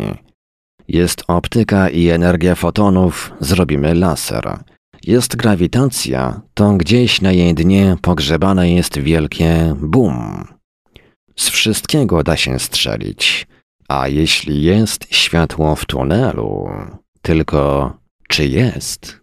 [0.87, 4.57] Jest optyka i energia fotonów, zrobimy laser.
[5.03, 10.47] jest grawitacja, to gdzieś na jej dnie pogrzebane jest wielkie bum.
[11.35, 13.48] Z wszystkiego da się strzelić.
[13.89, 16.69] A jeśli jest światło w tunelu,
[17.21, 17.93] tylko
[18.27, 19.19] czy jest?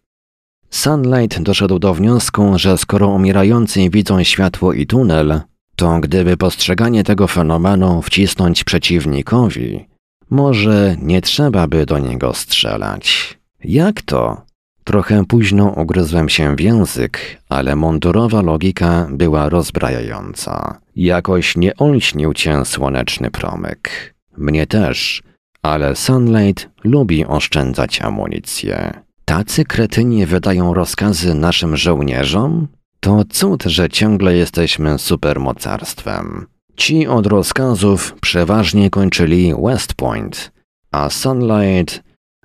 [0.70, 5.40] Sunlight doszedł do wniosku, że skoro umierający widzą światło i tunel,
[5.76, 9.86] to gdyby postrzeganie tego fenomenu wcisnąć przeciwnikowi,
[10.30, 13.38] może nie trzeba by do niego strzelać.
[13.64, 14.42] Jak to?
[14.84, 20.80] Trochę późno ugryzłem się w język, ale mundurowa logika była rozbrajająca.
[20.96, 24.15] Jakoś nie olśnił cię słoneczny promyk.
[24.36, 25.22] Mnie też,
[25.62, 29.02] ale Sunlight lubi oszczędzać amunicję.
[29.24, 32.68] Tacy kretyni wydają rozkazy naszym żołnierzom?
[33.00, 36.46] To cud, że ciągle jesteśmy supermocarstwem.
[36.76, 40.52] Ci od rozkazów przeważnie kończyli West Point,
[40.92, 42.02] a Sunlight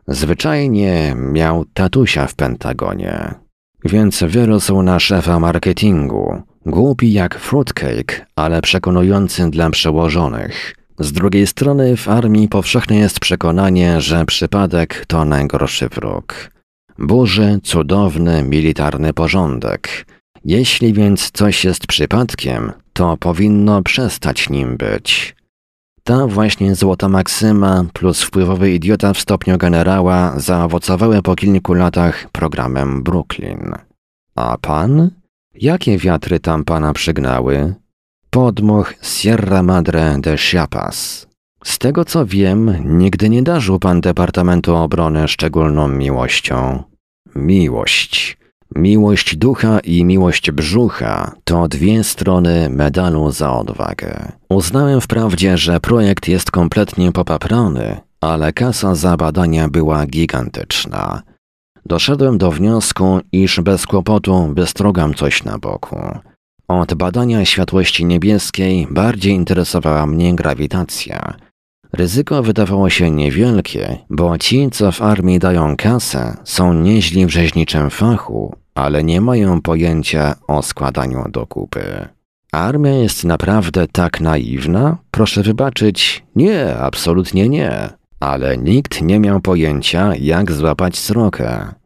[0.07, 3.33] zwyczajnie miał tatusia w Pentagonie.
[3.85, 10.75] Więc wyrósł na szefa marketingu, głupi jak fruitcake, ale przekonujący dla przełożonych.
[11.01, 16.51] Z drugiej strony w armii powszechne jest przekonanie, że przypadek to najgorszy wróg.
[16.99, 20.05] Burzy cudowny militarny porządek.
[20.45, 25.35] Jeśli więc coś jest przypadkiem, to powinno przestać nim być.
[26.03, 33.03] Ta właśnie złota maksyma plus wpływowy idiota w stopniu generała zaowocowały po kilku latach programem
[33.03, 33.75] Brooklyn.
[34.35, 35.09] A pan?
[35.53, 37.73] Jakie wiatry tam pana przygnały?
[38.33, 41.27] Podmuch Sierra Madre de Chiapas.
[41.63, 46.83] Z tego co wiem, nigdy nie darzył pan Departamentu Obrony szczególną miłością.
[47.35, 48.37] Miłość.
[48.75, 54.31] Miłość ducha i miłość brzucha to dwie strony medalu za odwagę.
[54.49, 61.21] Uznałem wprawdzie, że projekt jest kompletnie popaprony, ale kasa za badania była gigantyczna.
[61.85, 65.97] Doszedłem do wniosku, iż bez kłopotu wystrogam coś na boku.
[66.71, 71.33] Od badania światłości niebieskiej bardziej interesowała mnie grawitacja.
[71.93, 77.89] Ryzyko wydawało się niewielkie, bo ci, co w armii dają kasę, są nieźli w rzeźniczym
[77.89, 82.07] fachu, ale nie mają pojęcia o składaniu do kupy.
[82.51, 84.97] Armia jest naprawdę tak naiwna?
[85.11, 87.89] Proszę wybaczyć, nie, absolutnie nie.
[88.19, 91.80] Ale nikt nie miał pojęcia, jak złapać srokę.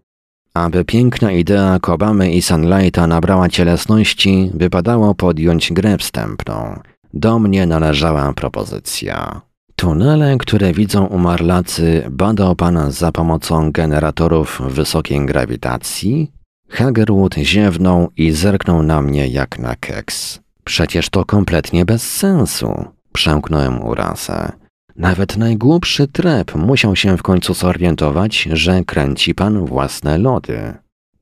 [0.56, 6.80] Aby piękna idea Kobamy i Sunlighta nabrała cielesności, wypadało podjąć grę wstępną.
[7.14, 9.42] Do mnie należała propozycja.
[9.76, 16.32] Tunele, które widzą umarlacy, badał pan za pomocą generatorów wysokiej grawitacji?
[16.70, 20.40] Hagerwood ziewnął i zerknął na mnie jak na keks.
[20.64, 24.52] Przecież to kompletnie bez sensu, przemknąłem urazę.
[24.96, 30.74] Nawet najgłupszy trep musiał się w końcu zorientować, że kręci pan własne lody.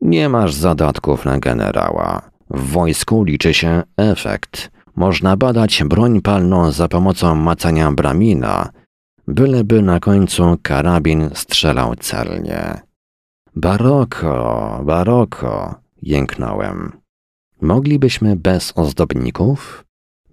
[0.02, 2.22] Nie masz zadatków na generała.
[2.50, 4.72] W wojsku liczy się efekt.
[4.96, 8.70] Można badać broń palną za pomocą macania bramina,
[9.28, 12.82] byleby na końcu karabin strzelał celnie.
[13.56, 16.92] Baroko, baroko, jęknąłem.
[17.62, 19.86] Moglibyśmy bez ozdobników?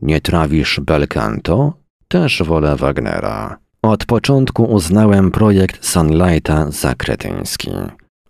[0.02, 1.79] Nie trawisz belcanto?
[2.10, 3.58] Też wolę Wagnera.
[3.82, 7.70] Od początku uznałem projekt Sunlighta za kretyński.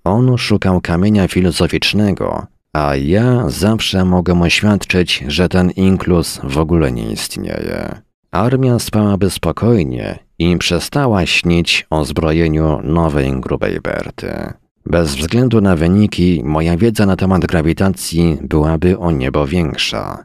[0.04, 7.12] On szukał kamienia filozoficznego, a ja zawsze mogę oświadczyć, że ten inklus w ogóle nie
[7.12, 8.00] istnieje.
[8.30, 14.52] Armia spałaby spokojnie i przestała śnić o zbrojeniu nowej grubej Berty.
[14.86, 20.24] Bez względu na wyniki, moja wiedza na temat grawitacji byłaby o niebo większa,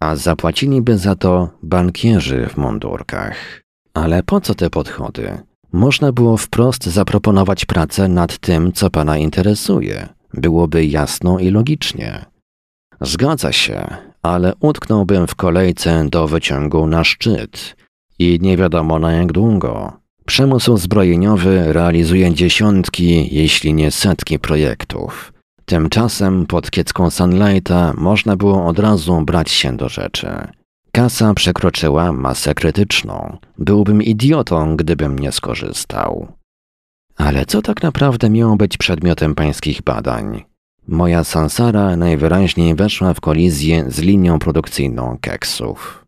[0.00, 3.62] a zapłaciliby za to bankierzy w mundurkach.
[3.94, 5.38] Ale po co te podchody?
[5.72, 10.08] Można było wprost zaproponować pracę nad tym, co pana interesuje.
[10.34, 12.24] Byłoby jasno i logicznie.
[13.00, 17.76] Zgadza się, ale utknąłbym w kolejce do wyciągu na szczyt
[18.18, 19.92] i nie wiadomo na jak długo.
[20.26, 25.29] Przemysł zbrojeniowy realizuje dziesiątki, jeśli nie setki projektów.
[25.70, 30.28] Tymczasem pod kiecką Sunlighta można było od razu brać się do rzeczy.
[30.92, 33.38] Kasa przekroczyła masę krytyczną.
[33.58, 36.32] Byłbym idiotą, gdybym nie skorzystał.
[37.16, 40.44] Ale co tak naprawdę miało być przedmiotem pańskich badań?
[40.88, 46.04] Moja Sansara najwyraźniej weszła w kolizję z linią produkcyjną keksów.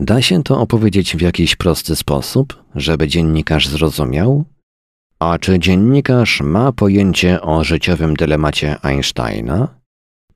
[0.00, 4.44] Da się to opowiedzieć w jakiś prosty sposób, żeby dziennikarz zrozumiał?
[5.18, 9.68] A czy dziennikarz ma pojęcie o życiowym dylemacie Einsteina?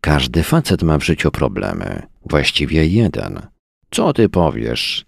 [0.01, 3.47] Każdy facet ma w życiu problemy, właściwie jeden.
[3.91, 5.05] Co ty powiesz?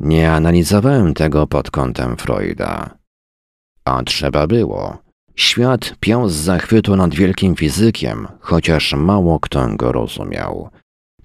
[0.00, 2.98] Nie analizowałem tego pod kątem Freuda.
[3.84, 4.98] A trzeba było.
[5.36, 10.70] Świat piał z zachwytu nad wielkim fizykiem, chociaż mało kto go rozumiał.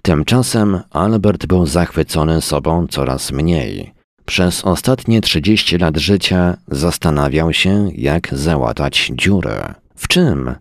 [0.02, 3.92] Tymczasem Albert był zachwycony sobą coraz mniej.
[4.32, 9.74] Przez ostatnie 30 lat życia zastanawiał się, jak załatać dziurę.
[9.96, 10.54] W czym?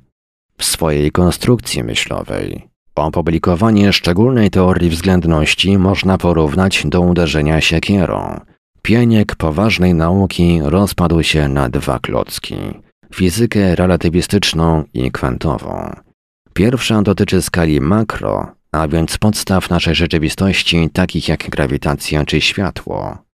[0.57, 2.67] W swojej konstrukcji myślowej.
[2.95, 8.39] Opublikowanie szczególnej teorii względności można porównać do uderzenia siekierą.
[8.81, 12.55] Pieniek poważnej nauki rozpadł się na dwa klocki
[13.15, 15.95] fizykę relatywistyczną i kwantową.
[16.53, 23.30] Pierwsza dotyczy skali makro, a więc podstaw naszej rzeczywistości, takich jak grawitacja czy światło.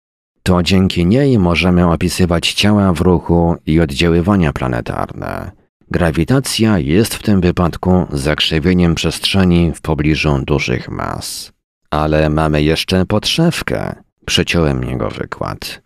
[0.45, 5.51] To dzięki niej możemy opisywać ciała w ruchu i oddziaływania planetarne.
[5.91, 11.51] Grawitacja jest w tym wypadku zakrzywieniem przestrzeni w pobliżu dużych mas.
[11.91, 15.81] Ale mamy jeszcze podszewkę, przyciąłem jego wykład.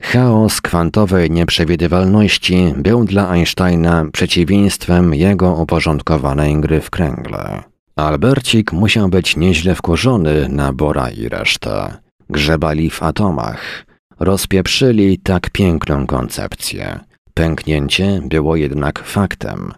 [0.00, 7.62] Chaos kwantowej nieprzewidywalności był dla Einsteina przeciwieństwem jego uporządkowanej gry w kręgle.
[7.96, 11.96] Albercik musiał być nieźle wkurzony na Bora i resztę.
[12.30, 13.91] Grzebali w atomach.
[14.22, 17.00] Rozpieprzyli tak piękną koncepcję.
[17.34, 19.72] Pęknięcie było jednak faktem.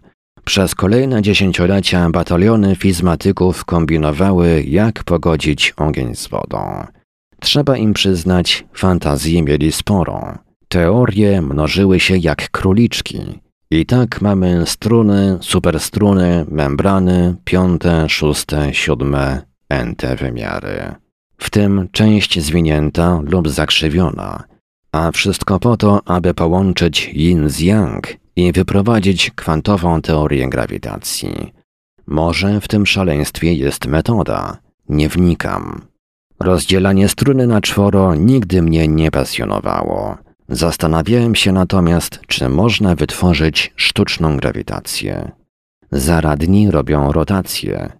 [0.44, 6.86] Przez kolejne dziesięciolecia bataliony fizmatyków kombinowały, jak pogodzić ogień z wodą.
[7.40, 10.38] Trzeba im przyznać, fantazji mieli sporą.
[10.68, 13.40] Teorie mnożyły się jak króliczki.
[13.70, 21.03] I tak mamy struny, superstruny, membrany, piąte, szóste, siódme, ente wymiary.
[21.38, 24.44] W tym część zwinięta lub zakrzywiona.
[24.92, 28.06] A wszystko po to, aby połączyć yin z yang
[28.36, 31.52] i wyprowadzić kwantową teorię grawitacji.
[32.06, 34.58] Może w tym szaleństwie jest metoda.
[34.88, 35.82] Nie wnikam.
[36.40, 40.16] Rozdzielanie struny na czworo nigdy mnie nie pasjonowało.
[40.48, 45.30] Zastanawiałem się natomiast, czy można wytworzyć sztuczną grawitację.
[45.92, 47.92] Zaradni robią rotację.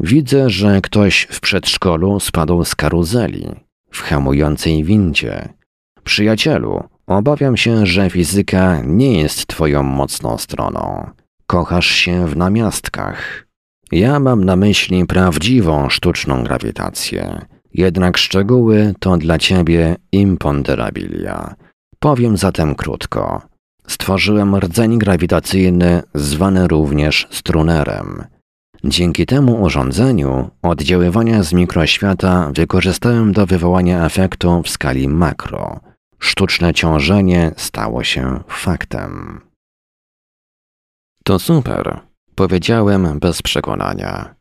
[0.00, 3.46] Widzę, że ktoś w przedszkolu spadł z karuzeli,
[3.90, 5.48] w hamującej windzie.
[6.04, 11.10] Przyjacielu, obawiam się, że fizyka nie jest twoją mocną stroną.
[11.46, 13.46] Kochasz się w namiastkach.
[13.92, 21.54] Ja mam na myśli prawdziwą sztuczną grawitację jednak szczegóły to dla ciebie imponderabilia.
[21.98, 23.42] Powiem zatem krótko.
[23.86, 28.24] Stworzyłem rdzeń grawitacyjny zwany również strunerem.
[28.88, 35.80] Dzięki temu urządzeniu oddziaływania z mikroświata wykorzystałem do wywołania efektu w skali makro.
[36.18, 39.40] Sztuczne ciążenie stało się faktem.
[41.24, 42.00] To super,
[42.34, 44.34] powiedziałem bez przekonania.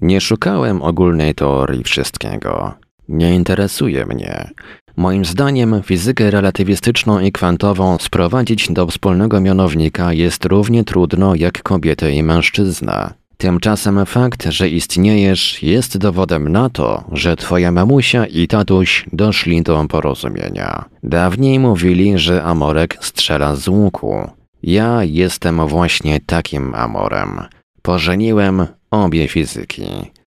[0.00, 2.74] Nie szukałem ogólnej teorii wszystkiego.
[3.08, 4.50] Nie interesuje mnie.
[4.96, 12.12] Moim zdaniem fizykę relatywistyczną i kwantową sprowadzić do wspólnego mianownika jest równie trudno jak kobietę
[12.12, 13.14] i mężczyzna.
[13.38, 19.84] Tymczasem fakt, że istniejesz, jest dowodem na to, że twoja mamusia i tatuś doszli do
[19.88, 20.84] porozumienia.
[21.02, 24.30] Dawniej mówili, że Amorek strzela z łuku.
[24.62, 27.40] Ja jestem właśnie takim Amorem.
[27.82, 29.86] Pożeniłem obie fizyki.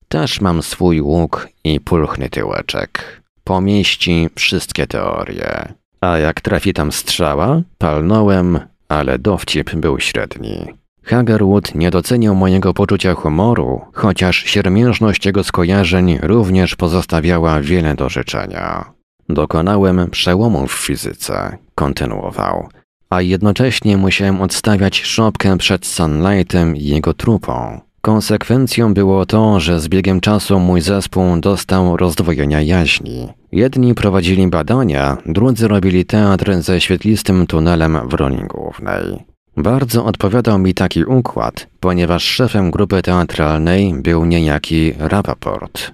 [0.08, 3.22] Też mam swój łuk i pulchny tyłeczek.
[3.44, 5.72] Pomieści wszystkie teorie.
[6.00, 10.81] A jak trafi tam strzała, palnąłem, ale dowcip był średni.
[11.04, 18.92] Hagerwood nie doceniał mojego poczucia humoru, chociaż siermiężność jego skojarzeń również pozostawiała wiele do życzenia.
[19.28, 22.68] Dokonałem przełomu w fizyce, kontynuował,
[23.10, 27.80] a jednocześnie musiałem odstawiać szopkę przed Sunlightem i jego trupą.
[28.00, 33.28] Konsekwencją było to, że z biegiem czasu mój zespół dostał rozdwojenia jaźni.
[33.52, 39.31] Jedni prowadzili badania, drudzy robili teatr ze świetlistym tunelem w roli głównej.
[39.56, 45.92] Bardzo odpowiadał mi taki układ, ponieważ szefem grupy teatralnej był niejaki Rappaport.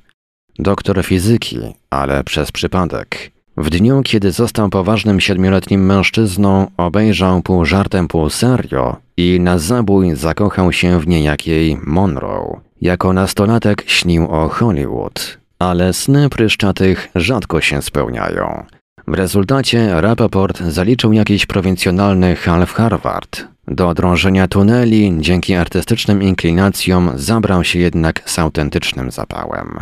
[0.58, 1.58] Doktor fizyki,
[1.90, 3.30] ale przez przypadek.
[3.56, 10.16] W dniu, kiedy został poważnym siedmioletnim mężczyzną, obejrzał pół żartem, pół serio i na zabój
[10.16, 12.60] zakochał się w niejakiej Monroe.
[12.80, 18.66] Jako nastolatek śnił o Hollywood, ale sny pryszczatych rzadko się spełniają.
[19.08, 23.44] W rezultacie Rappaport zaliczył jakiś prowincjonalny hal w Harvard.
[23.68, 29.78] Do drążenia tuneli dzięki artystycznym inklinacjom zabrał się jednak z autentycznym zapałem.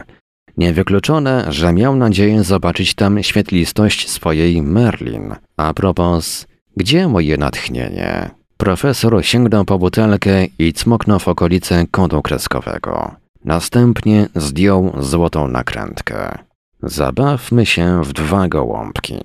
[0.56, 5.34] Niewykluczone, że miał nadzieję zobaczyć tam świetlistość swojej Merlin.
[5.56, 6.46] A propos,
[6.76, 8.30] gdzie moje natchnienie?
[8.56, 13.14] Profesor sięgnął po butelkę i cmoknął w okolice kodu kreskowego.
[13.44, 16.45] Następnie zdjął złotą nakrętkę.
[16.87, 19.20] Zabawmy się w dwa gołąbki,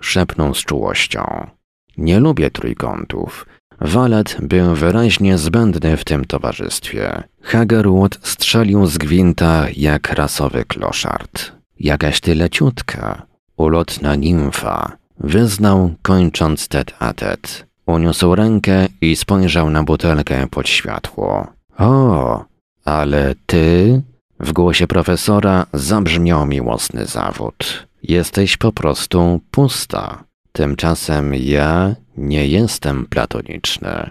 [0.00, 1.46] szepnął z czułością.
[1.98, 3.46] Nie lubię trójkątów.
[3.80, 7.22] Walet był wyraźnie zbędny w tym towarzystwie.
[7.42, 11.52] Hagerwood strzelił z gwinta jak rasowy kloszard.
[11.80, 17.66] Jakaś ty leciutka, ulotna nimfa, wyznał kończąc tet a tet.
[17.86, 21.46] Uniósł rękę i spojrzał na butelkę pod światło.
[21.78, 22.44] O,
[22.84, 24.02] ale ty?
[24.40, 27.86] W głosie profesora zabrzmiał miłosny zawód.
[28.02, 30.24] Jesteś po prostu pusta.
[30.52, 34.10] Tymczasem ja nie jestem platoniczny.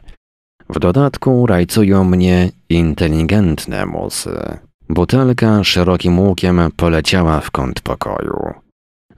[0.69, 4.57] W dodatku rajcują mnie inteligentne musy.
[4.89, 8.53] Butelka szerokim łukiem poleciała w kąt pokoju.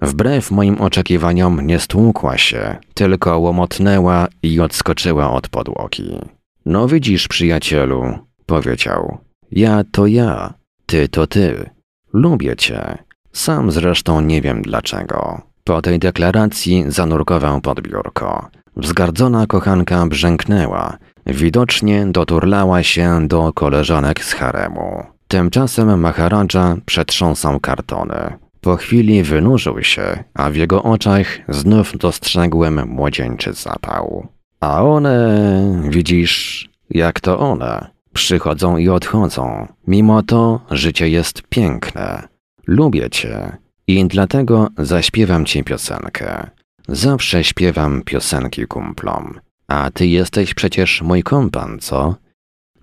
[0.01, 6.19] Wbrew moim oczekiwaniom nie stłukła się, tylko łomotnęła i odskoczyła od podłogi.
[6.65, 9.17] No widzisz, przyjacielu, powiedział.
[9.51, 10.53] Ja to ja,
[10.87, 11.69] ty to ty.
[12.13, 12.97] Lubię cię.
[13.33, 15.41] Sam zresztą nie wiem dlaczego.
[15.63, 18.49] Po tej deklaracji zanurkował pod biurko.
[18.75, 20.97] Wzgardzona kochanka brzęknęła.
[21.25, 25.03] Widocznie doturlała się do koleżanek z haremu.
[25.27, 28.33] Tymczasem Maharadża przetrząsał kartony.
[28.61, 34.27] Po chwili wynurzył się, a w jego oczach znów dostrzegłem młodzieńczy zapał.
[34.59, 39.67] A one, widzisz, jak to one, przychodzą i odchodzą.
[39.87, 42.27] Mimo to życie jest piękne.
[42.67, 43.57] Lubię cię
[43.87, 46.49] i dlatego zaśpiewam ci piosenkę.
[46.87, 49.39] Zawsze śpiewam piosenki kumplom.
[49.67, 52.15] A ty jesteś przecież mój kompan, co?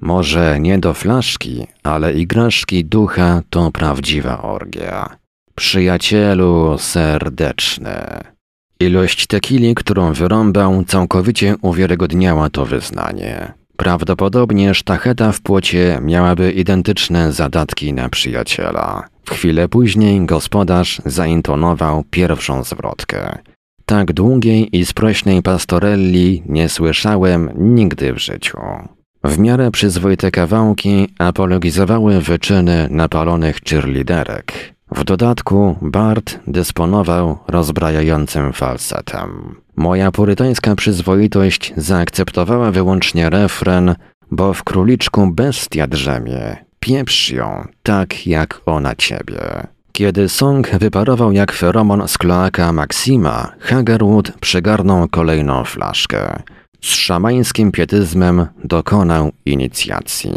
[0.01, 5.17] Może nie do flaszki, ale igraszki ducha to prawdziwa orgia.
[5.55, 7.99] Przyjacielu serdeczny.
[8.81, 13.64] Ilość tekili, którą wyrąbał, całkowicie uwiarygodniała to wyznanie.
[13.77, 19.09] Prawdopodobnie sztacheta w płocie miałaby identyczne zadatki na przyjaciela.
[19.25, 23.39] W chwilę później gospodarz zaintonował pierwszą zwrotkę.
[23.87, 28.59] Tak długiej i sprośnej pastorelli nie słyszałem nigdy w życiu.
[29.25, 34.74] W miarę przyzwoite kawałki apologizowały wyczyny napalonych cheerleaderek.
[34.91, 39.57] W dodatku Bart dysponował rozbrajającym falsetem.
[39.77, 43.95] Moja purytańska przyzwoitość zaakceptowała wyłącznie refren,
[44.31, 46.57] bo w króliczku bestia drzemie.
[46.81, 49.67] Pieprz ją, tak jak ona ciebie.
[49.93, 56.43] Kiedy song wyparował jak feromon z kloaka Maxima, Hagerwood przygarnął kolejną flaszkę.
[56.81, 60.35] Z szamańskim pietyzmem dokonał inicjacji.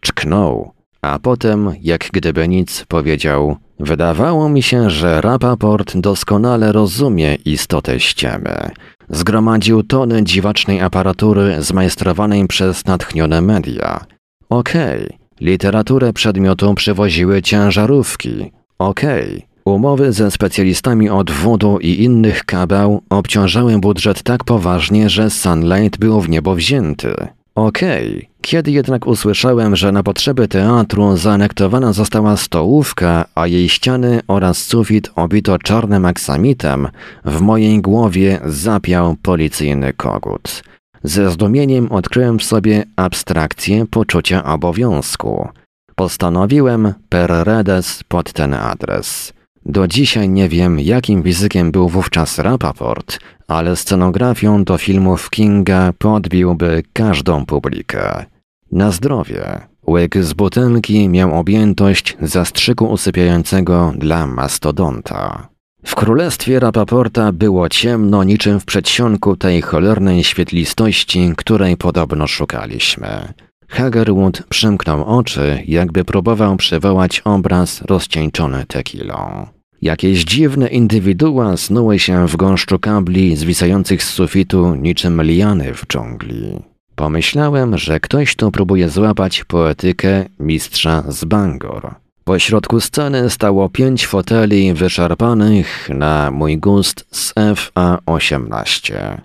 [0.00, 0.72] Czknął,
[1.02, 8.70] a potem, jak gdyby nic, powiedział Wydawało mi się, że Rapaport doskonale rozumie istotę ściemy.
[9.10, 14.04] Zgromadził tony dziwacznej aparatury zmajstrowanej przez natchnione media.
[14.48, 15.18] Okej, okay.
[15.40, 18.52] literaturę przedmiotu przywoziły ciężarówki.
[18.78, 19.74] Okej, okay.
[19.74, 26.20] umowy ze specjalistami od wudu i innych kabeł obciążały budżet tak poważnie, że Sunlight był
[26.20, 27.14] w niebo wzięty.
[27.54, 28.33] Okej, okay.
[28.44, 35.10] Kiedy jednak usłyszałem, że na potrzeby teatru zaanektowana została stołówka, a jej ściany oraz sufit
[35.16, 36.88] obito czarnym aksamitem,
[37.24, 40.62] w mojej głowie zapiał policyjny kogut.
[41.02, 45.48] Ze zdumieniem odkryłem w sobie abstrakcję poczucia obowiązku.
[45.94, 49.32] Postanowiłem per redes pod ten adres.
[49.66, 53.18] Do dzisiaj nie wiem, jakim fizykiem był wówczas Rapaport,
[53.48, 58.33] ale scenografią do filmów Kinga podbiłby każdą publikę.
[58.72, 59.60] Na zdrowie.
[59.86, 65.48] Łyk z butelki miał objętość zastrzyku usypiającego dla mastodonta.
[65.84, 73.32] W królestwie Rapaporta było ciemno niczym w przedsionku tej cholernej świetlistości, której podobno szukaliśmy.
[73.68, 79.46] Hagerwood przymknął oczy, jakby próbował przywołać obraz rozcieńczony tekilą.
[79.82, 86.73] Jakieś dziwne indywidua snuły się w gąszczu kabli zwisających z sufitu niczym liany w dżungli.
[86.96, 91.94] Pomyślałem, że ktoś tu próbuje złapać poetykę mistrza z Bangor.
[92.24, 99.20] Po środku sceny stało pięć foteli wyszarpanych na mój gust z FA-18.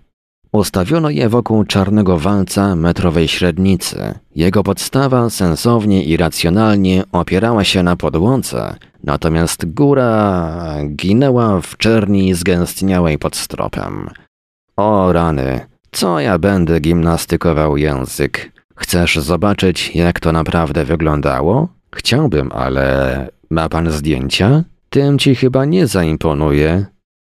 [0.52, 4.14] Ustawiono je wokół czarnego walca metrowej średnicy.
[4.36, 13.18] Jego podstawa sensownie i racjonalnie opierała się na podłące, natomiast góra ginęła w czerni zgęstniałej
[13.18, 14.10] pod stropem.
[14.76, 18.52] O rany, co ja będę gimnastykował język?
[18.76, 21.68] Chcesz zobaczyć, jak to naprawdę wyglądało?
[21.96, 24.64] Chciałbym, ale ma pan zdjęcia?
[24.90, 26.86] Tym ci chyba nie zaimponuje.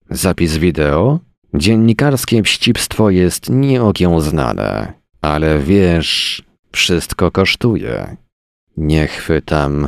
[0.10, 1.20] Zapis wideo?
[1.54, 8.18] Dziennikarskie wścibstwo jest nieokiełznane, ale wiesz, wszystko kosztuje.
[8.78, 9.88] Nie chwytam.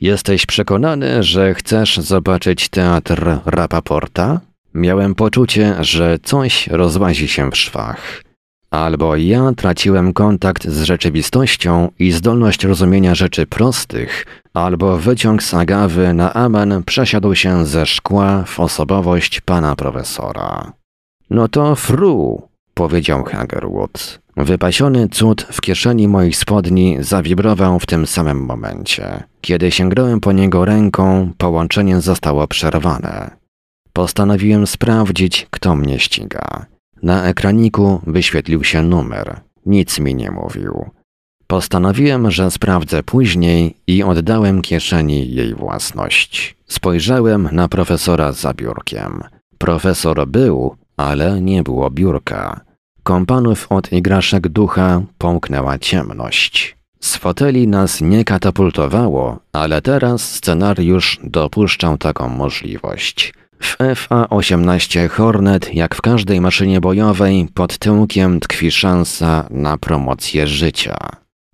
[0.00, 4.40] Jesteś przekonany, że chcesz zobaczyć teatr Rapaporta?
[4.76, 8.22] Miałem poczucie, że coś rozłazi się w szwach.
[8.70, 16.14] Albo ja traciłem kontakt z rzeczywistością i zdolność rozumienia rzeczy prostych, albo wyciąg z agawy
[16.14, 20.72] na amen przesiadł się ze szkła w osobowość pana profesora.
[21.30, 22.42] No to fru,
[22.74, 24.20] powiedział Hagerwood.
[24.36, 29.22] Wypasiony cud w kieszeni moich spodni zawibrował w tym samym momencie.
[29.40, 33.45] Kiedy sięgnąłem po niego ręką, połączenie zostało przerwane.
[33.96, 36.66] Postanowiłem sprawdzić, kto mnie ściga.
[37.02, 39.40] Na ekraniku wyświetlił się numer.
[39.66, 40.90] Nic mi nie mówił.
[41.46, 46.56] Postanowiłem, że sprawdzę później i oddałem kieszeni jej własność.
[46.66, 49.22] Spojrzałem na profesora za biurkiem.
[49.58, 52.60] Profesor był, ale nie było biurka.
[53.02, 56.76] Kompanów od igraszek ducha pomknęła ciemność.
[57.00, 63.32] Z foteli nas nie katapultowało, ale teraz scenariusz dopuszczał taką możliwość.
[63.60, 70.96] W FA-18 Hornet, jak w każdej maszynie bojowej, pod tyłkiem tkwi szansa na promocję życia.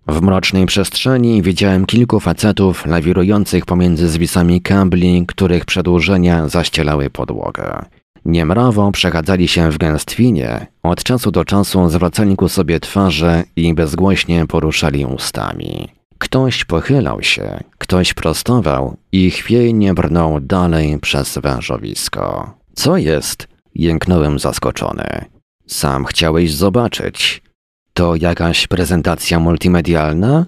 [0.07, 7.85] W mrocznej przestrzeni widziałem kilku facetów lawirujących pomiędzy zwisami kabli, których przedłużenia zaścielały podłogę.
[8.25, 14.47] Niemrawo przechadzali się w gęstwinie, od czasu do czasu zwracali ku sobie twarze i bezgłośnie
[14.47, 16.02] poruszali ustami.
[16.23, 22.55] Ktoś pochylał się, ktoś prostował i chwiejnie brnął dalej przez wężowisko.
[22.75, 23.49] Co jest?
[23.75, 25.25] Jęknąłem zaskoczony.
[25.67, 27.43] Sam chciałeś zobaczyć.
[27.95, 30.47] To jakaś prezentacja multimedialna?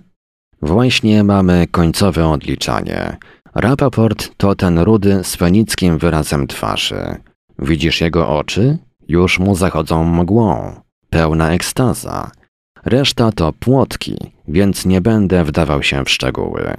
[0.63, 3.17] Właśnie mamy końcowe odliczanie.
[3.55, 7.17] Rapaport to ten rudy z fenickim wyrazem twarzy.
[7.59, 8.79] Widzisz jego oczy?
[9.09, 10.81] Już mu zachodzą mgłą.
[11.11, 12.31] Pełna ekstaza.
[12.85, 14.17] Reszta to płotki,
[14.49, 16.75] więc nie będę wdawał się w szczegóły.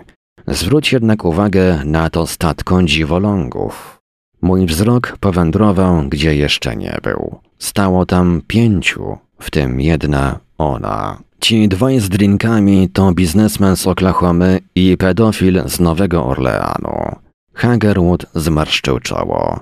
[0.47, 3.99] Zwróć jednak uwagę na to statko dziwolągów.
[4.41, 7.39] Mój wzrok powędrował, gdzie jeszcze nie był.
[7.59, 11.19] Stało tam pięciu, w tym jedna ona.
[11.39, 17.15] Ci dwaj z drinkami to biznesmen z Oklahomy i pedofil z Nowego Orleanu.
[17.53, 19.59] Hagerwood zmarszczył czoło.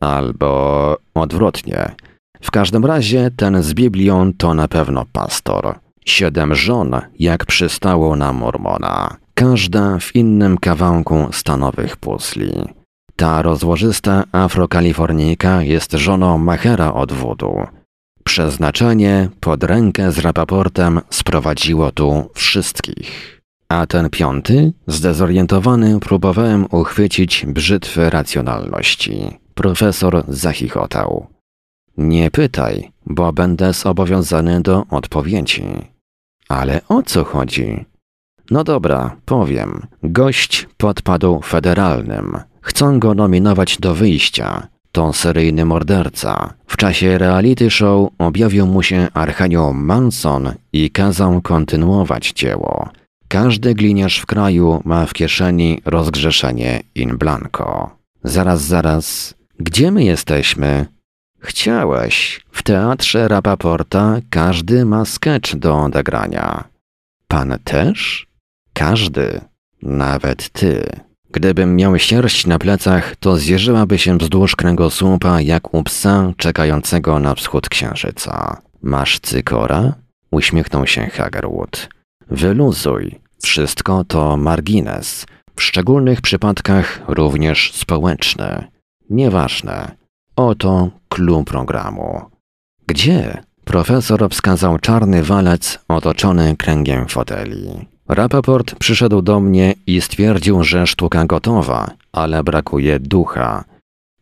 [0.00, 1.94] Albo odwrotnie.
[2.42, 5.78] W każdym razie ten z Biblią to na pewno pastor.
[6.06, 9.16] Siedem żon, jak przystało na Mormona.
[9.34, 12.52] Każda w innym kawałku stanowych puzli.
[13.16, 17.66] Ta rozłożysta afrokalifornijka jest żoną Machera od Wudu.
[18.24, 23.40] Przeznaczenie pod rękę z raportem sprowadziło tu wszystkich.
[23.68, 29.38] A ten piąty, zdezorientowany, próbowałem uchwycić brzytwę racjonalności.
[29.54, 31.31] Profesor zachichotał.
[31.96, 35.64] Nie pytaj, bo będę zobowiązany do odpowiedzi.
[36.48, 37.84] Ale o co chodzi?
[38.50, 39.86] No dobra, powiem.
[40.02, 42.36] Gość podpadł federalnym.
[42.60, 44.66] Chcą go nominować do wyjścia.
[44.92, 46.54] To seryjny morderca.
[46.66, 52.88] W czasie reality show objawił mu się Archanioł Manson i kazał kontynuować dzieło.
[53.28, 57.90] Każdy gliniarz w kraju ma w kieszeni rozgrzeszenie in blanco.
[58.24, 59.34] Zaraz, zaraz.
[59.58, 60.86] Gdzie my jesteśmy?
[61.42, 62.40] Chciałeś.
[62.52, 66.64] W teatrze Rapaporta każdy ma sketch do odegrania.
[67.28, 68.26] Pan też?
[68.72, 69.40] Każdy.
[69.82, 70.86] Nawet ty.
[71.30, 77.34] Gdybym miał sierść na plecach, to zjeżyłaby się wzdłuż kręgosłupa jak u psa czekającego na
[77.34, 78.62] wschód księżyca.
[78.82, 79.94] Masz cykora?
[80.30, 81.88] Uśmiechnął się Hagerwood.
[82.30, 83.20] Wyluzuj.
[83.42, 85.26] Wszystko to margines.
[85.56, 88.64] W szczególnych przypadkach również społeczny.
[89.10, 90.01] Nieważne.
[90.36, 92.20] Oto clue programu.
[92.86, 93.42] Gdzie?
[93.64, 97.86] Profesor wskazał czarny walec otoczony kręgiem foteli.
[98.08, 103.64] Rapaport przyszedł do mnie i stwierdził, że sztuka gotowa, ale brakuje ducha.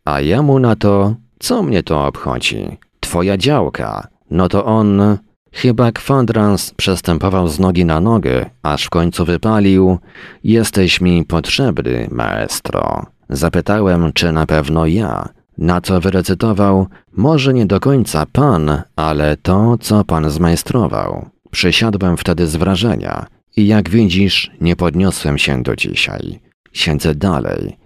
[0.05, 2.77] A ja mu na to, co mnie to obchodzi?
[2.99, 4.07] Twoja działka.
[4.31, 5.17] No to on...
[5.53, 9.97] Chyba kwadrans przestępował z nogi na nogę, aż w końcu wypalił.
[10.43, 13.05] Jesteś mi potrzebny, maestro.
[13.29, 15.29] Zapytałem, czy na pewno ja.
[15.61, 21.29] Na co wyrecytował, może nie do końca pan, ale to, co pan zmajstrował.
[21.51, 23.25] Przysiadłem wtedy z wrażenia
[23.57, 26.39] i jak widzisz, nie podniosłem się do dzisiaj.
[26.73, 27.77] Siedzę dalej.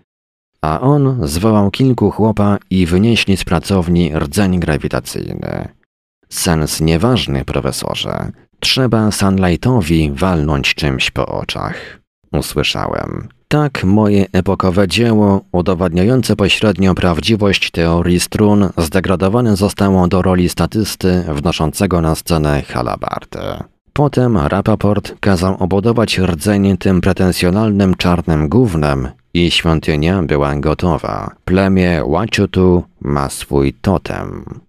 [0.62, 5.68] A on zwołał kilku chłopa i wynieśli z pracowni rdzeń grawitacyjny.
[6.30, 8.32] Sens nieważny, profesorze.
[8.60, 12.02] Trzeba Sunlightowi walnąć czymś po oczach.
[12.32, 13.28] Usłyszałem.
[13.56, 22.02] Tak moje epokowe dzieło, udowadniające pośrednio prawdziwość teorii strun, zdegradowane zostało do roli statysty wnoszącego
[22.02, 23.64] na scenę halabardę.
[23.94, 31.36] Potem Rapaport kazał obudować rdzeń tym pretensjonalnym czarnym gównem i świątynia była gotowa.
[31.46, 34.60] Plemię Łaciutu ma swój totem.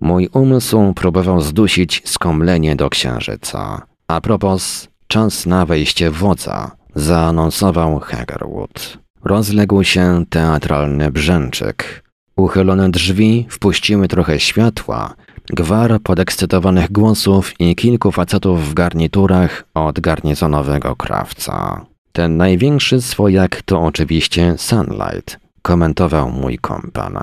[0.00, 3.82] Mój umysł próbował zdusić skomlenie do księżyca.
[4.08, 8.98] A propos, czas na wejście wodza, zaanonsował Hagerwood.
[9.24, 12.02] Rozległ się teatralny brzęczyk.
[12.36, 15.14] Uchylone drzwi wpuściły trochę światła,
[15.46, 21.86] gwar podekscytowanych głosów i kilku facetów w garniturach od garnizonowego krawca.
[22.12, 27.18] Ten największy swojak to oczywiście Sunlight, komentował mój kompan.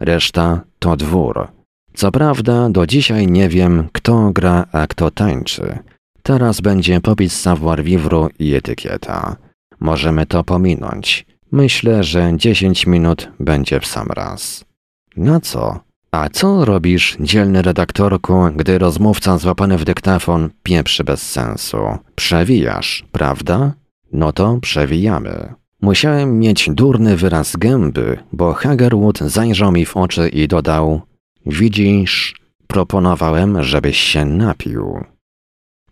[0.00, 1.48] Reszta to dwór.
[1.94, 5.78] Co prawda, do dzisiaj nie wiem, kto gra, a kto tańczy.
[6.26, 9.36] Teraz będzie popis savoir vivre i etykieta.
[9.80, 11.26] Możemy to pominąć.
[11.52, 14.64] Myślę, że 10 minut będzie w sam raz.
[15.16, 15.80] Na co?
[16.10, 21.78] A co robisz, dzielny redaktorku, gdy rozmówca złapany w dyktafon pieprzy bez sensu?
[22.14, 23.72] Przewijasz, prawda?
[24.12, 25.54] No to przewijamy.
[25.82, 31.00] Musiałem mieć durny wyraz gęby, bo Hagerwood zajrzał mi w oczy i dodał:
[31.46, 32.34] Widzisz,
[32.66, 35.04] proponowałem, żebyś się napił.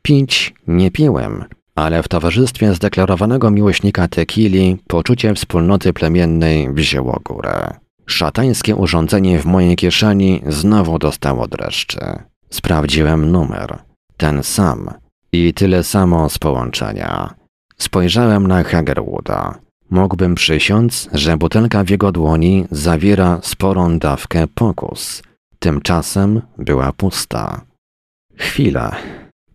[0.07, 1.45] Pić nie piłem,
[1.75, 7.75] ale w towarzystwie zdeklarowanego miłośnika tequili poczucie wspólnoty plemiennej wzięło górę.
[8.07, 12.01] Szatańskie urządzenie w mojej kieszeni znowu dostało dreszczy.
[12.51, 13.79] Sprawdziłem numer.
[14.17, 14.91] Ten sam.
[15.33, 17.35] I tyle samo z połączenia.
[17.79, 19.59] Spojrzałem na Hagerwooda.
[19.91, 25.23] Mógłbym przysiąc, że butelka w jego dłoni zawiera sporą dawkę pokus.
[25.59, 27.61] Tymczasem była pusta.
[28.37, 28.97] Chwila.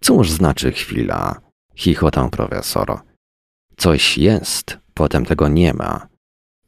[0.02, 1.42] Cóż znaczy chwila?
[1.76, 3.00] Chichotał profesor.
[3.78, 6.08] Coś jest, potem tego nie ma.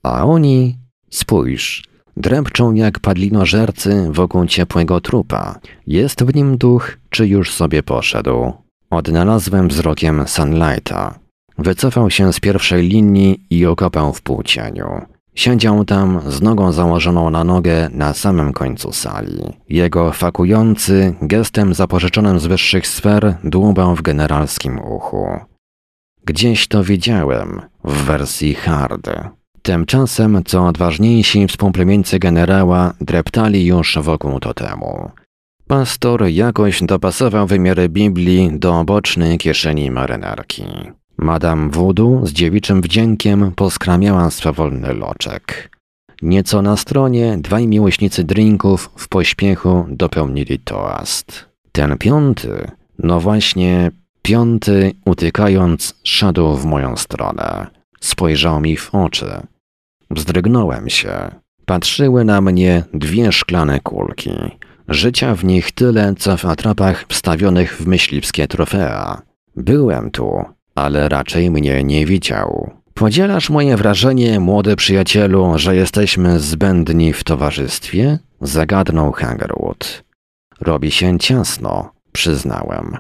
[0.03, 0.77] A oni,
[1.09, 1.83] spójrz,
[2.17, 5.59] drępczą jak padlinożercy wokół ciepłego trupa.
[5.87, 8.53] Jest w nim duch, czy już sobie poszedł?
[8.89, 11.19] Odnalazłem wzrokiem Sunlighta.
[11.57, 15.01] Wycofał się z pierwszej linii i okopał w półcieniu.
[15.41, 19.43] Siedział tam z nogą założoną na nogę na samym końcu sali.
[19.69, 25.27] Jego fakujący, gestem zapożyczonym z wyższych sfer, dłubał w generalskim uchu.
[26.25, 29.09] Gdzieś to widziałem, w wersji hard.
[29.61, 35.11] Tymczasem co odważniejsi współplemieńcy generała dreptali już wokół totemu.
[35.67, 40.63] Pastor jakoś dopasował wymiary Biblii do bocznej kieszeni marynarki.
[41.17, 45.71] Madame Voodoo z dziewiczym wdziękiem poskramiała swawolny loczek.
[46.21, 51.45] Nieco na stronie dwaj miłośnicy drinków w pośpiechu dopełnili toast.
[51.71, 57.67] Ten piąty, no właśnie piąty, utykając, szedł w moją stronę.
[57.99, 59.31] Spojrzał mi w oczy.
[60.09, 61.31] Wzdrygnąłem się.
[61.65, 64.31] Patrzyły na mnie dwie szklane kulki.
[64.87, 69.21] Życia w nich tyle, co w atrapach wstawionych w myśliwskie trofea.
[69.55, 72.71] Byłem tu, ale raczej mnie nie widział.
[72.93, 78.19] Podzielasz moje wrażenie, młody przyjacielu, że jesteśmy zbędni w towarzystwie?
[78.41, 80.03] Zagadnął Hangerwood.
[80.61, 82.97] Robi się ciasno, przyznałem.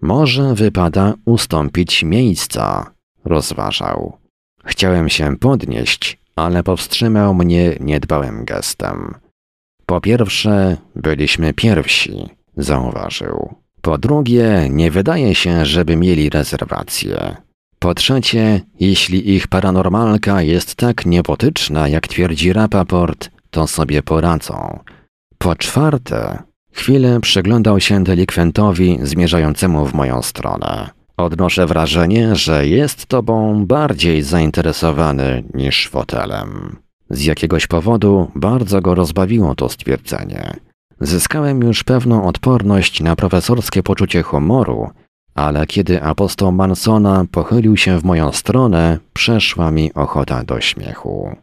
[0.00, 2.90] Może wypada ustąpić miejsca,
[3.24, 4.18] rozważał.
[4.64, 9.14] Chciałem się podnieść, ale powstrzymał mnie niedbałym gestem.
[9.86, 13.63] Po pierwsze, byliśmy pierwsi, zauważył.
[13.84, 17.36] Po drugie, nie wydaje się, żeby mieli rezerwację.
[17.78, 24.80] Po trzecie, jeśli ich paranormalka jest tak niebotyczna, jak twierdzi Rapaport, to sobie poradzą.
[25.38, 26.42] Po czwarte,
[26.72, 30.90] chwilę przyglądał się delikwentowi zmierzającemu w moją stronę.
[31.16, 36.76] Odnoszę wrażenie, że jest tobą bardziej zainteresowany niż fotelem.
[37.10, 40.56] Z jakiegoś powodu bardzo go rozbawiło to stwierdzenie.
[41.00, 44.90] Zyskałem już pewną odporność na profesorskie poczucie humoru,
[45.34, 51.36] ale kiedy apostoł Mansona pochylił się w moją stronę, przeszła mi ochota do śmiechu.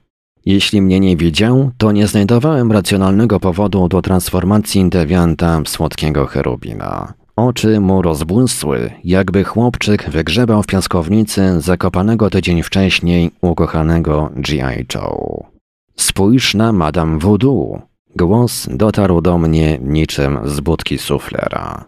[0.46, 7.14] Jeśli mnie nie widział, to nie znajdowałem racjonalnego powodu do transformacji dewianta w słodkiego cherubina.
[7.36, 14.86] Oczy mu rozbłysły, jakby chłopczyk wygrzebał w piaskownicy zakopanego tydzień wcześniej ukochanego G.I.
[14.96, 15.46] Joe.
[15.96, 17.82] Spójrz na Madame Voodoo,
[18.16, 21.86] Głos dotarł do mnie niczym z budki suflera.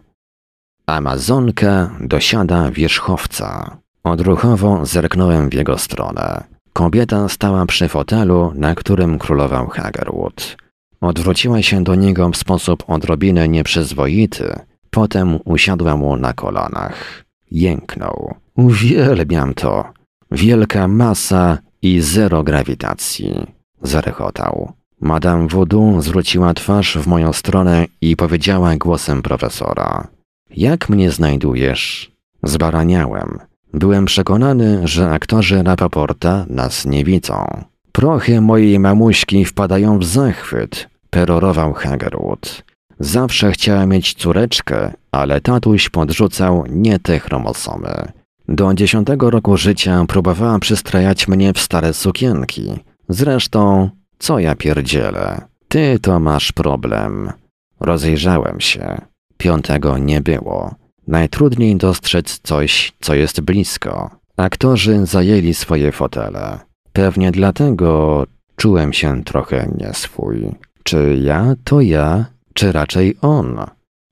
[0.86, 3.76] Amazonka dosiada wierzchowca.
[4.04, 6.44] Odruchowo zerknąłem w jego stronę.
[6.72, 10.56] Kobieta stała przy fotelu, na którym królował Hagerwood.
[11.00, 14.58] Odwróciła się do niego w sposób odrobinę nieprzyzwoity,
[14.90, 17.24] potem usiadła mu na kolanach.
[17.50, 18.34] Jęknął.
[18.54, 19.84] Uwielbiam to.
[20.30, 23.46] Wielka masa i zero grawitacji.
[23.82, 24.72] Zarechotał.
[25.00, 30.08] Madame Voodoo zwróciła twarz w moją stronę i powiedziała głosem profesora.
[30.50, 32.12] Jak mnie znajdujesz?
[32.42, 33.38] Zbaraniałem.
[33.72, 37.64] Byłem przekonany, że aktorzy Rapaporta nas nie widzą.
[37.92, 42.62] Prochy mojej mamuśki wpadają w zachwyt, perorował Hagerwood.
[43.00, 48.12] Zawsze chciała mieć córeczkę, ale tatuś podrzucał nie te chromosomy.
[48.48, 52.78] Do dziesiątego roku życia próbowała przystrajać mnie w stare sukienki.
[53.08, 53.90] Zresztą,
[54.24, 55.40] co ja pierdzielę?
[55.68, 57.32] Ty to masz problem.
[57.80, 59.00] Rozejrzałem się.
[59.36, 60.74] Piątego nie było.
[61.08, 64.10] Najtrudniej dostrzec coś, co jest blisko.
[64.36, 66.58] Aktorzy zajęli swoje fotele.
[66.92, 68.26] Pewnie dlatego
[68.56, 70.54] czułem się trochę nieswój.
[70.82, 73.58] Czy ja to ja, czy raczej on?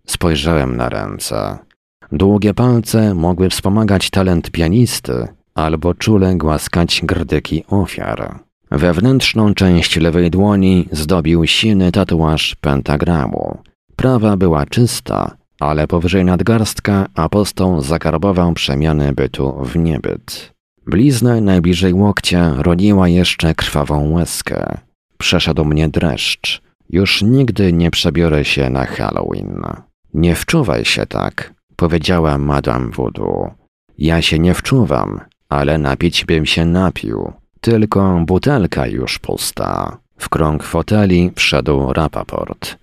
[0.07, 1.59] Spojrzałem na ręce.
[2.13, 8.52] Długie palce mogły wspomagać talent pianisty albo czule głaskać grdyki ofiar.
[8.73, 13.59] Wewnętrzną część lewej dłoni zdobił silny tatuaż pentagramu.
[13.97, 20.53] Prawa była czysta, ale powyżej nadgarstka apostoł zakarbował przemiany bytu w niebyt.
[20.86, 24.78] Blizna najbliżej łokcia roniła jeszcze krwawą łezkę.
[25.19, 26.62] Przeszedł mnie dreszcz.
[26.90, 29.62] Już nigdy nie przebiorę się na Halloween.
[30.15, 33.51] Nie wczuwaj się tak, powiedziała Madame Voodoo.
[33.99, 37.32] Ja się nie wczuwam, ale napić bym się napił.
[37.63, 39.99] Tylko butelka już pusta.
[40.19, 42.77] W krąg foteli wszedł Rapaport.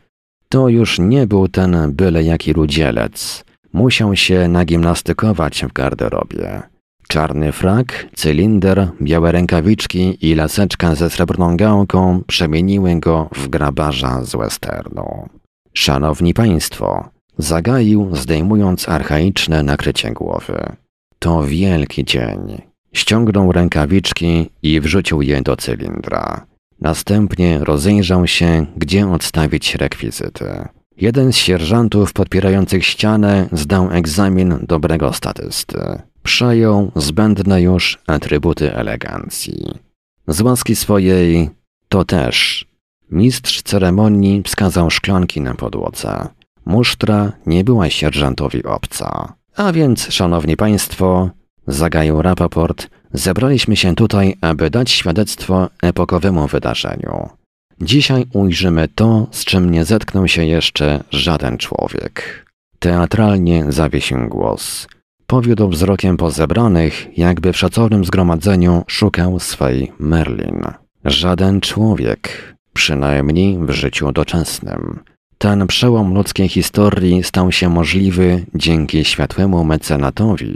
[0.50, 3.44] To już nie był ten byle jaki rudzielec.
[3.74, 6.62] Musiał się nagimnastykować w garderobie.
[7.08, 14.36] Czarny frak, cylinder, białe rękawiczki i laseczka ze srebrną gałką przemieniły go w grabarza z
[14.36, 15.30] westernu.
[15.74, 20.76] Szanowni Państwo, zagaił, zdejmując archaiczne nakrycie głowy.
[21.20, 22.69] To wielki dzień.
[22.94, 26.45] Ściągnął rękawiczki i wrzucił je do cylindra.
[26.82, 30.68] Następnie rozejrzał się, gdzie odstawić rekwizyty.
[30.98, 35.80] Jeden z sierżantów podpierających ścianę zdał egzamin dobrego statysty.
[36.24, 39.80] Przejął zbędne już atrybuty elegancji.
[40.28, 41.49] Z łaski swojej
[41.90, 42.68] to też.
[43.11, 46.28] Mistrz ceremonii wskazał szklanki na podłodze.
[46.66, 49.34] Musztra nie była sierżantowi obca.
[49.56, 51.30] A więc, szanowni państwo,
[51.70, 57.30] zagajął rapaport, zebraliśmy się tutaj, aby dać świadectwo epokowemu wydarzeniu.
[57.82, 62.46] Dzisiaj ujrzymy to, z czym nie zetknął się jeszcze żaden człowiek.
[62.80, 64.88] Teatralnie zawiesił głos.
[65.28, 70.62] Powiódł wzrokiem po zebranych, jakby w szacownym zgromadzeniu szukał swej Merlin.
[71.06, 75.00] Żaden człowiek, przynajmniej w życiu doczesnym.
[75.38, 80.56] Ten przełom ludzkiej historii stał się możliwy dzięki światłemu mecenatowi.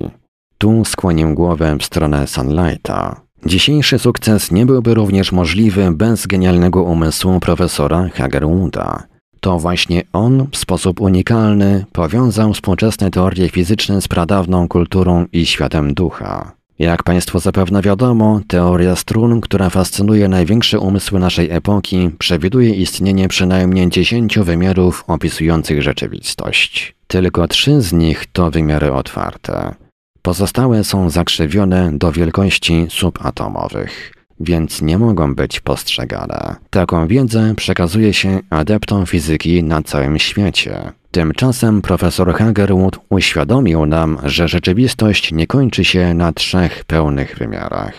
[0.63, 3.21] Tu skłonił głowę w stronę Sunlighta.
[3.45, 9.03] Dzisiejszy sukces nie byłby również możliwy bez genialnego umysłu profesora Hagerwooda.
[9.39, 15.93] To właśnie on w sposób unikalny powiązał współczesne teorie fizyczne z pradawną kulturą i światem
[15.93, 16.51] ducha.
[16.79, 23.89] Jak Państwu zapewne wiadomo, teoria strun, która fascynuje największe umysły naszej epoki, przewiduje istnienie przynajmniej
[23.89, 26.95] dziesięciu wymiarów opisujących rzeczywistość.
[27.07, 29.82] Tylko trzy z nich to wymiary otwarte.
[30.23, 36.55] Pozostałe są zakrzywione do wielkości subatomowych, więc nie mogą być postrzegane.
[36.69, 40.91] Taką wiedzę przekazuje się adeptom fizyki na całym świecie.
[41.11, 47.93] Tymczasem profesor Hagerwood uświadomił nam, że rzeczywistość nie kończy się na trzech pełnych wymiarach.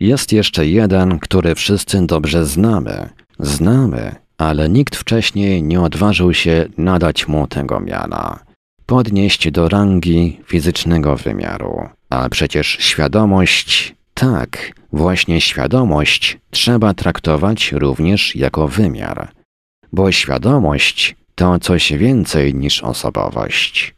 [0.00, 3.08] Jest jeszcze jeden, który wszyscy dobrze znamy.
[3.38, 8.51] Znamy, ale nikt wcześniej nie odważył się nadać mu tego miana
[8.92, 11.88] podnieść do rangi fizycznego wymiaru.
[12.10, 19.28] A przecież świadomość, tak, właśnie świadomość trzeba traktować również jako wymiar,
[19.92, 23.94] bo świadomość to coś więcej niż osobowość.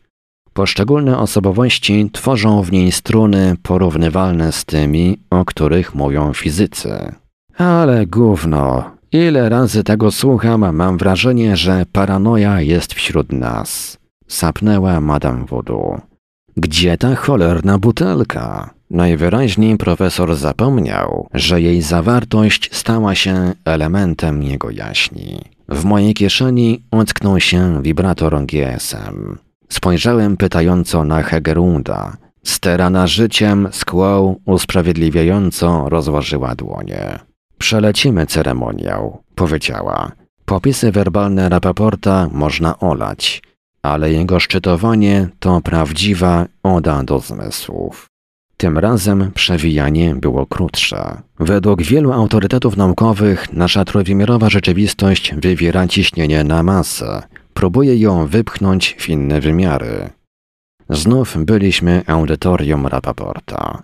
[0.53, 7.13] Poszczególne osobowości tworzą w niej struny porównywalne z tymi, o których mówią fizycy.
[7.59, 15.45] Ale gówno, ile razy tego słucham, mam wrażenie, że paranoja jest wśród nas sapnęła Madame
[15.47, 16.01] Voodoo.
[16.57, 18.71] Gdzie ta cholerna butelka?
[18.91, 25.41] Najwyraźniej profesor zapomniał, że jej zawartość stała się elementem jego jaśni.
[25.69, 29.39] W mojej kieszeni ocknął się wibrator GSM.
[29.69, 32.17] Spojrzałem pytająco na Hegerunda.
[32.45, 37.19] Sterana życiem, skłą usprawiedliwiająco rozłożyła dłonie.
[37.59, 40.13] Przelecimy ceremoniał, powiedziała.
[40.45, 43.43] Popisy werbalne raporta można olać
[43.85, 48.07] ale jego szczytowanie to prawdziwa oda do zmysłów.
[48.57, 51.23] Tym razem przewijanie było krótsze.
[51.41, 57.23] Według wielu autorytetów naukowych nasza trójwymiarowa rzeczywistość wywiera ciśnienie na masę,
[57.55, 60.11] próbuje ją wypchnąć w inne wymiary.
[60.91, 63.83] Znów byliśmy audytorium Rapaporta.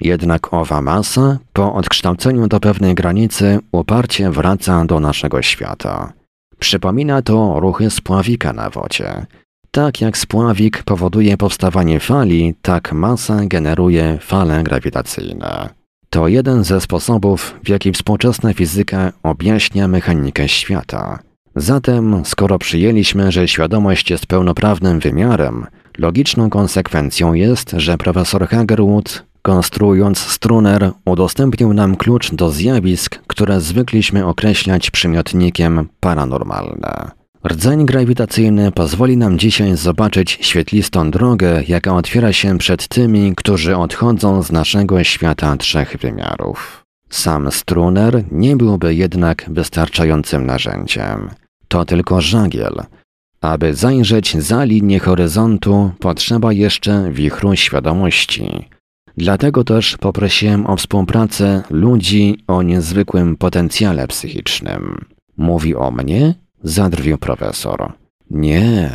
[0.00, 6.12] Jednak owa masa, po odkształceniu do pewnej granicy, uparcie wraca do naszego świata.
[6.58, 9.26] Przypomina to ruchy spławika na wodzie.
[9.74, 15.68] Tak jak spławik powoduje powstawanie fali, tak masa generuje fale grawitacyjne.
[16.10, 21.18] To jeden ze sposobów, w jaki współczesna fizyka objaśnia mechanikę świata.
[21.56, 25.66] Zatem, skoro przyjęliśmy, że świadomość jest pełnoprawnym wymiarem,
[25.98, 34.26] logiczną konsekwencją jest, że profesor Hagerwood, konstruując struner, udostępnił nam klucz do zjawisk, które zwykliśmy
[34.26, 37.21] określać przymiotnikiem paranormalne.
[37.48, 44.42] Rdzeń grawitacyjny pozwoli nam dzisiaj zobaczyć świetlistą drogę, jaka otwiera się przed tymi, którzy odchodzą
[44.42, 46.84] z naszego świata trzech wymiarów.
[47.10, 51.30] Sam struner nie byłby jednak wystarczającym narzędziem.
[51.68, 52.74] To tylko żagiel.
[53.40, 58.68] Aby zajrzeć za linię horyzontu, potrzeba jeszcze wichru świadomości.
[59.16, 65.04] Dlatego też poprosiłem o współpracę ludzi o niezwykłym potencjale psychicznym.
[65.36, 66.41] Mówi o mnie?
[66.62, 67.92] Zadrwił profesor.
[68.30, 68.90] Nie,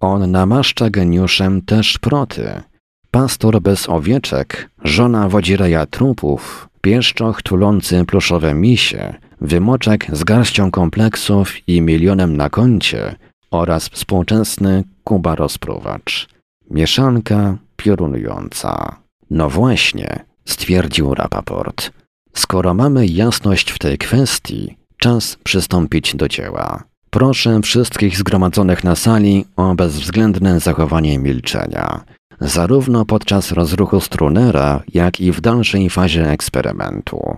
[0.00, 2.62] on namaszcza geniuszem też proty.
[3.10, 11.80] Pastor bez owieczek, żona wodzireja trupów, pieszczoch tulący pluszowe misie, wymoczek z garścią kompleksów i
[11.80, 13.16] milionem na koncie
[13.50, 16.28] oraz współczesny Kuba rozpruwacz.
[16.70, 18.96] Mieszanka piorunująca.
[19.30, 21.90] No właśnie, stwierdził Rapaport.
[22.34, 26.84] Skoro mamy jasność w tej kwestii, czas przystąpić do dzieła.
[27.16, 32.04] Proszę wszystkich zgromadzonych na sali o bezwzględne zachowanie milczenia,
[32.40, 37.36] zarówno podczas rozruchu strunera, jak i w dalszej fazie eksperymentu.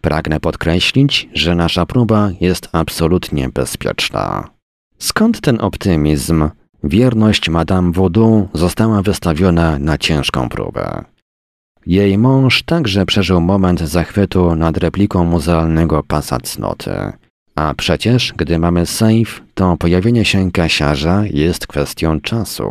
[0.00, 4.48] Pragnę podkreślić, że nasza próba jest absolutnie bezpieczna.
[4.98, 6.50] Skąd ten optymizm?
[6.84, 11.04] Wierność Madame Voodoo została wystawiona na ciężką próbę.
[11.86, 17.12] Jej mąż także przeżył moment zachwytu nad repliką muzealnego pasa cnoty.
[17.58, 22.68] A przecież, gdy mamy safe, to pojawienie się kasiarza jest kwestią czasu.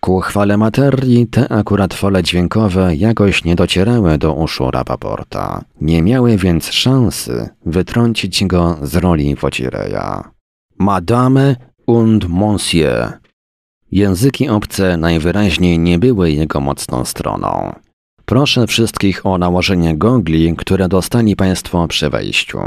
[0.00, 5.64] Ku chwale materii, te akurat fale dźwiękowe jakoś nie docierały do uszu Rapaporta.
[5.80, 10.30] Nie miały więc szansy wytrącić go z roli wodzireja.
[10.78, 13.12] Madame und Monsieur.
[13.92, 17.74] Języki obce najwyraźniej nie były jego mocną stroną.
[18.24, 22.58] Proszę wszystkich o nałożenie gogli, które dostali Państwo przy wejściu.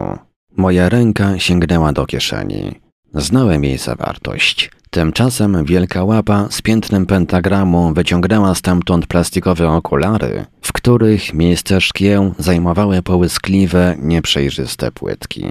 [0.58, 2.76] Moja ręka sięgnęła do kieszeni.
[3.14, 4.72] Znałem jej zawartość.
[4.90, 13.02] Tymczasem wielka łapa z piętnem pentagramu wyciągnęła stamtąd plastikowe okulary, w których miejsce szkieł zajmowały
[13.02, 15.46] połyskliwe, nieprzejrzyste płytki.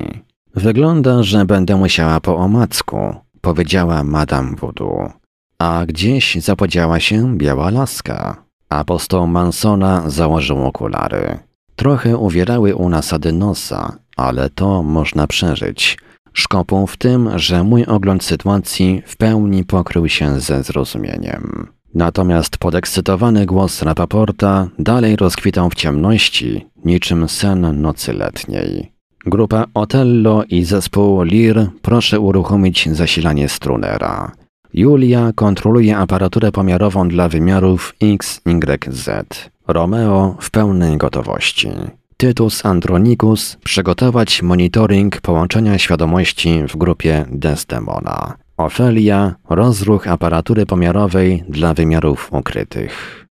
[0.55, 5.13] Wygląda, że będę musiała po omacku, powiedziała Madame Voodoo.
[5.59, 8.45] A gdzieś zapodziała się biała laska.
[8.69, 11.39] Apostoł Mansona założył okulary.
[11.77, 15.99] Trochę uwierały u nasady nosa, ale to można przeżyć.
[16.33, 21.67] Szkopą w tym, że mój ogląd sytuacji w pełni pokrył się ze zrozumieniem.
[21.95, 28.93] Natomiast podekscytowany głos Rapaporta dalej rozkwitał w ciemności, niczym sen nocy letniej.
[29.27, 34.33] Grupa Otello i zespół Lir proszę uruchomić zasilanie strunera.
[34.75, 39.51] Julia kontroluje aparaturę pomiarową dla wymiarów X, Y, Z.
[39.69, 41.69] Romeo w pełnej gotowości.
[42.21, 48.37] Tytus Andronicus przygotować monitoring połączenia świadomości w grupie Desdemona.
[48.57, 53.27] Ofelia rozruch aparatury pomiarowej dla wymiarów ukrytych.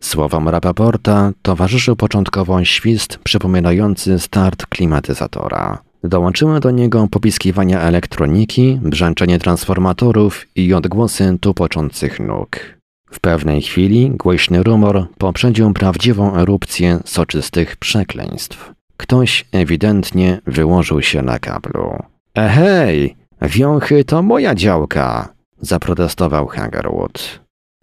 [0.00, 5.78] Słowom Rapaporta towarzyszył początkowo świst przypominający start klimatyzatora.
[6.04, 12.77] Dołączyły do niego popiskiwania elektroniki, brzęczenie transformatorów i odgłosy tupoczących nóg.
[13.10, 18.72] W pewnej chwili głośny rumor poprzedził prawdziwą erupcję soczystych przekleństw.
[18.96, 22.02] Ktoś ewidentnie wyłożył się na kablu.
[22.34, 25.28] Ehej, wiąchy to moja działka!
[25.60, 27.40] zaprotestował Hagerwood.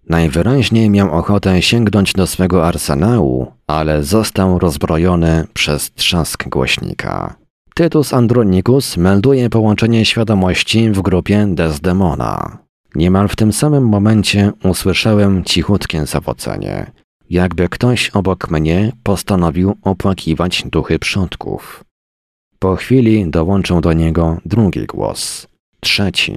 [0.08, 7.34] Najwyraźniej miał ochotę sięgnąć do swego arsenału, ale został rozbrojony przez trzask głośnika.
[7.74, 12.65] Tytus Andronicus melduje połączenie świadomości w grupie Desdemona.
[12.94, 16.90] Niemal w tym samym momencie usłyszałem cichutkie zawodzenie.
[17.30, 21.84] Jakby ktoś obok mnie postanowił opłakiwać duchy przodków.
[22.58, 25.46] Po chwili dołączył do niego drugi głos.
[25.80, 26.36] Trzeci.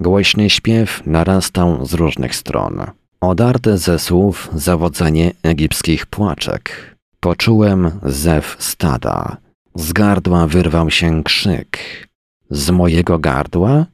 [0.00, 2.80] Głośny śpiew narastał z różnych stron.
[3.20, 6.96] Odarte ze słów zawodzenie egipskich płaczek.
[7.20, 9.36] Poczułem zew stada.
[9.74, 11.78] Z gardła wyrwał się krzyk.
[12.50, 13.86] Z mojego gardła?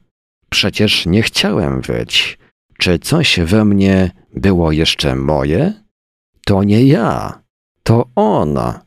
[0.55, 2.37] Przecież nie chciałem wyć.
[2.77, 5.73] Czy coś we mnie było jeszcze moje?
[6.45, 7.41] To nie ja,
[7.83, 8.85] to ona.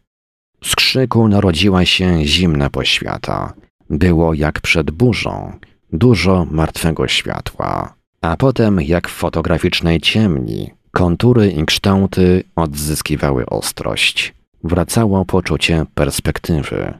[0.64, 3.52] Z krzyku narodziła się zimna poświata.
[3.90, 5.52] Było jak przed burzą.
[5.92, 7.94] Dużo martwego światła.
[8.20, 14.34] A potem, jak w fotograficznej ciemni, kontury i kształty odzyskiwały ostrość.
[14.64, 16.94] Wracało poczucie perspektywy.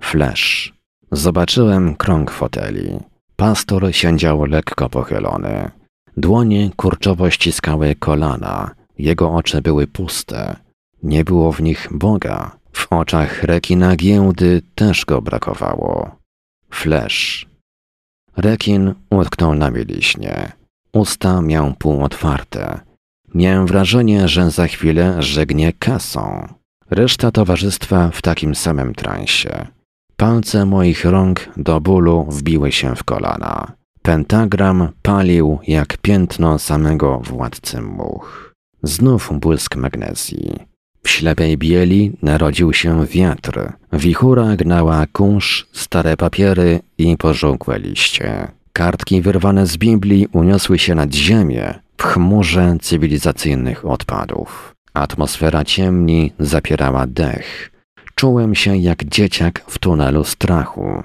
[0.00, 0.74] Flash.
[1.12, 3.13] Zobaczyłem krąg foteli.
[3.36, 5.70] Pastor siedział lekko pochylony.
[6.16, 8.74] Dłonie kurczowo ściskały kolana.
[8.98, 10.56] Jego oczy były puste.
[11.02, 12.56] Nie było w nich Boga.
[12.72, 16.16] W oczach rekina giełdy też go brakowało.
[16.70, 17.46] Flash.
[18.36, 20.52] Rekin utknął na mieliśnie.
[20.92, 22.80] Usta miał półotwarte.
[23.34, 26.48] Miałem wrażenie, że za chwilę żegnie kasą.
[26.90, 29.66] Reszta towarzystwa w takim samym transie.
[30.24, 33.72] Palce moich rąk do bólu wbiły się w kolana.
[34.02, 38.54] Pentagram palił jak piętno samego władcy much.
[38.82, 40.58] Znów błysk magnezji.
[41.02, 43.72] W ślepej bieli narodził się wiatr.
[43.92, 48.48] Wichura gnała kurz, stare papiery i pożółkłe liście.
[48.72, 54.74] Kartki wyrwane z Biblii uniosły się nad ziemię w chmurze cywilizacyjnych odpadów.
[54.94, 57.73] Atmosfera ciemni zapierała dech.
[58.24, 61.02] Czułem się jak dzieciak w tunelu strachu.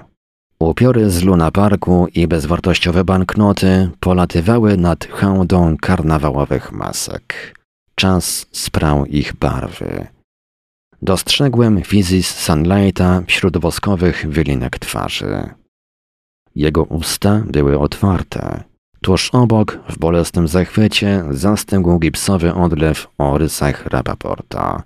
[0.58, 7.54] Upiory z lunaparku i bezwartościowe banknoty polatywały nad hałdą karnawałowych masek.
[7.94, 10.06] Czas sprał ich barwy.
[11.02, 15.48] Dostrzegłem wizji Sunlighta wśród woskowych wylinek twarzy.
[16.54, 18.62] Jego usta były otwarte.
[19.00, 24.82] Tuż obok, w bolesnym zachwycie, zastygł gipsowy odlew o rysach Rapaporta.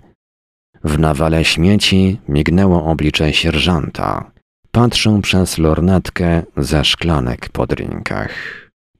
[0.85, 4.31] W nawale śmieci mignęło oblicze sierżanta.
[4.71, 8.31] Patrzą przez lornetkę ze szklanek po drinkach.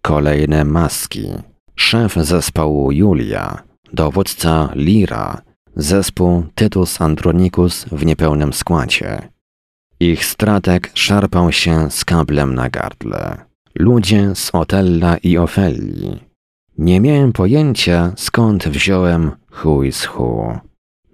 [0.02, 1.30] Kolejne maski.
[1.76, 3.64] Szef zespołu Julia,
[3.94, 5.42] dowódca Lira,
[5.76, 9.30] zespół Tytus Andronicus w niepełnym składzie.
[10.00, 13.46] Ich stratek szarpał się z kablem na gardle.
[13.76, 16.24] Ludzie z Otella i Ofellii.
[16.78, 20.60] Nie miałem pojęcia, skąd wziąłem chuj z hu.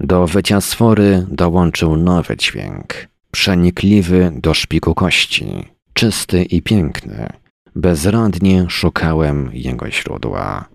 [0.03, 3.07] Do wycia sfory dołączył nowy dźwięk.
[3.32, 5.68] Przenikliwy do szpiku kości.
[5.94, 7.28] Czysty i piękny.
[7.76, 10.65] Bezradnie szukałem jego źródła.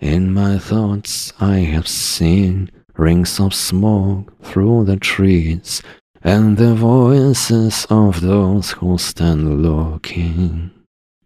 [0.00, 2.68] In my thoughts I have seen
[2.98, 5.82] rings of smoke through the trees
[6.22, 10.70] and the voices of those who stand looking.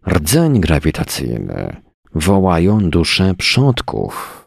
[0.07, 1.81] Rdzeń grawitacyjny
[2.15, 4.45] wołają dusze przodków.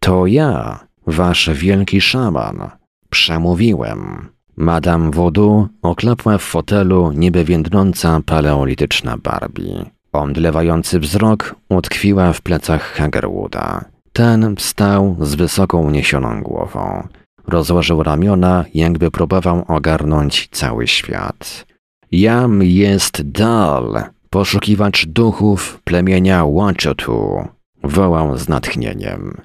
[0.00, 2.70] To ja, wasz wielki szaman,
[3.10, 4.28] przemówiłem.
[4.56, 9.84] Madame Voodoo oklapła w fotelu niby więdnąca paleolityczna Barbie.
[10.12, 13.84] Omdlewający wzrok utkwiła w plecach Hagerwooda.
[14.12, 17.08] Ten wstał z wysoko uniesioną głową.
[17.46, 21.66] Rozłożył ramiona, jakby próbował ogarnąć cały świat.
[22.12, 27.48] Jam jest Dal, poszukiwacz duchów plemienia Wachotu,
[27.82, 29.40] wołał z natchnieniem.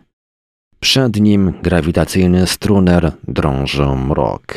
[0.79, 4.55] Przed nim grawitacyjny struner drążył mrok.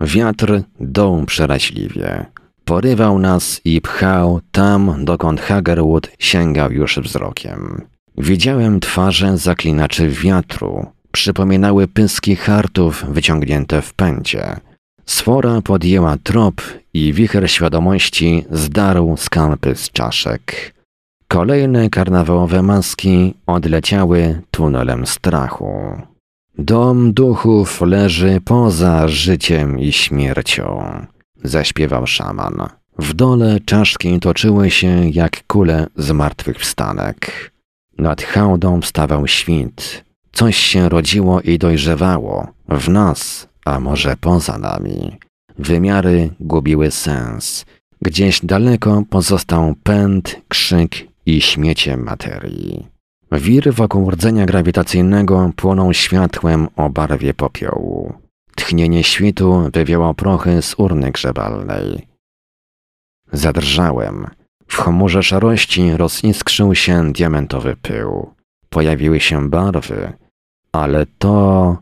[0.00, 2.26] Wiatr dął przeraźliwie.
[2.64, 7.82] Porywał nas i pchał tam, dokąd Hagerwood sięgał już wzrokiem.
[8.18, 10.86] Widziałem twarze zaklinaczy wiatru.
[11.12, 14.56] Przypominały pyski hartów wyciągnięte w pędzie.
[15.06, 16.62] Sfora podjęła trop
[16.94, 20.74] i wicher świadomości zdarł skalpy z czaszek.
[21.30, 25.72] Kolejne karnawałowe maski odleciały tunelem strachu.
[26.58, 30.82] Dom duchów leży poza życiem i śmiercią,
[31.44, 32.68] zaśpiewał szaman.
[32.98, 37.52] W dole czaszki toczyły się jak kule zmartwychwstanek.
[37.98, 40.04] Nad hałdą wstawał świt.
[40.32, 45.18] Coś się rodziło i dojrzewało w nas, a może poza nami.
[45.58, 47.64] Wymiary gubiły sens.
[48.02, 52.86] Gdzieś daleko pozostał pęd, krzyk i śmiecie materii.
[53.32, 58.12] Wir wokół rdzenia grawitacyjnego płonął światłem o barwie popiołu.
[58.56, 62.06] Tchnienie świtu wywiało prochy z urny grzebalnej.
[63.32, 64.26] Zadrżałem.
[64.66, 68.34] W chmurze szarości roziskrzył się diamentowy pył.
[68.68, 70.12] Pojawiły się barwy,
[70.72, 71.76] ale to,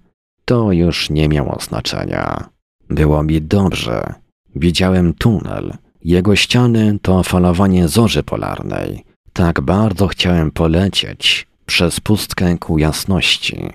[0.44, 2.48] to już nie miało znaczenia.
[2.90, 4.14] Było mi dobrze.
[4.56, 5.72] Widziałem tunel.
[6.04, 9.07] Jego ściany to falowanie zorzy polarnej.
[9.38, 13.70] Tak bardzo chciałem polecieć przez pustkę ku jasności.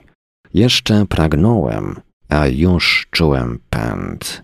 [0.53, 4.44] Jeszcze pragnąłem, a już czułem pęd.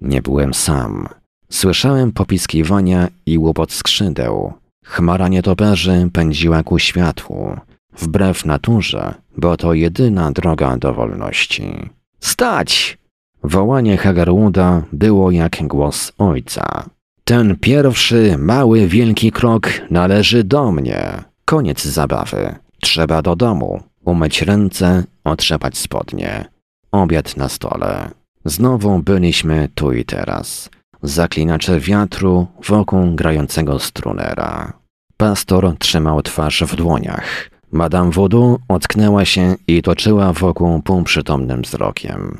[0.00, 1.08] Nie byłem sam.
[1.48, 4.52] Słyszałem popiskiwania i łopot skrzydeł.
[4.84, 7.56] Chmara nietoperzy pędziła ku światłu,
[7.98, 11.90] wbrew naturze, bo to jedyna droga do wolności.
[12.20, 12.98] Stać!
[13.42, 16.90] Wołanie Hagarwooda było jak głos ojca.
[17.24, 21.24] Ten pierwszy, mały, wielki krok należy do mnie.
[21.44, 22.54] Koniec zabawy.
[22.80, 23.82] Trzeba do domu.
[24.04, 26.44] Umyć ręce, otrzepać spodnie.
[26.92, 28.10] Obiad na stole.
[28.44, 30.70] Znowu byliśmy tu i teraz.
[31.02, 34.72] Zaklinacze wiatru wokół grającego strunera.
[35.16, 37.50] Pastor trzymał twarz w dłoniach.
[37.72, 42.38] Madame Voodoo ocknęła się i toczyła wokół półprzytomnym wzrokiem.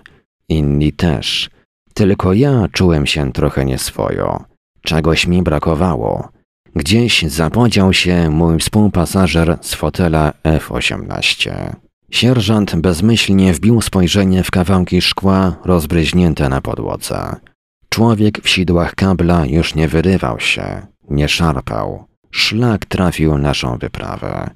[0.48, 1.51] Inni też.
[1.94, 4.49] Tylko ja czułem się trochę nieswojo.
[4.82, 6.28] Czegoś mi brakowało.
[6.77, 11.74] Gdzieś zapodział się mój współpasażer z fotela F-18.
[12.11, 17.36] Sierżant bezmyślnie wbił spojrzenie w kawałki szkła rozbryźnięte na podłodze.
[17.89, 22.05] Człowiek w sidłach kabla już nie wyrywał się, nie szarpał.
[22.31, 24.51] Szlak trafił naszą wyprawę.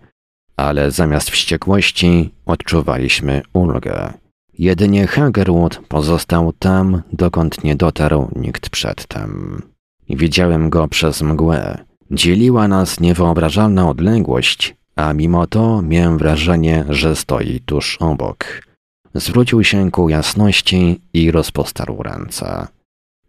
[0.56, 4.12] Ale zamiast wściekłości odczuwaliśmy ulgę.
[4.58, 9.62] Jedynie Hagerwood pozostał tam, dokąd nie dotarł nikt przedtem.
[10.08, 11.84] Widziałem go przez mgłę.
[12.10, 18.46] Dzieliła nas niewyobrażalna odległość, a mimo to miałem wrażenie, że stoi tuż obok.
[19.14, 22.66] Zwrócił się ku jasności i rozpostarł ręce.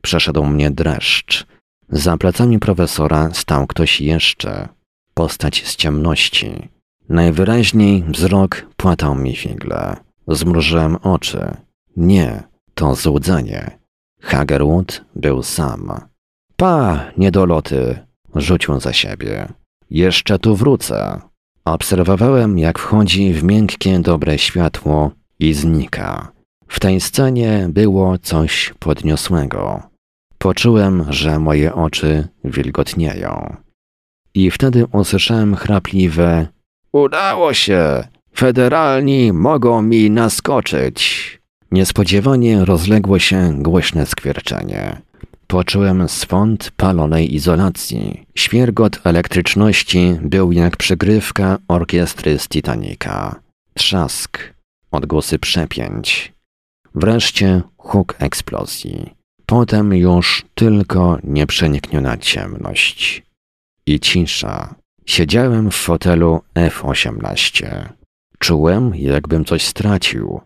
[0.01, 1.45] Przeszedł mnie dreszcz.
[1.89, 4.67] Za plecami profesora stał ktoś jeszcze.
[5.13, 6.69] Postać z ciemności.
[7.09, 9.95] Najwyraźniej wzrok płatał mi figle.
[10.27, 11.57] Zmrużyłem oczy.
[11.97, 12.43] Nie,
[12.73, 13.79] to złudzenie.
[14.21, 16.01] Hagerwood był sam.
[16.57, 17.99] Pa, niedoloty,
[18.35, 19.47] rzucił za siebie.
[19.89, 21.21] Jeszcze tu wrócę.
[21.65, 26.31] Obserwowałem, jak wchodzi w miękkie, dobre światło i znika.
[26.67, 29.83] W tej scenie było coś podniosłego.
[30.37, 33.55] Poczułem, że moje oczy wilgotnieją.
[34.33, 36.47] I wtedy usłyszałem chrapliwe
[36.91, 38.03] Udało się!
[38.35, 41.31] Federalni mogą mi naskoczyć!
[41.71, 45.01] Niespodziewanie rozległo się głośne skwierczenie.
[45.47, 48.25] Poczułem swąd palonej izolacji.
[48.35, 53.39] Świergot elektryczności był jak przygrywka orkiestry z Titanica.
[53.73, 54.39] Trzask,
[54.91, 56.33] odgłosy przepięć.
[56.95, 59.13] Wreszcie huk eksplozji.
[59.45, 63.23] Potem już tylko nieprzenikniona ciemność.
[63.85, 64.75] I cisza.
[65.05, 67.89] Siedziałem w fotelu F-18.
[68.39, 70.41] Czułem, jakbym coś stracił,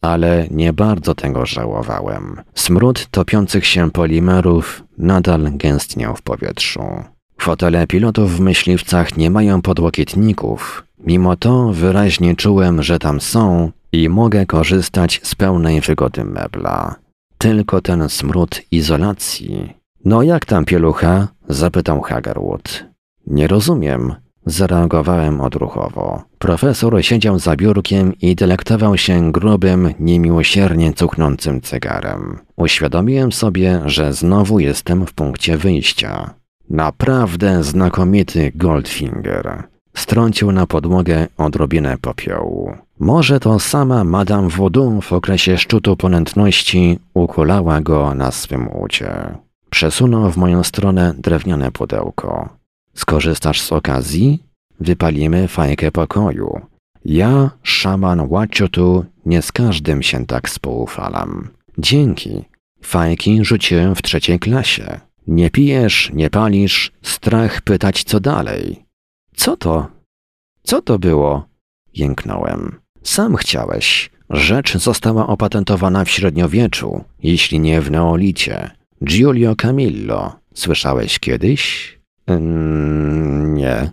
[0.00, 2.40] ale nie bardzo tego żałowałem.
[2.54, 6.82] Smród topiących się polimerów nadal gęstniał w powietrzu.
[7.40, 10.84] Fotele pilotów w myśliwcach nie mają podłokietników.
[10.98, 16.94] Mimo to wyraźnie czułem, że tam są i mogę korzystać z pełnej wygody mebla.
[17.38, 19.74] Tylko ten smród izolacji.
[20.04, 21.28] No jak tam pielucha?
[21.48, 22.84] zapytał Hagerwood.
[23.26, 24.14] Nie rozumiem.
[24.48, 26.22] Zareagowałem odruchowo.
[26.38, 32.38] Profesor siedział za biurkiem i delektował się grubym, niemiłosiernie cuchnącym cygarem.
[32.56, 36.34] Uświadomiłem sobie, że znowu jestem w punkcie wyjścia.
[36.70, 39.62] Naprawdę znakomity Goldfinger.
[39.94, 42.72] Strącił na podłogę odrobinę popiołu.
[43.00, 49.38] Może to sama Madame Voodoo w okresie szczytu ponętności ukulała go na swym ucie.
[49.70, 52.57] Przesunął w moją stronę drewniane pudełko.
[52.98, 54.42] Skorzystasz z okazji?
[54.80, 56.60] Wypalimy fajkę pokoju.
[57.04, 61.48] Ja, szaman Łaciotu, nie z każdym się tak spoufalam.
[61.78, 62.44] Dzięki.
[62.82, 65.00] Fajki rzuciłem w trzeciej klasie.
[65.26, 68.84] Nie pijesz, nie palisz, strach pytać co dalej.
[69.36, 69.86] Co to?
[70.62, 71.46] Co to było?
[71.94, 72.80] Jęknąłem.
[73.02, 74.10] Sam chciałeś.
[74.30, 78.70] Rzecz została opatentowana w średniowieczu, jeśli nie w neolicie.
[79.04, 80.32] Giulio Camillo.
[80.54, 81.97] Słyszałeś kiedyś?
[83.44, 83.90] Nie.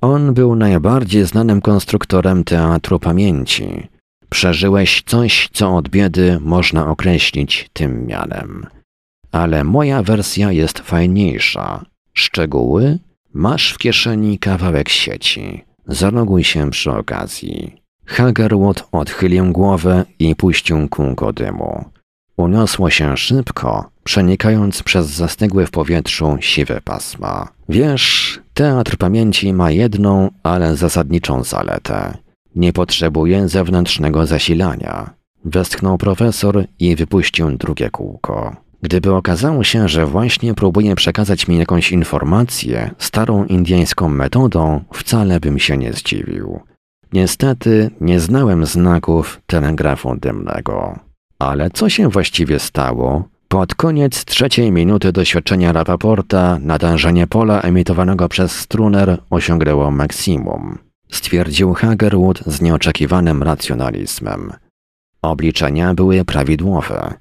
[0.00, 3.88] On był najbardziej znanym konstruktorem teatru pamięci.
[4.28, 8.66] Przeżyłeś coś, co od biedy można określić tym mianem.
[9.32, 11.84] Ale moja wersja jest fajniejsza.
[12.12, 12.98] Szczegóły?
[13.34, 15.64] Masz w kieszeni kawałek sieci.
[15.86, 17.82] Zaloguj się przy okazji.
[18.06, 21.84] Hagerwood odchylił głowę i puścił kółko dymu.
[22.36, 27.48] Uniosło się szybko, przenikając przez zastygłe w powietrzu siwe pasma.
[27.68, 32.18] Wiesz, teatr pamięci ma jedną, ale zasadniczą zaletę.
[32.56, 35.10] Nie potrzebuje zewnętrznego zasilania.
[35.44, 38.56] Westchnął profesor i wypuścił drugie kółko.
[38.82, 45.58] Gdyby okazało się, że właśnie próbuje przekazać mi jakąś informację starą indyjską metodą, wcale bym
[45.58, 46.60] się nie zdziwił.
[47.12, 50.98] Niestety nie znałem znaków telegrafu dymnego.
[51.42, 53.28] Ale co się właściwie stało?
[53.48, 60.78] Pod koniec trzeciej minuty doświadczenia Rapaporta natężenie pola emitowanego przez struner osiągnęło maksimum.
[61.10, 64.52] Stwierdził Hagerwood z nieoczekiwanym racjonalizmem.
[65.22, 67.14] Obliczenia były prawidłowe.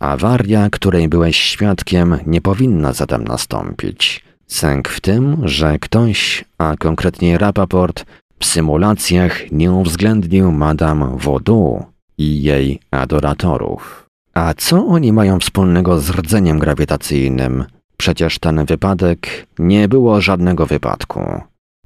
[0.00, 4.24] Awaria, której byłeś świadkiem, nie powinna zatem nastąpić.
[4.46, 8.06] Sęk w tym, że ktoś, a konkretnie Rapaport,
[8.40, 14.06] w symulacjach nie uwzględnił Madame Wodu i jej adoratorów.
[14.34, 17.64] A co oni mają wspólnego z rdzeniem grawitacyjnym?
[17.96, 21.20] Przecież ten wypadek nie było żadnego wypadku.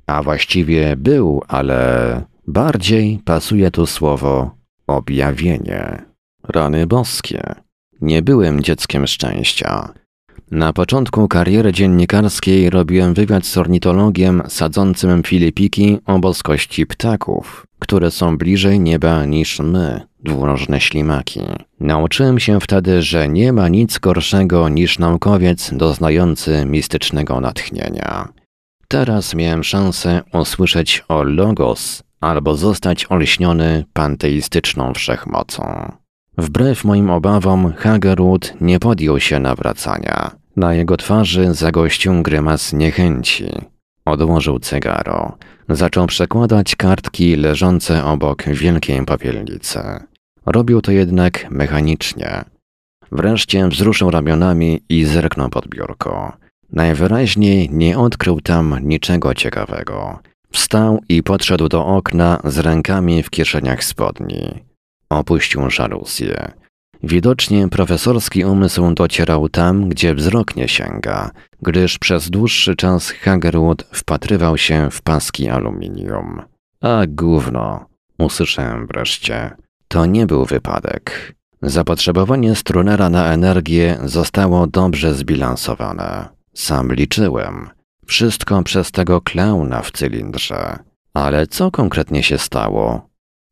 [0.07, 4.51] A właściwie był, ale bardziej pasuje tu słowo
[4.87, 6.03] objawienie.
[6.49, 7.55] Rany boskie.
[8.01, 9.95] Nie byłem dzieckiem szczęścia.
[10.51, 18.39] Na początku kariery dziennikarskiej robiłem wywiad z ornitologiem sadzącym filipiki o boskości ptaków, które są
[18.39, 21.41] bliżej nieba niż my, dwunożne ślimaki.
[21.81, 28.29] Nauczyłem się wtedy, że nie ma nic gorszego niż naukowiec doznający mistycznego natchnienia.
[28.89, 35.93] Teraz miałem szansę usłyszeć o Logos albo zostać olśniony panteistyczną wszechmocą.
[36.39, 40.31] Wbrew moim obawom, Hagerwood nie podjął się nawracania.
[40.57, 43.45] Na jego twarzy zagościł grymas niechęci.
[44.05, 45.37] Odłożył cygaro.
[45.69, 49.81] Zaczął przekładać kartki leżące obok wielkiej popielnicy.
[50.47, 52.45] Robił to jednak mechanicznie.
[53.13, 56.33] Wreszcie wzruszył ramionami i zerknął pod biurko.
[56.73, 60.19] Najwyraźniej nie odkrył tam niczego ciekawego.
[60.51, 64.65] Wstał i podszedł do okna z rękami w kieszeniach spodni.
[65.11, 66.53] Opuścił żaluzję.
[67.03, 71.31] Widocznie profesorski umysł docierał tam, gdzie wzrok nie sięga,
[71.63, 76.43] gdyż przez dłuższy czas Hagerwood wpatrywał się w paski aluminium.
[76.81, 77.87] A gówno,
[78.19, 79.51] usłyszałem wreszcie.
[79.89, 81.35] To nie był wypadek.
[81.63, 86.29] Zapotrzebowanie strunera na energię zostało dobrze zbilansowane.
[86.55, 87.71] Sam liczyłem.
[88.07, 90.79] Wszystko przez tego klauna w cylindrze.
[91.15, 93.09] Ale co konkretnie się stało?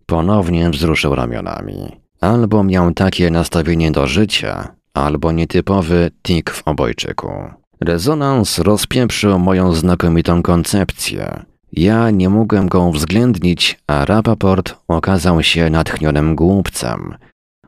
[0.07, 2.08] Ponownie wzruszył ramionami.
[2.21, 7.33] Albo miał takie nastawienie do życia, albo nietypowy tik w obojczyku.
[7.81, 11.43] Rezonans rozpieprzył moją znakomitą koncepcję.
[11.73, 17.15] Ja nie mogłem go uwzględnić, a Rapaport okazał się natchnionym głupcem.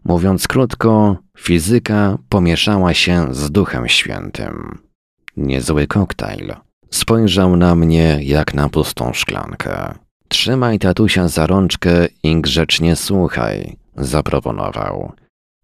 [0.05, 4.79] Mówiąc krótko, fizyka pomieszała się z Duchem Świętym.
[5.37, 6.55] Niezły koktajl.
[6.91, 9.95] Spojrzał na mnie jak na pustą szklankę.
[10.29, 15.13] Trzymaj tatusia za rączkę i grzecznie słuchaj, zaproponował.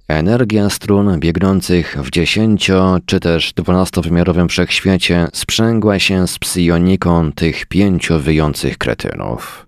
[0.09, 8.19] Energia strun biegnących w dziesięcio czy też dwunastowymiarowym wszechświecie sprzęgła się z psioniką tych pięciu
[8.19, 9.67] wyjących kretynów.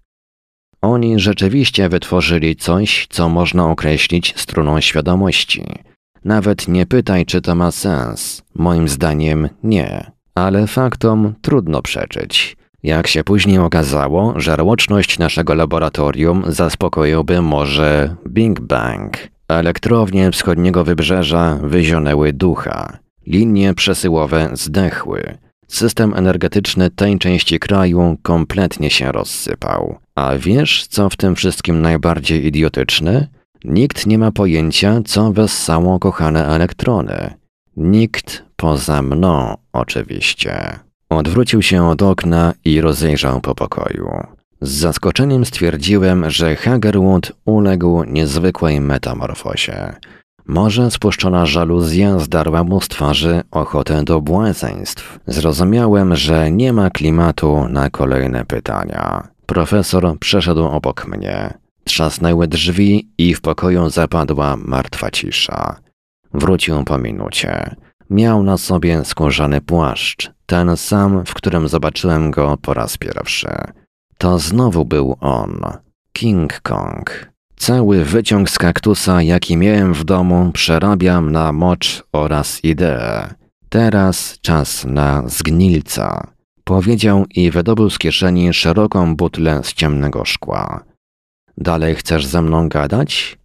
[0.82, 5.64] Oni rzeczywiście wytworzyli coś, co można określić struną świadomości.
[6.24, 8.42] Nawet nie pytaj, czy to ma sens.
[8.54, 12.57] Moim zdaniem nie, ale faktom trudno przeczyć.
[12.82, 19.16] Jak się później okazało, żarłoczność naszego laboratorium zaspokoiłby może Big Bang.
[19.48, 22.98] Elektrownie wschodniego wybrzeża wyzionęły ducha.
[23.26, 25.38] Linie przesyłowe zdechły.
[25.68, 29.98] System energetyczny tej części kraju kompletnie się rozsypał.
[30.14, 33.28] A wiesz, co w tym wszystkim najbardziej idiotyczne?
[33.64, 37.34] Nikt nie ma pojęcia, co wessało kochane elektrony.
[37.76, 40.78] Nikt poza mną, oczywiście.
[41.10, 44.08] Odwrócił się od okna i rozejrzał po pokoju.
[44.60, 49.92] Z zaskoczeniem stwierdziłem, że Hagerwood uległ niezwykłej metamorfozie.
[50.46, 55.18] Może spuszczona żaluzja zdarła mu z twarzy ochotę do błazeństw.
[55.26, 59.28] Zrozumiałem, że nie ma klimatu na kolejne pytania.
[59.46, 61.54] Profesor przeszedł obok mnie.
[61.84, 65.76] Trzasnęły drzwi i w pokoju zapadła martwa cisza.
[66.34, 67.76] Wrócił po minucie.
[68.10, 73.48] Miał na sobie skórzany płaszcz, ten sam, w którym zobaczyłem go po raz pierwszy.
[74.18, 75.60] To znowu był on,
[76.12, 77.32] King Kong.
[77.56, 83.34] Cały wyciąg z kaktusa, jaki miałem w domu, przerabiam na mocz oraz ideę.
[83.68, 86.26] Teraz czas na zgnilca.
[86.64, 90.84] Powiedział i wydobył z kieszeni szeroką butlę z ciemnego szkła.
[91.56, 93.38] Dalej chcesz ze mną gadać?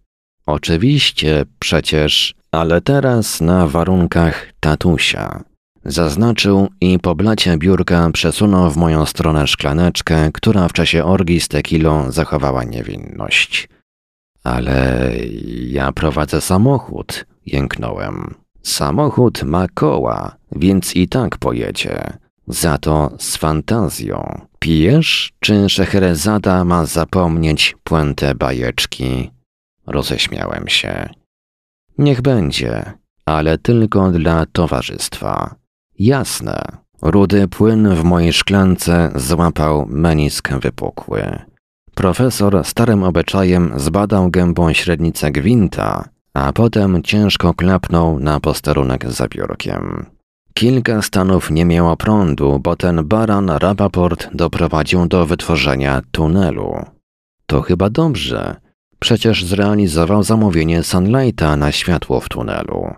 [0.46, 5.44] Oczywiście, przecież, ale teraz na warunkach tatusia.
[5.84, 11.48] Zaznaczył i po blacie biurka przesunął w moją stronę szklaneczkę, która w czasie orgii z
[11.48, 13.68] tequilą zachowała niewinność.
[14.44, 15.10] Ale
[15.68, 18.34] ja prowadzę samochód, jęknąłem.
[18.62, 22.18] Samochód ma koła, więc i tak pojedzie.
[22.48, 24.40] Za to z fantazją.
[24.58, 29.30] Pijesz, czy Szeherezada ma zapomnieć puentę bajeczki?
[29.86, 31.08] Roześmiałem się.
[31.98, 32.92] Niech będzie,
[33.26, 35.54] ale tylko dla towarzystwa.
[35.98, 36.62] Jasne.
[37.02, 41.38] Rudy płyn w mojej szklance złapał menisk wypukły.
[41.94, 50.06] Profesor starym obyczajem zbadał gębą średnicę gwinta, a potem ciężko klapnął na posterunek za biurkiem.
[50.54, 56.84] Kilka stanów nie miało prądu, bo ten baran Rapaport doprowadził do wytworzenia tunelu.
[57.46, 58.56] To chyba dobrze.
[59.04, 62.94] Przecież zrealizował zamówienie Sunlighta na światło w tunelu.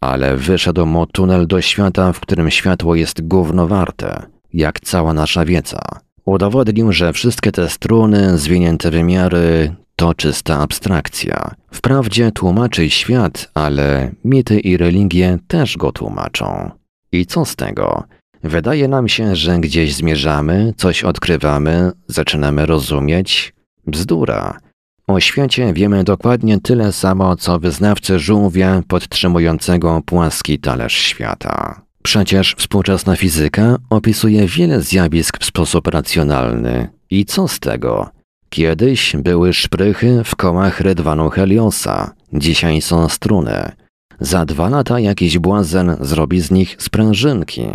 [0.00, 4.22] Ale wyszedł mu tunel do świata, w którym światło jest gówno warte,
[4.52, 5.80] jak cała nasza wiedza.
[6.24, 11.50] Udowodnił, że wszystkie te struny, zwinięte wymiary to czysta abstrakcja.
[11.72, 16.70] Wprawdzie tłumaczy świat, ale mity i religie też go tłumaczą.
[17.12, 18.04] I co z tego?
[18.42, 23.54] Wydaje nam się, że gdzieś zmierzamy, coś odkrywamy, zaczynamy rozumieć.
[23.86, 24.63] Bzdura.
[25.06, 31.82] O świecie wiemy dokładnie tyle samo, co wyznawcy żółwia podtrzymującego płaski talerz świata.
[32.02, 36.88] Przecież współczesna fizyka opisuje wiele zjawisk w sposób racjonalny.
[37.10, 38.10] I co z tego?
[38.48, 43.72] Kiedyś były szprychy w kołach rydwanu Heliosa, dzisiaj są struny.
[44.20, 47.66] Za dwa lata jakiś błazen zrobi z nich sprężynki.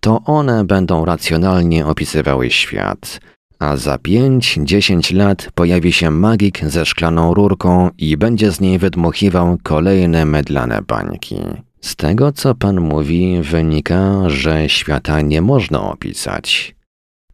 [0.00, 3.20] To one będą racjonalnie opisywały świat.
[3.60, 8.78] A za pięć, dziesięć lat pojawi się magik ze szklaną rurką i będzie z niej
[8.78, 11.36] wydmuchiwał kolejne mydlane bańki.
[11.80, 16.76] Z tego, co pan mówi, wynika, że świata nie można opisać.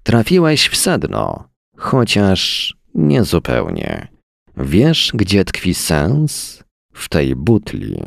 [0.02, 4.08] Trafiłeś w sedno, chociaż niezupełnie.
[4.56, 6.62] Wiesz, gdzie tkwi sens?
[6.92, 8.02] W tej butli.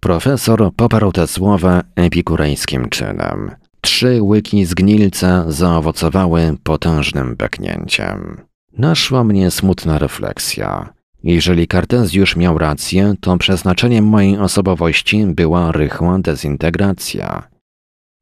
[0.00, 3.50] Profesor poparł te słowa epikurejskim czynem.
[3.84, 8.40] Trzy łyki zgnilca zaowocowały potężnym beknięciem.
[8.78, 10.92] Naszła mnie smutna refleksja.
[11.24, 17.48] Jeżeli Kartezjusz miał rację, to przeznaczeniem mojej osobowości była rychła dezintegracja.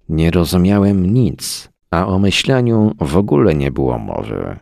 [0.09, 4.59] Nie rozumiałem nic, a o myśleniu w ogóle nie było mowy.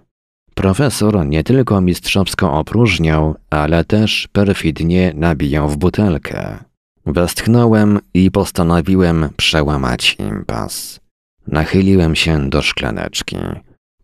[0.54, 6.69] Profesor nie tylko mistrzowsko opróżniał, ale też perfidnie nabijał w butelkę.
[7.06, 11.00] Westchnąłem i postanowiłem przełamać impas.
[11.46, 13.36] Nachyliłem się do szklaneczki.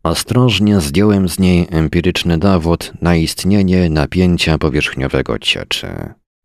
[0.02, 5.88] Ostrożnie zdjąłem z niej empiryczny dowód na istnienie napięcia powierzchniowego cieczy.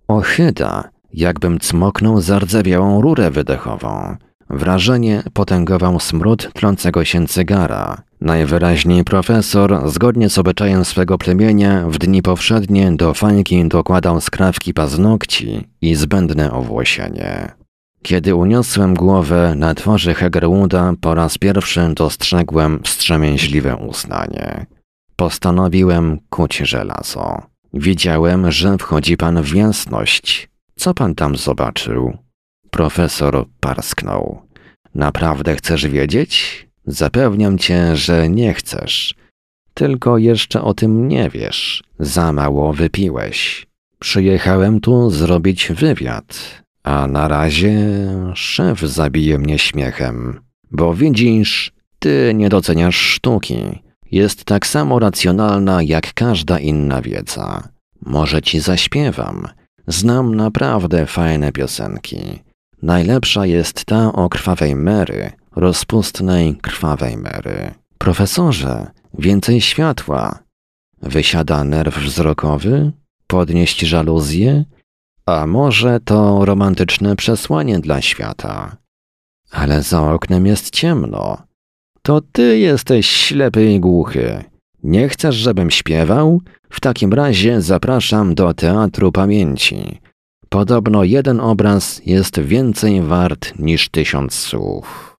[0.07, 4.15] Ochyda, jakbym cmoknął zardzewiałą rurę wydechową.
[4.49, 8.02] Wrażenie potęgował smród trącego się cygara.
[8.22, 15.68] Najwyraźniej profesor, zgodnie z obyczajem swego plemienia, w dni powszednie do fajki dokładał skrawki paznokci
[15.81, 17.52] i zbędne owłosienie.
[18.02, 24.65] Kiedy uniosłem głowę na twarzy Hegerwooda, po raz pierwszy dostrzegłem wstrzemięźliwe uznanie.
[25.15, 27.41] Postanowiłem kuć żelazo.
[27.73, 30.49] Widziałem, że wchodzi pan w jasność.
[30.76, 32.18] Co pan tam zobaczył?
[32.72, 34.41] Profesor parsknął.
[34.95, 36.68] Naprawdę chcesz wiedzieć?
[36.86, 39.16] Zapewniam cię, że nie chcesz.
[39.74, 41.84] Tylko jeszcze o tym nie wiesz.
[41.99, 43.68] Za mało wypiłeś.
[43.99, 47.78] Przyjechałem tu zrobić wywiad, a na razie
[48.36, 50.40] szef zabije mnie śmiechem.
[50.72, 53.84] Bo widzisz, ty nie doceniasz sztuki.
[54.12, 57.70] Jest tak samo racjonalna jak każda inna wiedza.
[58.06, 59.48] Może ci zaśpiewam.
[59.88, 62.20] Znam naprawdę fajne piosenki.
[62.82, 67.73] Najlepsza jest ta o krwawej Mary, rozpustnej krwawej Mary.
[67.98, 70.40] Profesorze, więcej światła.
[71.02, 72.91] Wysiada nerw wzrokowy?
[73.28, 74.65] Podnieść żaluzję?
[75.26, 78.78] A może to romantyczne przesłanie dla świata?
[79.52, 81.38] Ale za oknem jest ciemno.
[82.02, 84.44] To ty jesteś ślepy i głuchy.
[84.84, 86.41] Nie chcesz, żebym śpiewał?
[86.69, 89.99] W takim razie zapraszam do Teatru Pamięci.
[90.49, 95.10] Podobno jeden obraz jest więcej wart niż tysiąc słów.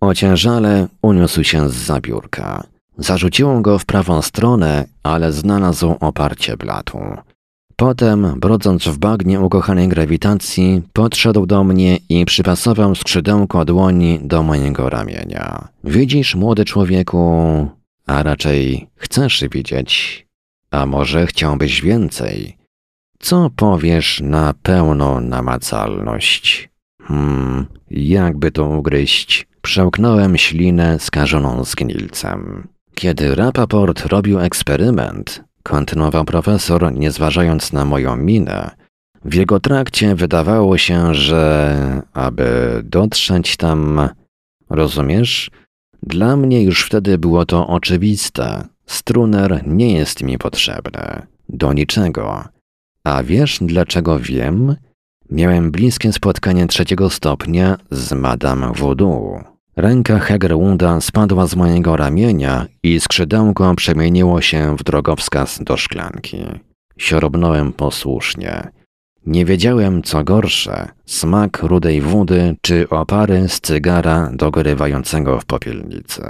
[0.00, 2.64] Ociężale uniósł się z zabiórka.
[2.98, 6.98] Zarzuciło go w prawą stronę, ale znalazł oparcie blatu.
[7.76, 14.90] Potem, brodząc w bagnie ukochanej grawitacji, podszedł do mnie i przypasował skrzydełko dłoni do mojego
[14.90, 15.68] ramienia.
[15.84, 17.20] Widzisz, młody człowieku,
[18.06, 20.26] a raczej chcesz widzieć,
[20.70, 22.56] a może chciałbyś więcej.
[23.18, 26.68] Co powiesz na pełną namacalność?
[27.08, 29.46] Hmm, jakby to ugryźć?
[29.62, 32.68] Przełknąłem ślinę skażoną zgnilcem.
[32.94, 38.70] Kiedy Rapaport robił eksperyment, kontynuował profesor, nie zważając na moją minę,
[39.24, 44.08] w jego trakcie wydawało się, że aby dotrzeć tam,
[44.70, 45.50] rozumiesz?
[46.02, 48.68] Dla mnie już wtedy było to oczywiste.
[48.86, 51.26] Struner nie jest mi potrzebny.
[51.48, 52.44] Do niczego.
[53.04, 54.76] A wiesz, dlaczego wiem?
[55.30, 59.44] Miałem bliskie spotkanie trzeciego stopnia z Madame Voodoo.
[59.76, 66.44] Ręka Hegerwunda spadła z mojego ramienia i skrzydełko przemieniło się w drogowskaz do szklanki.
[66.98, 68.68] Siorbnąłem posłusznie.
[69.26, 76.22] Nie wiedziałem, co gorsze, smak rudej wody czy opary z cygara dogorywającego w popielnicy.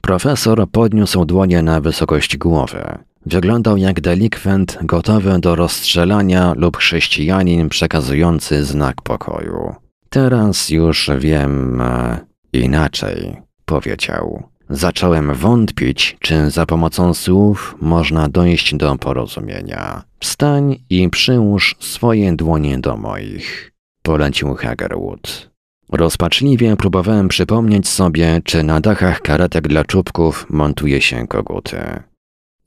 [0.00, 2.98] Profesor podniósł dłonie na wysokość głowy.
[3.26, 9.74] Wyglądał jak delikwent gotowy do rozstrzelania lub chrześcijanin przekazujący znak pokoju.
[10.10, 12.18] Teraz już wiem e,
[12.52, 14.42] inaczej, powiedział.
[14.70, 20.02] Zacząłem wątpić, czy za pomocą słów można dojść do porozumienia.
[20.20, 23.72] Wstań i przyłóż swoje dłonie do moich,
[24.02, 25.50] polecił Hagerwood.
[25.92, 31.78] Rozpaczliwie próbowałem przypomnieć sobie, czy na dachach karetek dla czubków montuje się koguty.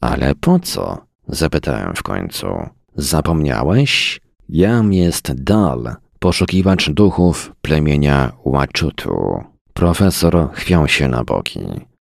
[0.01, 0.97] Ale po co?
[1.27, 2.47] zapytałem w końcu.
[2.95, 4.21] Zapomniałeś?
[4.49, 9.43] Jam jest Dal, poszukiwacz duchów plemienia Łachutu.
[9.73, 11.59] Profesor chwiał się na boki.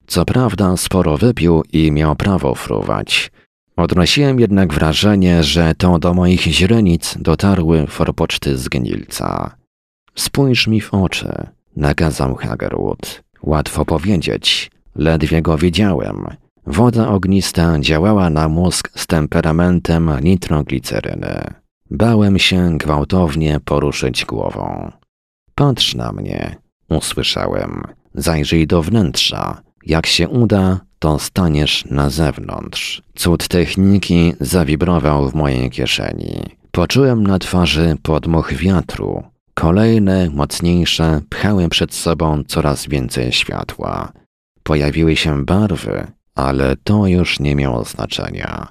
[0.08, 3.32] Co prawda sporo wypił i miał prawo fruwać.
[3.76, 9.56] Odnosiłem jednak wrażenie, że to do moich źrenic dotarły forpoczty z gnilca.
[10.16, 13.24] Spójrz mi w oczy, nakazał Hagerwood.
[13.44, 16.28] Łatwo powiedzieć, ledwie go widziałem.
[16.68, 21.54] Woda ognista działała na mózg z temperamentem nitrogliceryny.
[21.92, 24.92] Bałem się gwałtownie poruszyć głową.
[25.56, 26.56] Patrz na mnie,
[26.90, 27.84] usłyszałem.
[28.14, 29.62] Zajrzyj do wnętrza.
[29.86, 33.02] Jak się uda, to staniesz na zewnątrz.
[33.16, 36.42] Cud techniki zawibrował w mojej kieszeni.
[36.72, 39.24] Poczułem na twarzy podmuch wiatru.
[39.54, 44.12] Kolejne, mocniejsze, pchały przed sobą coraz więcej światła.
[44.64, 48.68] Pojawiły się barwy, ale to już nie miało znaczenia.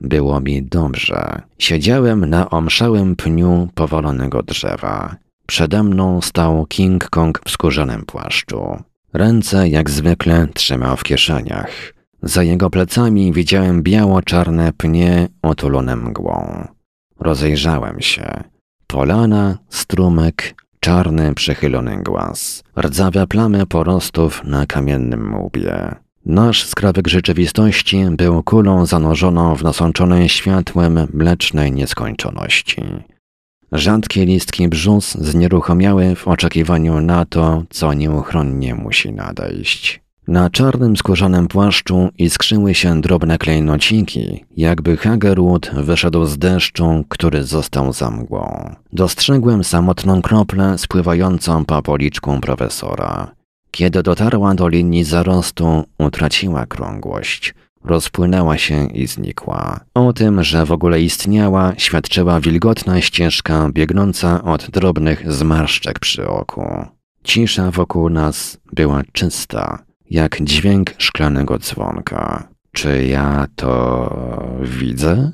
[0.00, 1.42] Było mi dobrze.
[1.58, 5.16] Siedziałem na omszałym pniu powalonego drzewa.
[5.46, 8.82] Przede mną stał King Kong w skórzanym płaszczu.
[9.12, 11.70] Ręce jak zwykle trzymał w kieszeniach.
[12.22, 16.68] Za jego plecami widziałem biało-czarne pnie otulone mgłą.
[17.20, 18.42] Rozejrzałem się.
[18.86, 26.05] Polana, strumyk, czarny przechylony głaz, rdzawe plamy porostów na kamiennym łbie.
[26.26, 32.82] Nasz skrawek rzeczywistości był kulą zanurzoną w nasączonej światłem mlecznej nieskończoności.
[33.72, 40.00] Rzadkie listki brzus znieruchomiały w oczekiwaniu na to, co nieuchronnie musi nadejść.
[40.28, 47.92] Na czarnym skórzanym płaszczu iskrzyły się drobne klejnociki, jakby Hagerwood wyszedł z deszczu, który został
[47.92, 48.74] za mgłą.
[48.92, 53.35] Dostrzegłem samotną kroplę spływającą po policzku profesora.
[53.76, 57.54] Kiedy dotarła do linii zarostu, utraciła krągłość.
[57.84, 59.80] Rozpłynęła się i znikła.
[59.94, 66.84] O tym, że w ogóle istniała, świadczyła wilgotna ścieżka biegnąca od drobnych zmarszczek przy oku.
[67.24, 69.78] Cisza wokół nas była czysta,
[70.10, 72.48] jak dźwięk szklanego dzwonka.
[72.72, 73.70] Czy ja to
[74.62, 75.32] widzę?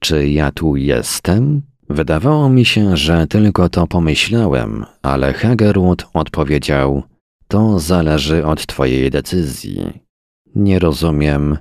[0.00, 1.62] Czy ja tu jestem?
[1.90, 7.02] Wydawało mi się, że tylko to pomyślałem, ale Hagerwood odpowiedział:
[7.48, 10.00] To zależy od Twojej decyzji.
[10.54, 11.58] Nie rozumiem.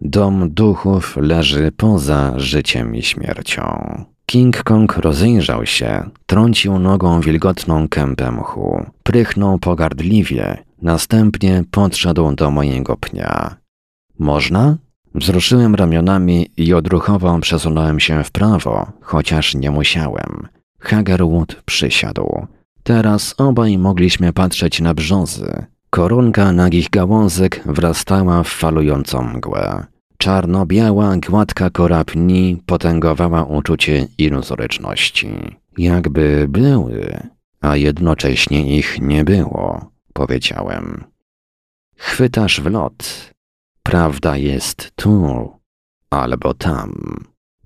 [0.00, 4.04] Dom duchów leży poza życiem i śmiercią.
[4.26, 12.96] King Kong rozejrzał się, trącił nogą wilgotną kępę mchu, prychnął pogardliwie, następnie podszedł do mojego
[12.96, 13.56] pnia.
[14.18, 14.76] Można?
[15.14, 20.48] Wzruszyłem ramionami i odruchowo przesunąłem się w prawo, chociaż nie musiałem.
[20.78, 22.46] Hagerwood przysiadł.
[22.84, 25.66] Teraz obaj mogliśmy patrzeć na brzozy.
[25.90, 29.86] Korunka nagich gałązek wrastała w falującą mgłę.
[30.18, 35.28] Czarno-biała, gładka kora pni potęgowała uczucie iluzoryczności.
[35.78, 37.28] Jakby były,
[37.60, 41.04] a jednocześnie ich nie było, powiedziałem.
[41.96, 43.30] Chwytasz w lot.
[43.82, 45.50] Prawda jest tu,
[46.10, 47.16] albo tam.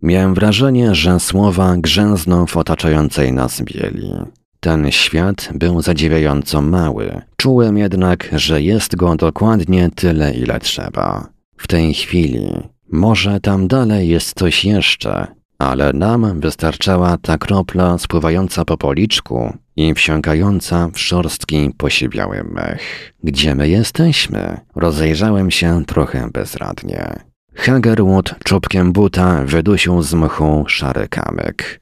[0.02, 4.12] Miałem wrażenie, że słowa grzęzną w otaczającej nas bieli.
[4.60, 7.22] Ten świat był zadziwiająco mały.
[7.36, 11.28] Czułem jednak, że jest go dokładnie tyle, ile trzeba.
[11.56, 12.48] W tej chwili.
[12.92, 15.26] Może tam dalej jest coś jeszcze,
[15.58, 23.14] ale nam wystarczała ta kropla spływająca po policzku i wsiąkająca w szorstki posiwiały mech.
[23.24, 24.60] Gdzie my jesteśmy?
[24.74, 27.12] Rozejrzałem się trochę bezradnie.
[27.54, 31.80] Hagerwood czubkiem buta wydusił z mchu szary kamyk.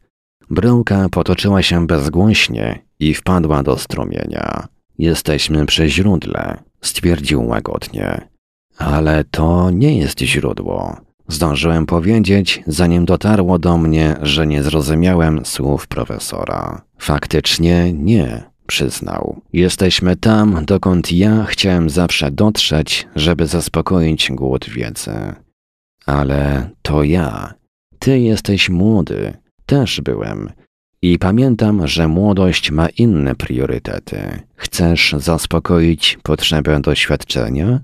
[0.51, 4.68] Bryłka potoczyła się bezgłośnie i wpadła do strumienia.
[4.98, 8.28] Jesteśmy przy źródle, stwierdził łagodnie.
[8.78, 10.97] Ale to nie jest źródło.
[11.28, 16.82] Zdążyłem powiedzieć, zanim dotarło do mnie, że nie zrozumiałem słów profesora.
[16.98, 19.40] Faktycznie nie, przyznał.
[19.52, 25.35] Jesteśmy tam, dokąd ja chciałem zawsze dotrzeć, żeby zaspokoić głód wiedzy.
[26.06, 27.55] Ale to ja.
[27.98, 29.45] Ty jesteś młody.
[29.66, 30.51] Też byłem.
[31.02, 34.43] I pamiętam, że młodość ma inne priorytety.
[34.56, 37.80] Chcesz zaspokoić potrzebę doświadczenia?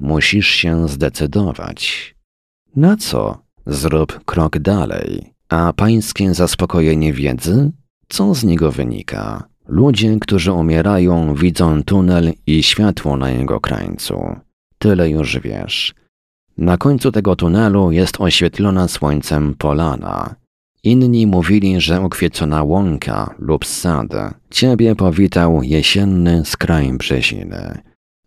[0.00, 2.14] Musisz się zdecydować.
[2.76, 3.38] Na co?
[3.66, 5.32] Zrób krok dalej.
[5.48, 7.72] A pańskie zaspokojenie wiedzy?
[8.08, 9.44] Co z niego wynika?
[9.68, 14.36] Ludzie, którzy umierają, widzą tunel i światło na jego krańcu.
[14.78, 15.94] Tyle już wiesz.
[16.58, 20.34] Na końcu tego tunelu jest oświetlona słońcem polana.
[20.84, 24.08] Inni mówili, że ukwiecona łąka lub sad
[24.50, 27.78] ciebie powitał jesienny skraj brzeziny.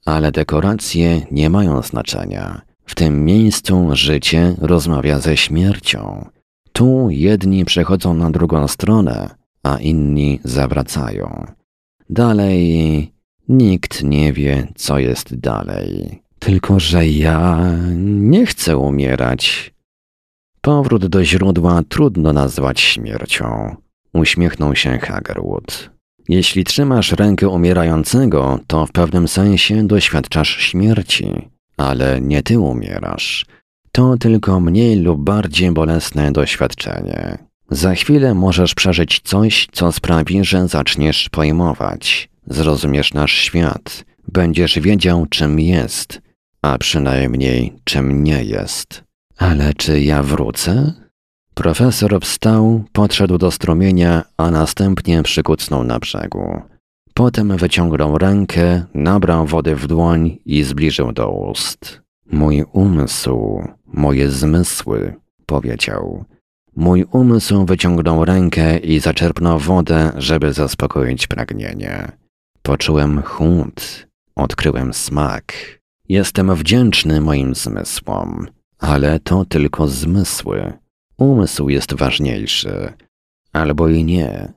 [0.05, 2.61] Ale dekoracje nie mają znaczenia.
[2.85, 6.25] W tym miejscu życie rozmawia ze śmiercią.
[6.71, 9.29] Tu jedni przechodzą na drugą stronę,
[9.63, 11.45] a inni zawracają.
[12.09, 13.11] Dalej
[13.49, 16.21] nikt nie wie, co jest dalej.
[16.39, 19.73] Tylko, że ja nie chcę umierać.
[20.67, 23.75] Powrót do źródła trudno nazwać śmiercią.
[24.13, 25.89] Uśmiechnął się Hagerwood.
[26.29, 33.45] Jeśli trzymasz rękę umierającego, to w pewnym sensie doświadczasz śmierci, ale nie ty umierasz.
[33.91, 37.37] To tylko mniej lub bardziej bolesne doświadczenie.
[37.71, 45.25] Za chwilę możesz przeżyć coś, co sprawi, że zaczniesz pojmować, zrozumiesz nasz świat, będziesz wiedział,
[45.29, 46.21] czym jest,
[46.61, 49.06] a przynajmniej czym nie jest.
[49.37, 50.93] Ale czy ja wrócę?
[51.53, 56.61] Profesor wstał, podszedł do strumienia, a następnie przykucnął na brzegu.
[57.13, 62.01] Potem wyciągnął rękę, nabrał wody w dłoń i zbliżył do ust.
[62.31, 65.13] Mój umysł, moje zmysły,
[65.45, 66.25] powiedział.
[66.75, 72.11] Mój umysł wyciągnął rękę i zaczerpnął wodę, żeby zaspokoić pragnienie.
[72.61, 75.53] Poczułem chłód, odkryłem smak.
[76.09, 78.47] Jestem wdzięczny moim zmysłom,
[78.79, 80.73] ale to tylko zmysły.
[81.17, 82.93] Umysł jest ważniejszy.
[83.53, 84.53] Albo i nie.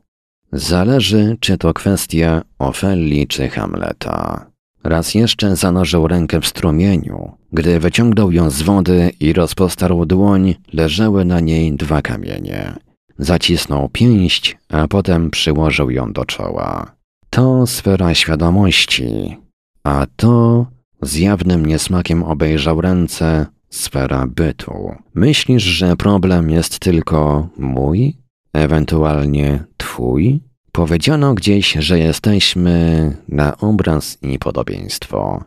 [0.52, 4.46] Zależy, czy to kwestia Ofelii czy Hamleta.
[4.84, 7.32] Raz jeszcze zanurzył rękę w strumieniu.
[7.52, 12.74] Gdy wyciągnął ją z wody i rozpostarł dłoń, leżały na niej dwa kamienie.
[13.18, 16.92] Zacisnął pięść, a potem przyłożył ją do czoła.
[17.30, 19.36] To sfera świadomości,
[19.84, 20.66] a to
[21.02, 24.94] z jawnym niesmakiem obejrzał ręce, sfera bytu.
[25.14, 28.16] Myślisz, że problem jest tylko mój?
[28.52, 30.40] Ewentualnie twój?
[30.72, 35.44] Powiedziano gdzieś, że jesteśmy na obraz i podobieństwo.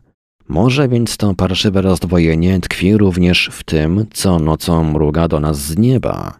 [0.47, 5.77] Może więc to parszywe rozdwojenie tkwi również w tym, co nocą mruga do nas z
[5.77, 6.39] nieba.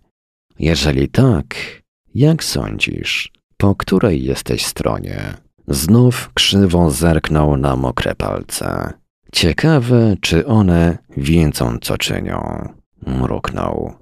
[0.59, 1.55] Jeżeli tak,
[2.15, 5.33] jak sądzisz, po której jesteś stronie?
[5.67, 8.93] Znów krzywo zerknął na mokre palce.
[9.33, 12.69] Ciekawe, czy one wiedzą, co czynią.
[13.07, 13.93] Mruknął.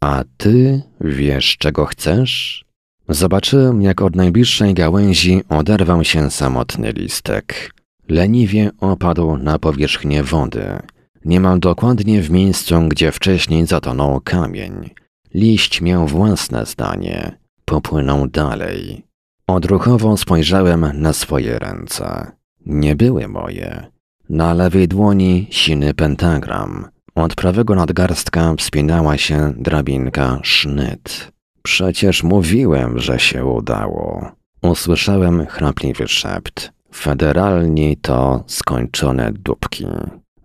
[0.00, 2.64] A ty wiesz, czego chcesz?
[3.08, 7.74] Zobaczyłem, jak od najbliższej gałęzi oderwał się samotny listek.
[8.08, 10.78] Leniwie opadł na powierzchnię wody.
[11.24, 14.90] Niemal dokładnie w miejscu, gdzie wcześniej zatonął kamień.
[15.34, 17.38] Liść miał własne zdanie.
[17.64, 19.04] Popłynął dalej.
[19.46, 22.32] Odruchowo spojrzałem na swoje ręce.
[22.66, 23.97] Nie były moje.
[24.28, 26.88] Na lewej dłoni siny pentagram.
[27.14, 31.32] Od prawego nadgarstka wspinała się drabinka sznyt.
[31.62, 34.32] Przecież mówiłem, że się udało.
[34.62, 36.72] Usłyszałem chrapliwy szept.
[36.94, 39.86] Federalni to skończone dupki.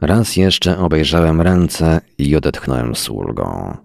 [0.01, 3.77] Raz jeszcze obejrzałem ręce i odetchnąłem z ulgą.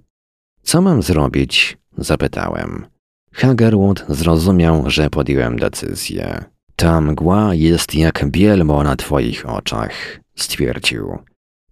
[0.62, 1.78] Co mam zrobić?
[1.98, 2.86] Zapytałem.
[3.32, 6.44] Hagerwood zrozumiał, że podjąłem decyzję.
[6.80, 11.18] Ta mgła jest jak bielmo na twoich oczach, stwierdził.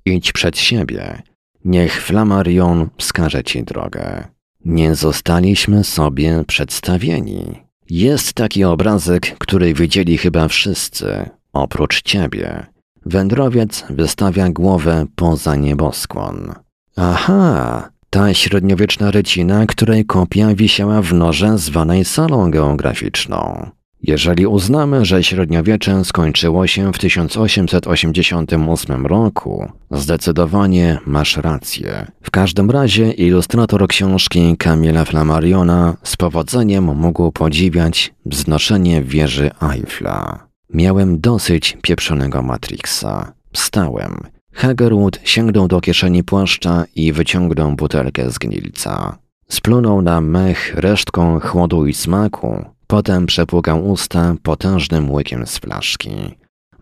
[0.07, 1.23] Idź przed siebie.
[1.65, 4.29] Niech Flamarion wskaże ci drogę.
[4.65, 7.63] Nie zostaliśmy sobie przedstawieni.
[7.91, 12.67] Jest taki obrazek, który widzieli chyba wszyscy, oprócz ciebie.
[13.05, 16.55] Wędrowiec wystawia głowę poza nieboskłon.
[16.97, 23.71] Aha, ta średniowieczna rycina, której kopia wisiała w norze zwanej salą geograficzną.
[24.03, 32.07] Jeżeli uznamy, że średniowiecze skończyło się w 1888 roku, zdecydowanie masz rację.
[32.23, 40.47] W każdym razie ilustrator książki Kamila Flammariona z powodzeniem mógł podziwiać wznoszenie wieży Eiffla.
[40.75, 43.33] Miałem dosyć pieprzonego Matrixa.
[43.53, 44.21] Wstałem.
[44.53, 49.19] Hagerwood sięgnął do kieszeni płaszcza i wyciągnął butelkę z gnilca.
[49.49, 56.11] Splunął na mech resztką chłodu i smaku, Potem przepłukał usta potężnym łykiem z flaszki.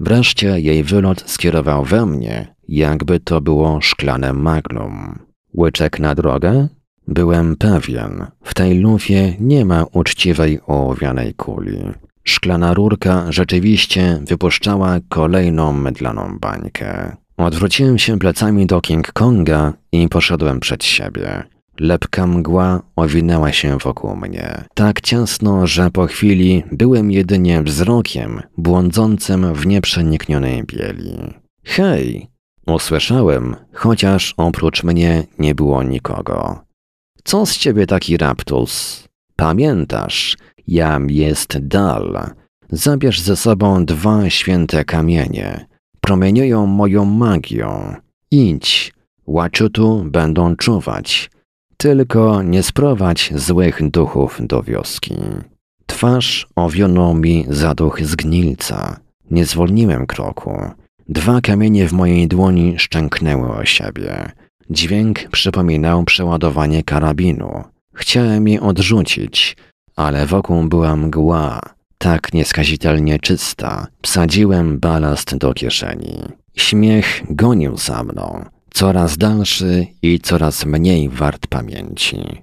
[0.00, 5.18] Wreszcie jej wylot skierował we mnie, jakby to było szklane magnum.
[5.54, 6.68] Łyczek na drogę?
[7.08, 11.78] Byłem pewien, w tej lufie nie ma uczciwej ołowianej kuli.
[12.24, 17.16] Szklana rurka rzeczywiście wypuszczała kolejną mydlaną bańkę.
[17.36, 21.42] Odwróciłem się plecami do King Konga i poszedłem przed siebie.
[21.80, 29.54] Lepka mgła owinęła się wokół mnie, tak ciasno, że po chwili byłem jedynie wzrokiem błądzącym
[29.54, 31.34] w nieprzeniknionej bieli.
[31.64, 32.28] Hej!
[32.66, 36.64] Usłyszałem, chociaż oprócz mnie nie było nikogo.
[37.24, 39.04] Co z ciebie taki raptus?
[39.36, 40.36] Pamiętasz,
[40.66, 42.30] jam jest dal.
[42.70, 45.66] Zabierz ze sobą dwa święte kamienie.
[46.00, 47.94] Promieniują moją magią.
[48.30, 48.92] Idź,
[49.26, 51.30] łaciutu będą czuwać.
[51.84, 55.14] Tylko nie sprowadź złych duchów do wioski.
[55.86, 59.00] Twarz owionął mi zaduch zgnilca.
[59.30, 60.70] Nie zwolniłem kroku.
[61.08, 64.32] Dwa kamienie w mojej dłoni szczęknęły o siebie.
[64.70, 67.64] Dźwięk przypominał przeładowanie karabinu.
[67.94, 69.56] Chciałem je odrzucić,
[69.96, 71.60] ale wokół była mgła,
[71.98, 73.86] tak nieskazitelnie czysta.
[74.02, 76.22] Wsadziłem balast do kieszeni.
[76.56, 78.44] Śmiech gonił za mną,
[78.74, 82.42] coraz dalszy i coraz mniej wart pamięci.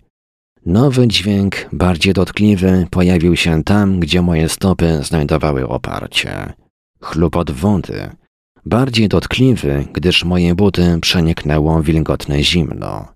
[0.66, 6.54] Nowy dźwięk, bardziej dotkliwy, pojawił się tam, gdzie moje stopy znajdowały oparcie.
[7.02, 8.10] Chlupot wody,
[8.66, 13.08] bardziej dotkliwy, gdyż moje buty przeniknęło wilgotne zimno.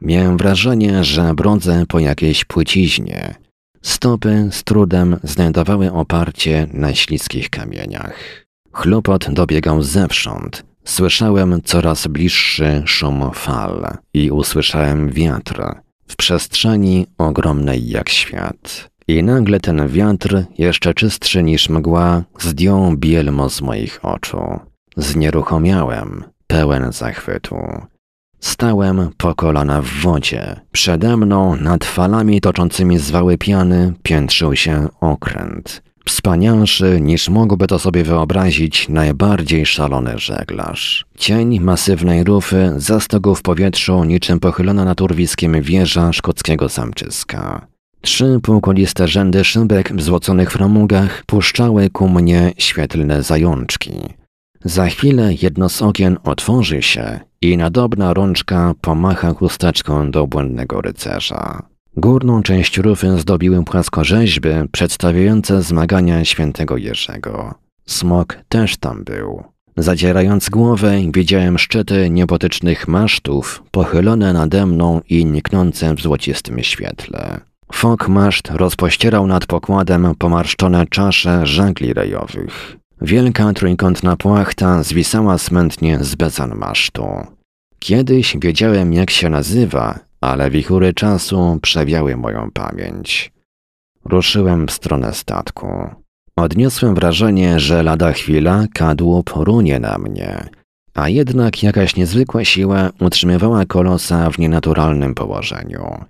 [0.00, 3.34] Miałem wrażenie, że brodzę po jakiejś płyciźnie.
[3.82, 8.44] Stopy z trudem znajdowały oparcie na śliskich kamieniach.
[8.72, 10.69] Chlupot dobiegał zewsząd.
[10.90, 15.62] Słyszałem coraz bliższy szum fal i usłyszałem wiatr
[16.08, 18.90] w przestrzeni ogromnej jak świat.
[19.08, 24.60] I nagle ten wiatr, jeszcze czystszy niż mgła, zdjął bielmo z moich oczu.
[24.96, 27.56] Znieruchomiałem, pełen zachwytu.
[28.40, 30.60] Stałem po kolana w wodzie.
[30.72, 35.82] Przede mną, nad falami toczącymi zwały piany, piętrzył się okręt.
[36.04, 41.04] Wspanialszy niż mógłby to sobie wyobrazić najbardziej szalony żeglarz.
[41.18, 47.66] Cień masywnej rufy zastygł w powietrzu niczym pochylona nad urwiskiem wieża szkockiego zamczyska.
[48.00, 53.92] Trzy półkoliste rzędy szybek w złoconych framugach puszczały ku mnie świetlne zajączki.
[54.64, 61.62] Za chwilę jedno z okien otworzy się i nadobna rączka pomacha chusteczką do błędnego rycerza.
[61.96, 67.54] Górną część rufy zdobiły płaskorzeźby przedstawiające zmagania świętego Jerzego.
[67.86, 69.44] Smok też tam był.
[69.76, 77.40] Zadzierając głowę, widziałem szczyty niebotycznych masztów pochylone nade mną i niknące w złocistym świetle.
[77.72, 82.76] Fok maszt rozpościerał nad pokładem pomarszczone czasze żagli rejowych.
[83.00, 87.06] Wielka trójkątna płachta zwisała smętnie z bezan masztu.
[87.78, 93.32] Kiedyś wiedziałem jak się nazywa, ale wichury czasu przewiały moją pamięć.
[94.04, 95.66] Ruszyłem w stronę statku.
[96.36, 100.48] Odniosłem wrażenie, że lada chwila kadłub runie na mnie,
[100.94, 106.04] a jednak jakaś niezwykła siła utrzymywała kolosa w nienaturalnym położeniu.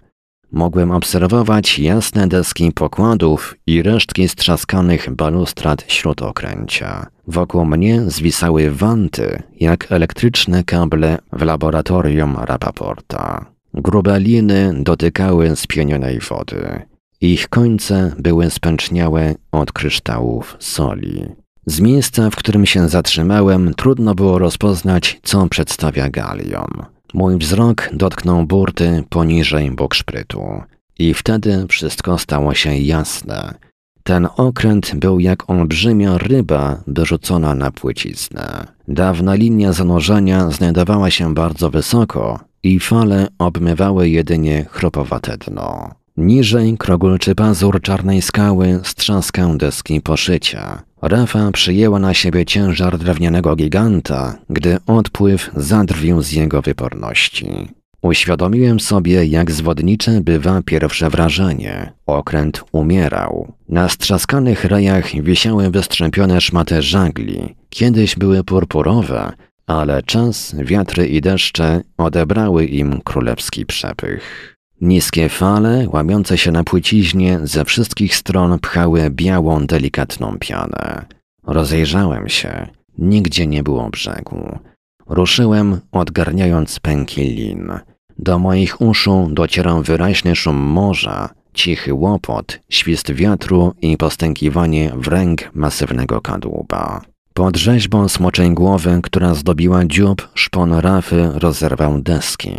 [0.53, 7.07] Mogłem obserwować jasne deski pokładów i resztki strzaskanych balustrad śródokręcia.
[7.27, 13.47] Wokół mnie zwisały wanty, jak elektryczne kable w laboratorium Rapaporta.
[13.75, 16.83] Grube liny dotykały spienionej wody.
[17.21, 21.25] Ich końce były spęczniałe od kryształów soli.
[21.67, 26.71] Z miejsca, w którym się zatrzymałem, trudno było rozpoznać, co przedstawia galion.
[27.15, 30.63] Mój wzrok dotknął burty poniżej bokszprytu.
[30.99, 33.55] I wtedy wszystko stało się jasne.
[34.03, 38.67] Ten okręt był jak olbrzymia ryba wyrzucona na płyciznę.
[38.89, 45.95] Dawna linia zanurzenia znajdowała się bardzo wysoko i fale obmywały jedynie chropowate dno.
[46.17, 50.83] Niżej krogulczy pazur czarnej skały strzaskał deski poszycia.
[51.03, 57.69] Rafa przyjęła na siebie ciężar drewnianego giganta, gdy odpływ zadrwił z jego wyporności.
[58.03, 61.93] Uświadomiłem sobie, jak zwodnicze bywa pierwsze wrażenie.
[62.07, 63.53] Okręt umierał.
[63.69, 67.55] Na strzaskanych rejach wisiały wystrzępione szmaty żagli.
[67.71, 69.33] Kiedyś były purpurowe,
[69.67, 74.57] ale czas, wiatry i deszcze odebrały im królewski przepych.
[74.81, 81.05] Niskie fale, łamiące się na płyciźnie, ze wszystkich stron pchały białą, delikatną pianę.
[81.47, 82.67] Rozejrzałem się.
[82.99, 84.59] Nigdzie nie było brzegu.
[85.07, 87.73] Ruszyłem, odgarniając pęki lin.
[88.19, 96.21] Do moich uszu docierał wyraźny szum morza, cichy łopot, świst wiatru i postękiwanie wręg masywnego
[96.21, 97.01] kadłuba.
[97.35, 102.57] Pod rzeźbą smoczej głowy, która zdobiła dziób, szpon rafy rozerwał deski.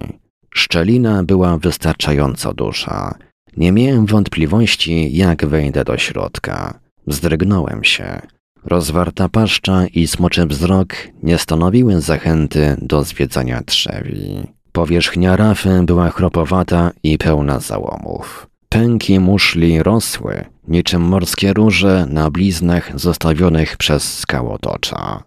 [0.53, 3.15] Szczelina była wystarczająco duża.
[3.57, 6.79] Nie miałem wątpliwości, jak wejdę do środka.
[7.07, 8.21] Zdrygnąłem się.
[8.65, 14.47] Rozwarta paszcza i smoczy wzrok nie stanowiły zachęty do zwiedzania trzewi.
[14.71, 18.47] Powierzchnia rafy była chropowata i pełna załomów.
[18.69, 25.23] Pęki muszli rosły, niczym morskie róże na bliznach zostawionych przez skałotocza.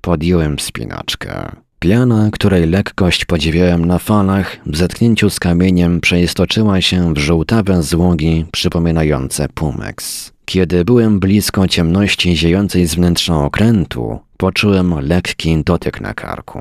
[0.00, 1.52] Podjąłem spinaczkę.
[1.78, 8.46] Piana, której lekkość podziwiałem na falach, w zetknięciu z kamieniem przeistoczyła się w żółtawe złogi
[8.52, 10.32] przypominające pumeks.
[10.44, 16.60] Kiedy byłem blisko ciemności ziejącej z wnętrza okrętu, poczułem lekki dotyk na karku.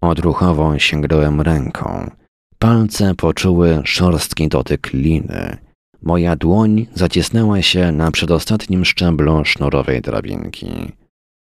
[0.00, 2.10] Odruchowo sięgnąłem ręką.
[2.58, 5.63] Palce poczuły szorstki dotyk liny.
[6.04, 10.92] Moja dłoń zacisnęła się na przedostatnim szczeblu sznurowej drabinki.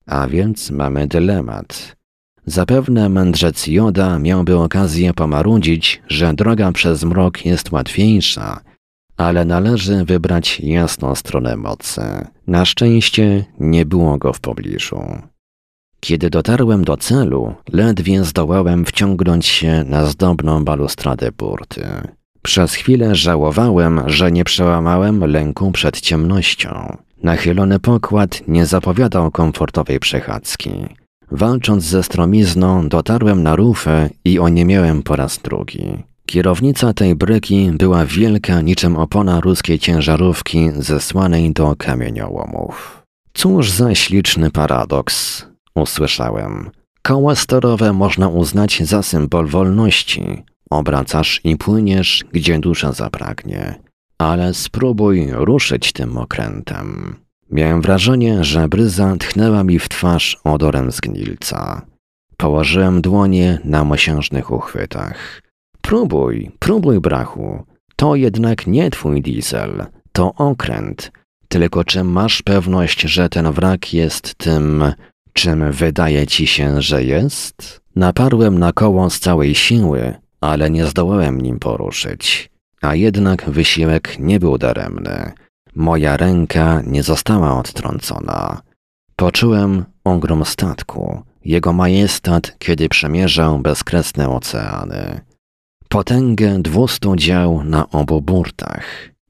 [0.06, 1.96] A więc mamy dylemat.
[2.46, 8.60] Zapewne mędrzec Joda miałby okazję pomarudzić, że droga przez mrok jest łatwiejsza,
[9.16, 12.02] ale należy wybrać jasną stronę mocy.
[12.46, 15.02] Na szczęście nie było go w pobliżu.
[16.00, 21.86] Kiedy dotarłem do celu, ledwie zdołałem wciągnąć się na zdobną balustradę burty.
[22.44, 26.96] Przez chwilę żałowałem, że nie przełamałem lęku przed ciemnością.
[27.22, 30.70] Nachylony pokład nie zapowiadał komfortowej przechadzki.
[31.30, 36.02] Walcząc ze stromizną, dotarłem na rufę i oniemiałem po raz drugi.
[36.26, 43.02] Kierownica tej bryki była wielka niczym opona ruskiej ciężarówki zesłanej do kamieniołomów.
[43.34, 46.70] Cóż za śliczny paradoks, usłyszałem.
[47.02, 50.42] Koła storowe można uznać za symbol wolności.
[50.70, 53.74] Obracasz i płyniesz, gdzie dusza zapragnie.
[54.18, 57.16] Ale spróbuj ruszyć tym okrętem.
[57.50, 61.82] Miałem wrażenie, że bryza tchnęła mi w twarz odorem zgnilca.
[62.36, 65.42] Położyłem dłonie na mosiężnych uchwytach.
[65.80, 67.64] Próbuj, próbuj, brachu.
[67.96, 71.12] To jednak nie twój diesel, to okręt.
[71.48, 74.84] Tylko czy masz pewność, że ten wrak jest tym,
[75.32, 77.80] czym wydaje ci się, że jest?
[77.96, 80.14] Naparłem na koło z całej siły,
[80.44, 82.50] ale nie zdołałem nim poruszyć.
[82.82, 85.32] A jednak wysiłek nie był daremny.
[85.74, 88.60] Moja ręka nie została odtrącona.
[89.16, 95.20] Poczułem ogrom statku, jego majestat, kiedy przemierzał bezkresne oceany.
[95.88, 98.84] Potęgę dwustu dział na obu burtach.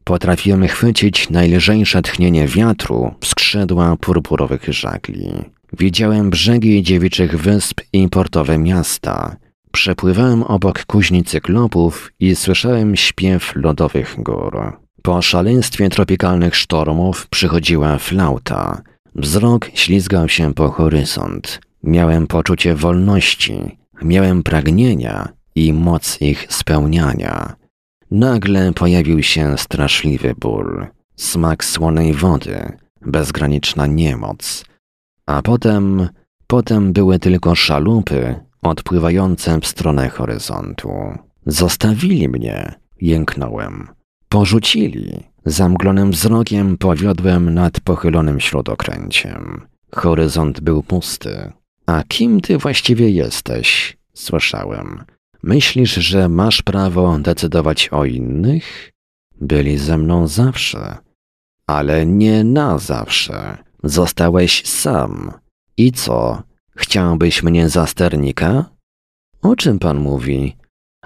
[0.04, 5.30] Potrafiłem chwycić najlżejsze tchnienie wiatru skrzydła purpurowych żagli.
[5.72, 9.36] Widziałem brzegi dziewiczych wysp i portowe miasta.
[9.74, 14.78] Przepływałem obok kuźni cyklopów i słyszałem śpiew lodowych gór.
[15.02, 18.82] Po szaleństwie tropikalnych sztormów przychodziła flauta.
[19.14, 21.60] Wzrok ślizgał się po horyzont.
[21.82, 27.56] Miałem poczucie wolności, miałem pragnienia i moc ich spełniania.
[28.10, 30.86] Nagle pojawił się straszliwy ból,
[31.16, 32.72] smak słonej wody,
[33.02, 34.64] bezgraniczna niemoc.
[35.26, 36.08] A potem,
[36.46, 38.34] potem były tylko szalupy
[38.64, 40.92] odpływające w stronę horyzontu.
[41.46, 43.88] Zostawili mnie, jęknąłem.
[44.28, 45.24] Porzucili.
[45.44, 49.66] Zamglonym wzrokiem powiodłem nad pochylonym śródokręciem.
[49.94, 51.52] Horyzont był pusty.
[51.86, 53.96] A kim ty właściwie jesteś?
[54.14, 55.04] Słyszałem.
[55.42, 58.92] Myślisz, że masz prawo decydować o innych?
[59.40, 60.96] Byli ze mną zawsze.
[61.66, 63.58] Ale nie na zawsze.
[63.84, 65.32] Zostałeś sam.
[65.76, 66.42] I co?
[66.76, 68.64] Chciałbyś mnie za sternika?
[69.42, 70.56] O czym pan mówi?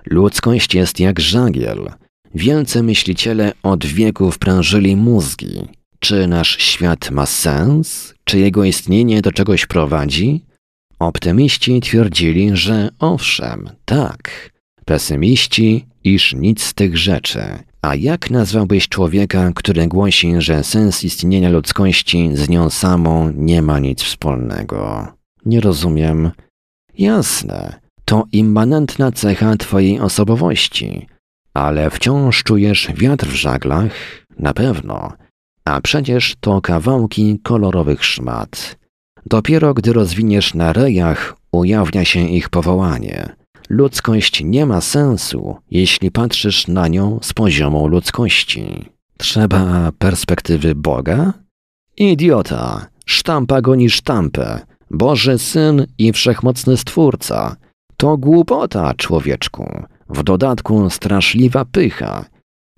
[0.06, 1.90] Ludzkość jest jak żagiel.
[2.34, 5.68] Wielcy myśliciele od wieków prężyli mózgi.
[5.98, 8.14] Czy nasz świat ma sens?
[8.24, 10.44] Czy jego istnienie do czegoś prowadzi?
[10.98, 14.52] Optymiści twierdzili, że owszem, tak.
[14.84, 17.42] Pesymiści, iż nic z tych rzeczy.
[17.82, 23.78] A jak nazwałbyś człowieka, który głosi, że sens istnienia ludzkości z nią samą nie ma
[23.78, 25.08] nic wspólnego?
[25.48, 26.30] Nie rozumiem.
[26.98, 31.06] Jasne, to immanentna cecha twojej osobowości–
[31.58, 33.92] ale wciąż czujesz wiatr w żaglach?
[34.38, 35.12] Na pewno.
[35.64, 38.76] A przecież to kawałki kolorowych szmat.
[39.26, 43.36] Dopiero gdy rozwiniesz na rejach, ujawnia się ich powołanie.
[43.68, 48.84] Ludzkość nie ma sensu, jeśli patrzysz na nią z poziomu ludzkości.
[49.18, 51.32] Trzeba perspektywy Boga?
[51.96, 52.86] Idiota!
[53.06, 54.60] Sztampa goni sztampę.
[54.90, 57.56] Boży Syn i Wszechmocny Stwórca.
[57.96, 59.82] To głupota, człowieczku.
[60.08, 62.24] W dodatku straszliwa pycha.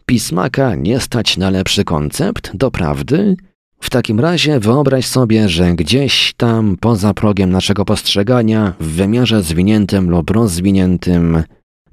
[0.07, 3.37] Pismaka nie stać na lepszy koncept, doprawdy?
[3.81, 10.11] W takim razie wyobraź sobie, że gdzieś tam poza progiem naszego postrzegania, w wymiarze zwiniętym
[10.11, 11.43] lub rozwiniętym,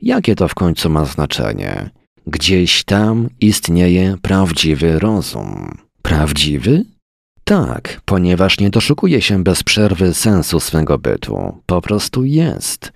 [0.02, 1.90] Jakie to w końcu ma znaczenie?
[2.28, 5.78] Gdzieś tam istnieje prawdziwy rozum.
[6.02, 6.86] Prawdziwy?
[7.48, 11.58] Tak, ponieważ nie doszukuje się bez przerwy sensu swego bytu.
[11.66, 12.92] Po prostu jest.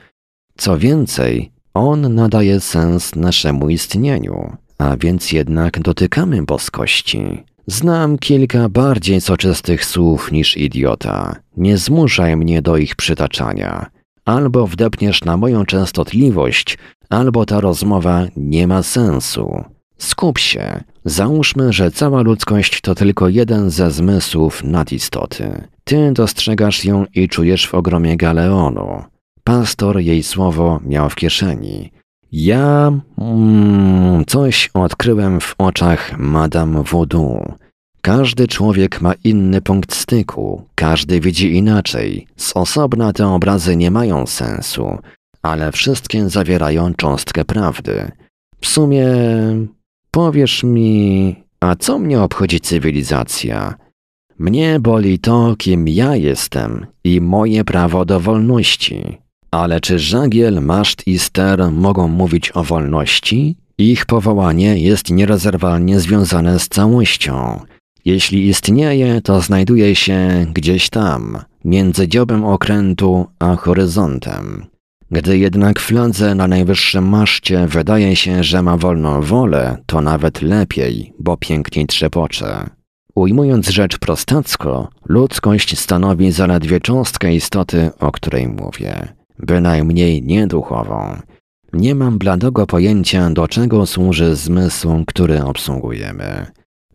[0.58, 7.44] Co więcej, on nadaje sens naszemu istnieniu, a więc jednak dotykamy boskości.
[7.68, 11.36] Znam kilka bardziej soczystych słów niż idiota.
[11.58, 13.86] Nie zmuszaj mnie do ich przytaczania.
[14.26, 16.78] Albo wdepniesz na moją częstotliwość,
[17.10, 19.64] albo ta rozmowa nie ma sensu.
[19.98, 20.84] Skup się.
[21.06, 25.68] Załóżmy, że cała ludzkość to tylko jeden ze zmysłów nadistoty.
[25.84, 29.04] Ty dostrzegasz ją i czujesz w ogromie galeonu.
[29.44, 31.92] Pastor jej słowo miał w kieszeni.
[32.32, 37.54] Ja mm, coś odkryłem w oczach Madame Voodoo.
[38.02, 42.28] Każdy człowiek ma inny punkt styku, każdy widzi inaczej.
[42.38, 44.98] Z osobna te obrazy nie mają sensu,
[45.42, 48.12] ale wszystkie zawierają cząstkę prawdy.
[48.62, 49.08] W sumie
[50.12, 53.76] powiesz mi, a co mnie obchodzi cywilizacja?
[54.40, 59.18] Mnie boli to, kim ja jestem i moje prawo do wolności.
[59.52, 63.56] Ale czy żagiel, maszt i ster mogą mówić o wolności?
[63.78, 67.60] Ich powołanie jest nierozerwalnie związane z całością.
[68.06, 74.71] Jeśli istnieje, to znajduje się gdzieś tam, między dziobem okrętu a horyzontem.
[75.12, 81.14] Gdy jednak fladze na najwyższym maszcie wydaje się, że ma wolną wolę, to nawet lepiej,
[81.20, 82.70] bo piękniej trzepocze.
[83.16, 91.20] Ujmując rzecz prostacko, ludzkość stanowi zaledwie cząstkę istoty, o której mówię bynajmniej nie duchową.
[91.74, 96.46] Nie mam bladego pojęcia, do czego służy zmysł, który obsługujemy.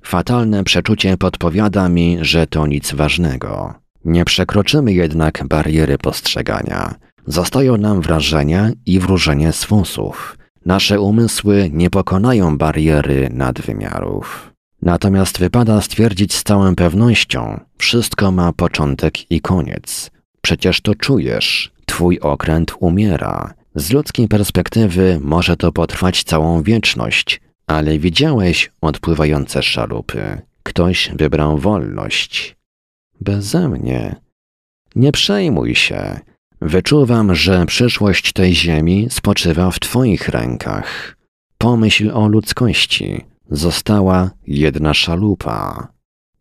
[0.02, 3.74] Fatalne przeczucie podpowiada mi, że to nic ważnego.
[4.04, 6.94] Nie przekroczymy jednak bariery postrzegania.
[7.26, 10.38] Zostają nam wrażenia i wróżenie z fusów.
[10.66, 14.52] Nasze umysły nie pokonają bariery nadwymiarów.
[14.82, 20.10] Natomiast wypada stwierdzić z całą pewnością, wszystko ma początek i koniec.
[20.40, 23.54] Przecież to czujesz, Twój okręt umiera.
[23.74, 30.40] Z ludzkiej perspektywy może to potrwać całą wieczność, ale widziałeś odpływające szalupy.
[30.62, 32.56] Ktoś wybrał wolność.
[33.20, 34.16] Beze mnie.
[34.96, 36.20] Nie przejmuj się.
[36.60, 41.16] Wyczuwam, że przyszłość tej ziemi spoczywa w Twoich rękach.
[41.58, 43.24] Pomyśl o ludzkości.
[43.50, 45.88] Została jedna szalupa.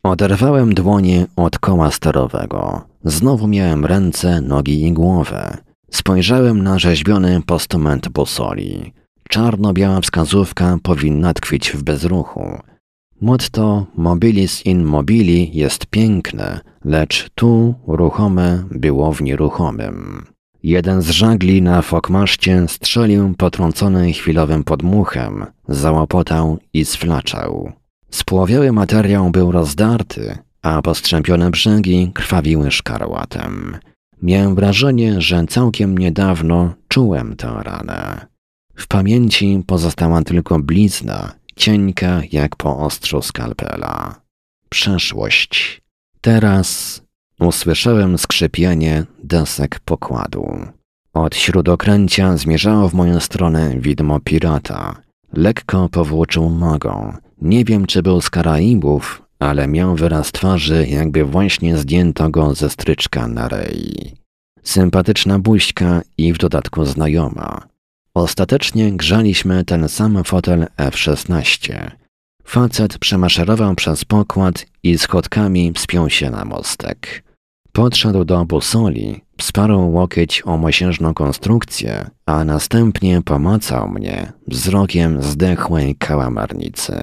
[0.02, 2.84] Oderwałem dłonie od koła sterowego.
[3.04, 5.56] Znowu miałem ręce, nogi i głowę.
[5.90, 8.92] Spojrzałem na rzeźbiony postument busoli.
[9.28, 12.58] Czarno-biała wskazówka powinna tkwić w bezruchu.
[13.20, 20.26] Motto mobilis in mobili jest piękne, lecz tu ruchome było w nieruchomym.
[20.62, 27.72] Jeden z żagli na fokmaszcie strzelił potrącony chwilowym podmuchem, załopotał i sflaczał.
[28.10, 33.76] Spłowiały materiał był rozdarty, a postrzępione brzegi krwawiły szkarłatem.
[34.22, 38.26] Miałem wrażenie, że całkiem niedawno czułem tę ranę.
[38.74, 44.20] W pamięci pozostała tylko blizna, cienka jak po ostrzu skalpela.
[44.68, 45.82] Przeszłość.
[46.20, 47.02] Teraz
[47.40, 50.66] usłyszałem skrzypienie desek pokładu.
[51.14, 54.96] Od śródokręcia zmierzało w moją stronę widmo pirata.
[55.32, 57.12] Lekko powłóczył nogą.
[57.42, 62.70] Nie wiem, czy był z Karaibów, ale miał wyraz twarzy, jakby właśnie zdjęto go ze
[62.70, 64.16] stryczka na rei.
[64.62, 67.75] Sympatyczna buźka i w dodatku znajoma.
[68.16, 71.90] Ostatecznie grzaliśmy ten sam fotel F-16.
[72.44, 77.24] Facet przemaszerował przez pokład i schodkami wspiął się na mostek.
[77.72, 86.96] Podszedł do busoli, wsparł łokieć o mosiężną konstrukcję, a następnie pomacał mnie wzrokiem zdechłej kałamarnicy.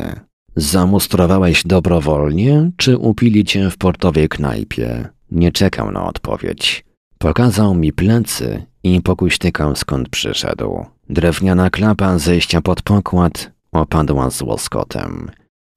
[0.55, 5.09] Zamustrowałeś dobrowolnie, czy upili cię w portowej knajpie?
[5.31, 6.85] Nie czekał na odpowiedź.
[7.17, 10.85] Pokazał mi plecy i pokuśtykał skąd przyszedł.
[11.09, 15.31] Drewniana klapa zejścia pod pokład opadła z łoskotem.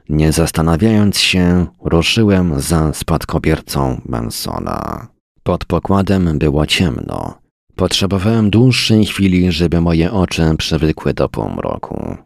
[0.09, 5.07] Nie zastanawiając się, ruszyłem za spadkobiercą Mansona.
[5.43, 7.39] Pod pokładem było ciemno.
[7.77, 12.17] Potrzebowałem dłuższej chwili, żeby moje oczy przywykły do półmroku.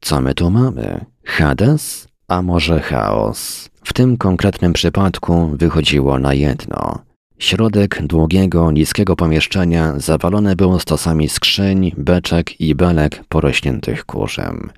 [0.00, 1.04] Co my tu mamy?
[1.24, 2.08] Hades?
[2.28, 3.70] A może chaos?
[3.84, 6.98] W tym konkretnym przypadku wychodziło na jedno.
[7.44, 14.70] Środek długiego, niskiego pomieszczenia zawalony był stosami skrzyń, beczek i belek porośniętych kurzem.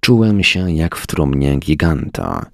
[0.00, 2.46] Czułem się jak w trumnie giganta.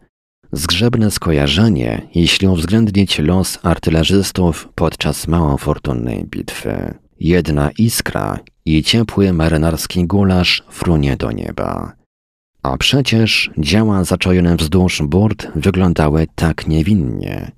[0.52, 6.94] Zgrzebne skojarzenie, jeśli uwzględnić los artylerzystów podczas mało fortunnej bitwy.
[7.20, 11.92] jedna iskra i ciepły marynarski gulasz frunie do nieba.
[12.62, 17.57] A przecież działa zaczojone wzdłuż burt wyglądały tak niewinnie.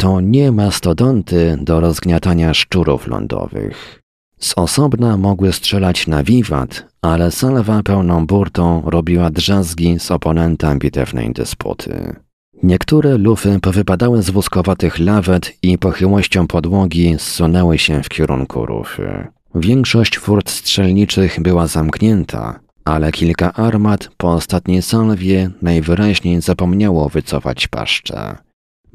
[0.00, 4.02] To nie mastodonty do rozgniatania szczurów lądowych.
[4.38, 11.32] Z osobna mogły strzelać na wiwat, ale salwa pełną burtą robiła drzazgi z oponenta bitewnej
[11.32, 12.16] dysputy.
[12.62, 19.26] Niektóre lufy powypadały z woskowatych lawet i pochyłością podłogi zsunęły się w kierunku rufy.
[19.54, 28.47] Większość furt strzelniczych była zamknięta, ale kilka armat po ostatniej salwie najwyraźniej zapomniało wycofać paszcze.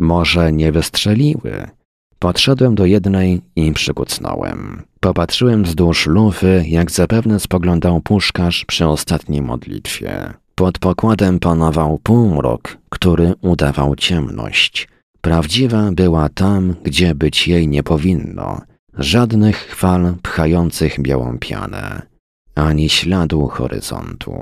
[0.04, 1.68] Może nie wystrzeliły?
[2.20, 4.84] Podszedłem do jednej i przykucnąłem.
[5.00, 10.34] Popatrzyłem wzdłuż lufy, jak zapewne spoglądał puszkarz przy ostatniej modlitwie.
[10.56, 14.88] Pod pokładem panował półmrok, który udawał ciemność.
[15.22, 18.62] Prawdziwa była tam, gdzie być jej nie powinno.
[18.98, 22.02] Żadnych chwal pchających białą pianę,
[22.56, 24.34] ani śladu horyzontu,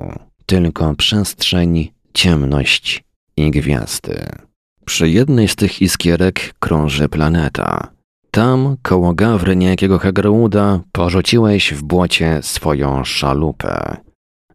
[0.45, 3.03] tylko przestrzeń, ciemność
[3.37, 4.50] i gwiazdy.
[4.85, 7.87] Przy jednej z tych iskierek krąży planeta.
[8.31, 13.97] Tam, koło gawry niejakiego Hagrouda, porzuciłeś w błocie swoją szalupę.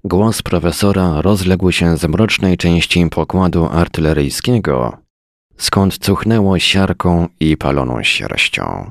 [0.05, 4.97] Głos profesora rozległ się z mrocznej części pokładu artyleryjskiego,
[5.57, 8.91] skąd cuchnęło siarką i paloną sierścią.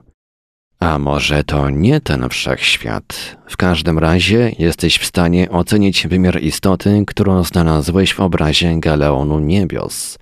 [0.79, 3.37] A może to nie ten wszechświat?
[3.49, 10.17] W każdym razie jesteś w stanie ocenić wymiar istoty, którą znalazłeś w obrazie Galeonu Niebios.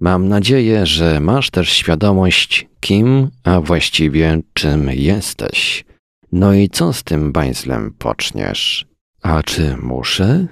[0.00, 5.84] Mam nadzieję, że masz też świadomość, kim, a właściwie czym jesteś.
[6.32, 8.86] No i co z tym bańzlem poczniesz?
[9.22, 10.46] A czy muszę?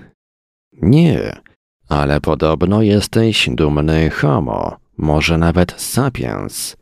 [0.83, 1.33] Nie,
[1.89, 6.77] ale podobno jesteś dumny homo, może nawet sapiens.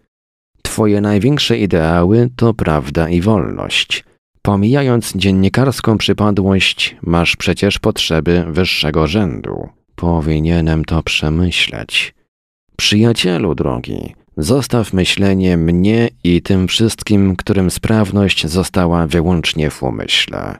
[0.62, 4.04] Twoje największe ideały to prawda i wolność.
[4.42, 9.68] Pomijając dziennikarską przypadłość, masz przecież potrzeby wyższego rzędu.
[9.96, 12.14] Powinienem to przemyśleć.
[12.76, 20.58] Przyjacielu drogi, zostaw myślenie mnie i tym wszystkim, którym sprawność została wyłącznie w umyśle.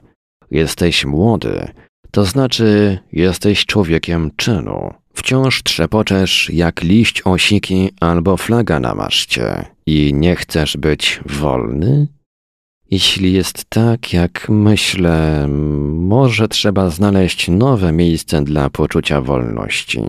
[0.51, 1.67] Jesteś młody,
[2.11, 4.93] to znaczy jesteś człowiekiem czynu.
[5.13, 12.07] Wciąż trzepoczesz jak liść osiki albo flaga na maszcie i nie chcesz być wolny?
[12.91, 15.47] Jeśli jest tak, jak myślę,
[15.87, 20.01] może trzeba znaleźć nowe miejsce dla poczucia wolności.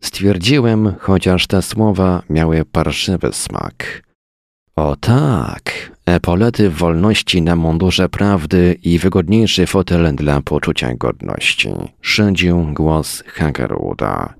[0.00, 4.02] Stwierdziłem, chociaż te słowa miały parszywy smak.
[4.76, 11.70] O tak, epolety wolności na mundurze prawdy i wygodniejszy fotel dla poczucia godności.
[12.00, 14.34] Szydził głos Hagerwooda.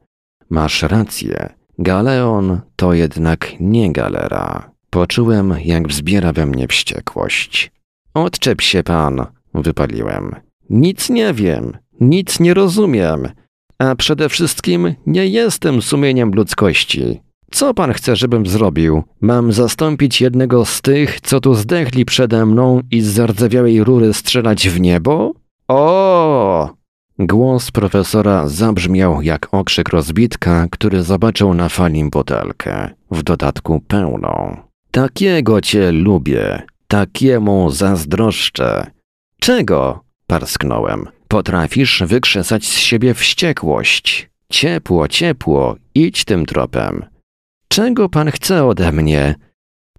[0.51, 1.49] Masz rację.
[1.79, 4.71] Galeon to jednak nie galera.
[4.91, 7.73] Poczułem, jak wzbiera we mnie wściekłość.
[8.15, 10.37] Odczep się pan, wypaliłem.
[10.71, 13.29] Nic nie wiem, nic nie rozumiem,
[13.81, 17.21] a przede wszystkim nie jestem sumieniem ludzkości.
[17.51, 19.03] Co pan chce, żebym zrobił?
[19.21, 24.69] Mam zastąpić jednego z tych, co tu zdechli przede mną i z zardzewiałej rury strzelać
[24.69, 25.33] w niebo?
[25.69, 26.71] O!
[27.19, 34.57] Głos profesora zabrzmiał jak okrzyk rozbitka, który zobaczył na fali butelkę, w dodatku pełną.
[34.91, 38.91] Takiego cię lubię, takiemu zazdroszczę.
[39.41, 40.01] Czego?
[40.27, 41.20] parsknąłem.
[41.31, 44.31] Potrafisz wykrzesać z siebie wściekłość.
[44.53, 47.05] Ciepło, ciepło, idź tym tropem.
[47.69, 49.35] Czego pan chce ode mnie?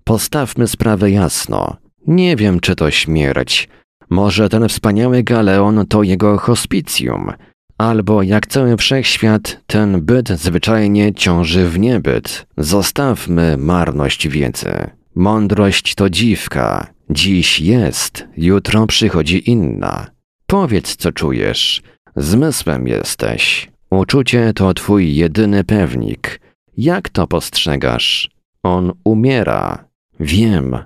[0.04, 1.78] Postawmy sprawę jasno.
[2.08, 3.70] Nie wiem, czy to śmierć.
[4.10, 7.32] Może ten wspaniały galeon to jego hospicjum.
[7.78, 12.48] Albo jak cały wszechświat, ten byt zwyczajnie ciąży w niebyt.
[12.58, 14.90] Zostawmy marność wiedzy.
[15.16, 16.88] Mądrość to dziwka.
[17.10, 20.21] Dziś jest, jutro przychodzi inna.
[20.52, 21.82] Powiedz, co czujesz.
[22.16, 23.70] Zmysłem jesteś.
[23.90, 26.42] Uczucie to twój jedyny pewnik.
[26.78, 28.30] Jak to postrzegasz?
[28.64, 29.86] On umiera.
[30.20, 30.78] Wiem.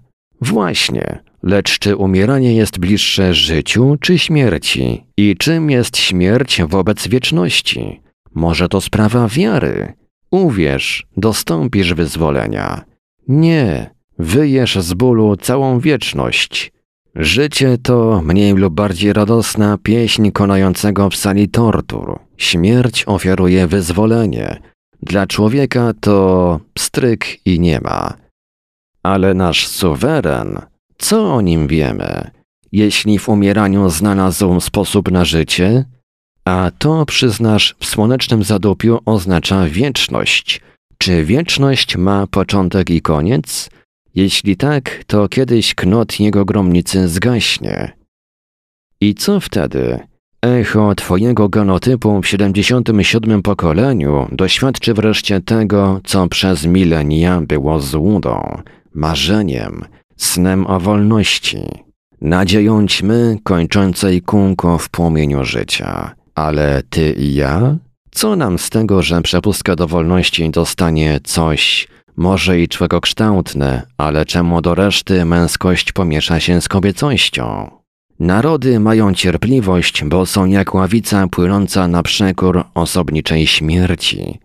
[0.42, 1.20] Właśnie.
[1.44, 5.06] Lecz czy umieranie jest bliższe życiu czy śmierci?
[5.18, 8.02] I czym jest śmierć wobec wieczności?
[8.36, 9.94] Może to sprawa wiary.
[10.32, 12.86] Uwierz, dostąpisz wyzwolenia.
[13.28, 13.90] Nie,
[14.20, 16.75] wyjesz z bólu całą wieczność.
[17.16, 22.20] Życie to mniej lub bardziej radosna pieśń konającego w sali tortur.
[22.38, 24.60] Śmierć ofiaruje wyzwolenie.
[25.02, 28.14] Dla człowieka to stryk i nie ma.
[29.04, 30.62] Ale nasz suweren,
[30.98, 32.32] co o nim wiemy?
[32.72, 35.86] Jeśli w umieraniu znalazł sposób na życie,
[36.46, 40.62] a to przyznasz w słonecznym zadupiu oznacza wieczność.
[40.98, 43.70] Czy wieczność ma początek i koniec?
[44.16, 47.92] Jeśli tak, to kiedyś knot jego gromnicy zgaśnie.
[49.02, 50.00] I co wtedy?
[50.42, 58.62] Echo twojego genotypu w 77 pokoleniu doświadczy wreszcie tego, co przez milenia było złudą,
[58.94, 59.86] marzeniem,
[60.18, 61.64] snem o wolności,
[62.22, 66.16] nadzieją ćmy kończącej kółko w płomieniu życia.
[66.36, 67.78] Ale ty i ja?
[68.12, 71.88] Co nam z tego, że przepustka do wolności dostanie coś,
[72.18, 77.72] może i człekokształtne, ale czemu do reszty męskość pomiesza się z kobiecością?
[78.20, 84.40] Narody mają cierpliwość, bo są jak ławica płynąca na przekór osobniczej śmierci.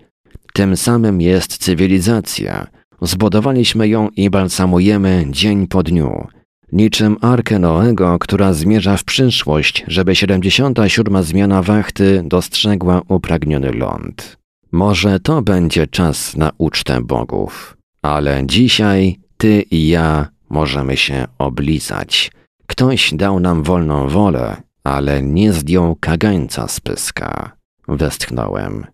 [0.53, 2.67] Tym samym jest cywilizacja.
[3.03, 6.27] Zbudowaliśmy ją i balsamujemy dzień po dniu.
[6.73, 11.23] Niczym Arkę Noego, która zmierza w przyszłość, żeby 77.
[11.23, 14.40] zmiana wachty dostrzegła upragniony ląd.
[14.73, 22.33] Może to będzie czas na ucztę bogów, ale dzisiaj ty i ja możemy się oblizać.
[22.67, 27.53] Ktoś dał nam wolną wolę, ale nie zdjął kagańca z pyska.
[27.89, 28.87] Westchnąłem.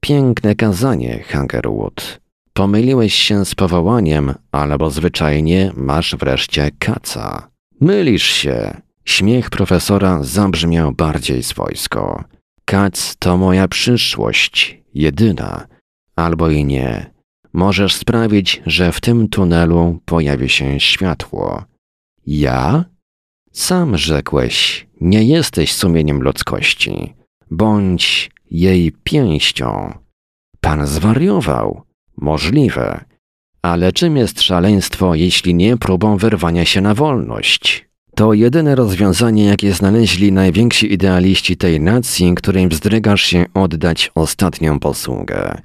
[0.00, 2.20] Piękne kazanie, Hungerwood.
[2.52, 7.48] Pomyliłeś się z powołaniem, albo zwyczajnie masz wreszcie kaca.
[7.80, 8.80] Mylisz się.
[9.04, 12.24] Śmiech profesora zabrzmiał bardziej swojsko.
[12.64, 15.66] Kac to moja przyszłość, jedyna.
[16.16, 17.14] Albo i nie.
[17.52, 21.64] Możesz sprawić, że w tym tunelu pojawi się światło.
[22.26, 22.84] Ja?
[23.52, 27.14] Sam rzekłeś, nie jesteś sumieniem ludzkości.
[27.50, 29.98] Bądź jej pięścią.
[30.60, 31.82] Pan zwariował.
[32.16, 33.04] Możliwe.
[33.62, 37.88] Ale czym jest szaleństwo, jeśli nie próbą wyrwania się na wolność?
[38.14, 45.60] To jedyne rozwiązanie, jakie znaleźli najwięksi idealiści tej nacji, którym wzdrygasz się oddać ostatnią posługę.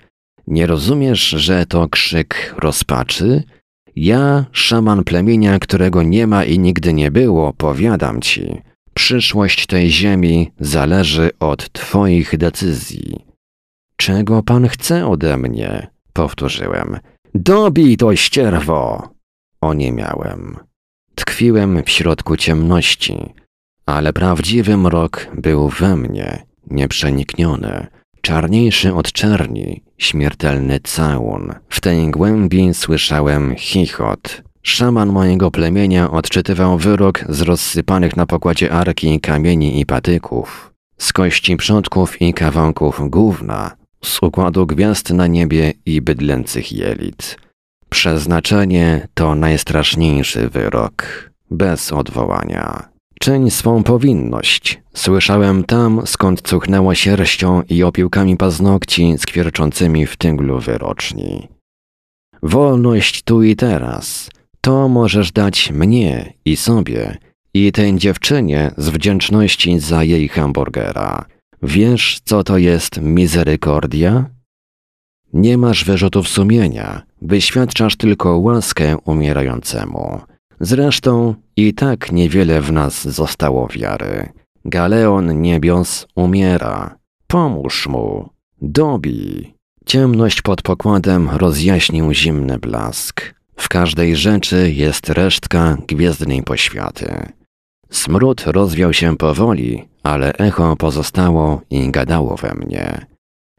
[0.47, 3.43] Nie rozumiesz, że to krzyk rozpaczy?
[3.95, 8.61] Ja, szaman plemienia, którego nie ma i nigdy nie było, powiadam ci,
[8.93, 13.25] przyszłość tej ziemi zależy od twoich decyzji.
[13.95, 15.87] Czego pan chce ode mnie?
[16.13, 16.99] Powtórzyłem.
[17.35, 19.09] Dobij to ścierwo!
[19.61, 20.68] Oniemiałem.
[21.19, 23.33] Tkwiłem w środku ciemności,
[23.85, 27.87] ale prawdziwy mrok był we mnie, nieprzenikniony,
[28.21, 31.53] czarniejszy od czerni, śmiertelny całun.
[31.69, 34.41] W tej głębi słyszałem chichot.
[34.61, 41.57] Szaman mojego plemienia odczytywał wyrok z rozsypanych na pokładzie arki kamieni i patyków, z kości
[41.57, 43.71] przodków i kawałków gówna,
[44.03, 47.48] z układu gwiazd na niebie i bydlęcych jelit.
[47.89, 52.89] Przeznaczenie to najstraszniejszy wyrok, bez odwołania.
[53.19, 54.81] Czyń swą powinność.
[54.93, 61.47] Słyszałem tam, skąd cuchnęło sierścią i opiłkami paznokci skwierczącymi w tyglu wyroczni.
[62.43, 64.29] Wolność tu i teraz.
[64.61, 67.17] To możesz dać mnie i sobie
[67.53, 71.25] i tej dziewczynie z wdzięczności za jej hamburgera.
[71.63, 74.25] Wiesz, co to jest mizerykordia?
[75.33, 80.21] Nie masz wyrzutów sumienia, wyświadczasz tylko łaskę umierającemu.
[80.59, 84.29] Zresztą i tak niewiele w nas zostało wiary.
[84.65, 86.95] Galeon niebios umiera.
[87.27, 88.29] Pomóż mu.
[88.61, 89.53] Dobi.
[89.85, 93.33] Ciemność pod pokładem rozjaśnił zimny blask.
[93.55, 97.31] W każdej rzeczy jest resztka gwiezdnej poświaty.
[97.89, 103.05] Smród rozwiał się powoli, ale echo pozostało i gadało we mnie.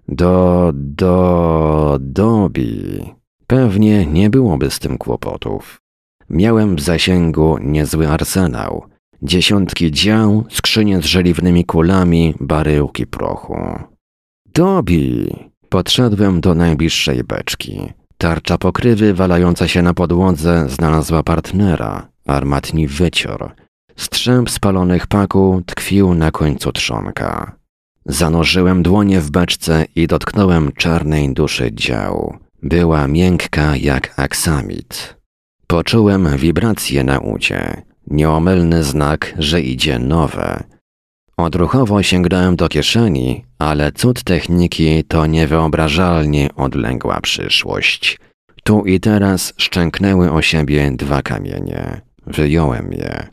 [0.09, 3.20] Do, do, dobi.
[3.51, 5.81] Pewnie nie byłoby z tym kłopotów.
[6.29, 8.85] Miałem w zasięgu niezły arsenał.
[9.23, 13.57] Dziesiątki dział, skrzynie z żeliwnymi kulami, baryłki prochu.
[14.55, 15.35] Dobi!
[15.69, 17.93] Podszedłem do najbliższej beczki.
[18.19, 23.55] Tarcza pokrywy walająca się na podłodze znalazła partnera, armatni wycior.
[23.97, 27.57] Strzęp spalonych paku tkwił na końcu trzonka.
[28.07, 32.39] Zanurzyłem dłonie w beczce i dotknąłem czarnej duszy dział.
[32.63, 35.17] Była miękka jak aksamit.
[35.67, 37.83] Poczułem wibrację na ucie.
[38.07, 40.65] Nieomylny znak, że idzie nowe.
[41.37, 48.19] Odruchowo sięgnąłem do kieszeni, ale cud techniki to niewyobrażalnie odległa przyszłość.
[48.65, 52.01] Tu i teraz szczęknęły o siebie dwa kamienie.
[52.27, 53.29] Wyjąłem je.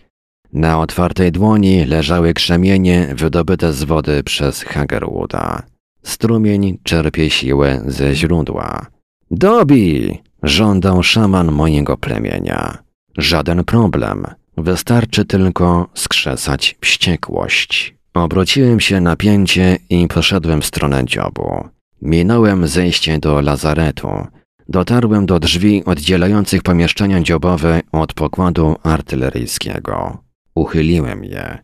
[0.54, 5.64] Na otwartej dłoni leżały krzemienie wydobyte z wody przez Hagerwooda.
[6.04, 8.97] Strumień czerpie siłę ze źródła.
[9.32, 10.20] Dobi!
[10.44, 12.78] Żądał szaman mojego plemienia.
[13.18, 14.26] Żaden problem.
[14.58, 17.96] Wystarczy tylko skrzesać wściekłość.
[18.14, 21.68] Obróciłem się na pięcie i poszedłem w stronę dziobu.
[22.02, 24.10] Minąłem zejście do lazaretu.
[24.70, 30.18] dotarłem do drzwi oddzielających pomieszczenia dziobowe od pokładu artyleryjskiego.
[30.56, 31.58] Uchyliłem je.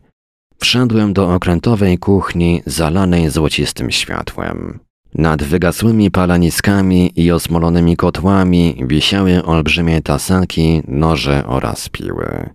[0.58, 4.78] Wszedłem do okrętowej kuchni zalanej złocistym światłem.
[5.14, 12.50] Nad wygasłymi palaniskami i osmolonymi kotłami wisiały olbrzymie tasaki, noże oraz piły.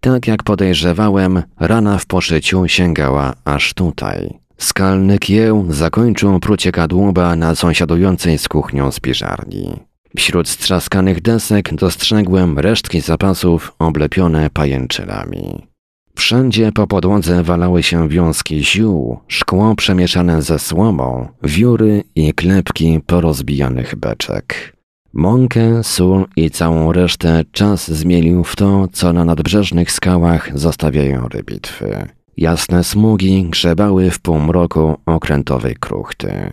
[0.00, 4.38] Tak jak podejrzewałem, rana w poszyciu sięgała aż tutaj.
[4.58, 9.80] Skalny kieł zakończył prucie kadłuba na sąsiadującej z kuchnią spiżarni.
[10.16, 15.73] Wśród strzaskanych desek dostrzegłem resztki zapasów oblepione pajęczynami.
[16.16, 23.96] Wszędzie po podłodze walały się wiązki ziół, szkło przemieszane ze słomą, wióry i klepki porozbijanych
[23.96, 24.76] beczek.
[25.12, 32.08] Mąkę, sól i całą resztę czas zmielił w to, co na nadbrzeżnych skałach zostawiają rybitwy.
[32.36, 36.52] Jasne smugi grzebały w półmroku okrętowej kruchty.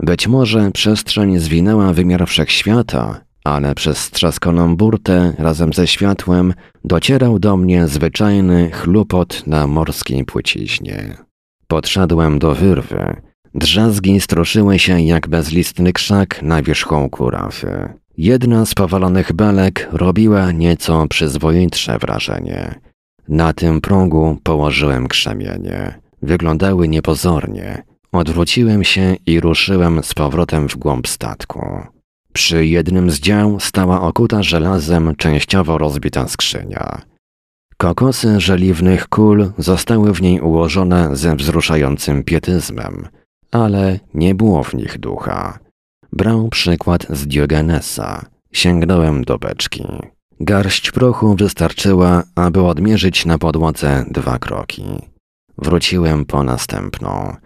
[0.00, 7.56] Być może przestrzeń zwinęła wymiar wszechświata, ale przez strzaskoną burtę razem ze światłem docierał do
[7.56, 11.16] mnie zwyczajny chlupot na morskiej płyciźnie.
[11.68, 13.16] Podszedłem do wyrwy.
[13.54, 17.88] Drzazgi stroszyły się jak bezlistny krzak na wierzchołku rafy.
[18.16, 22.80] Jedna z powalonych belek robiła nieco przyzwoitsze wrażenie.
[23.28, 26.00] Na tym progu położyłem krzemienie.
[26.22, 27.82] Wyglądały niepozornie.
[28.12, 31.93] Odwróciłem się i ruszyłem z powrotem w głąb statku.
[32.34, 37.02] Przy jednym z dział stała okuta żelazem częściowo rozbita skrzynia.
[37.76, 43.08] Kokosy żeliwnych kul zostały w niej ułożone ze wzruszającym pietyzmem,
[43.50, 45.58] ale nie było w nich ducha.
[46.12, 48.26] Brał przykład z Diogenesa.
[48.52, 49.84] Sięgnąłem do beczki.
[50.40, 54.84] Garść prochu wystarczyła, aby odmierzyć na podłodze dwa kroki.
[55.58, 57.36] Wróciłem po następną.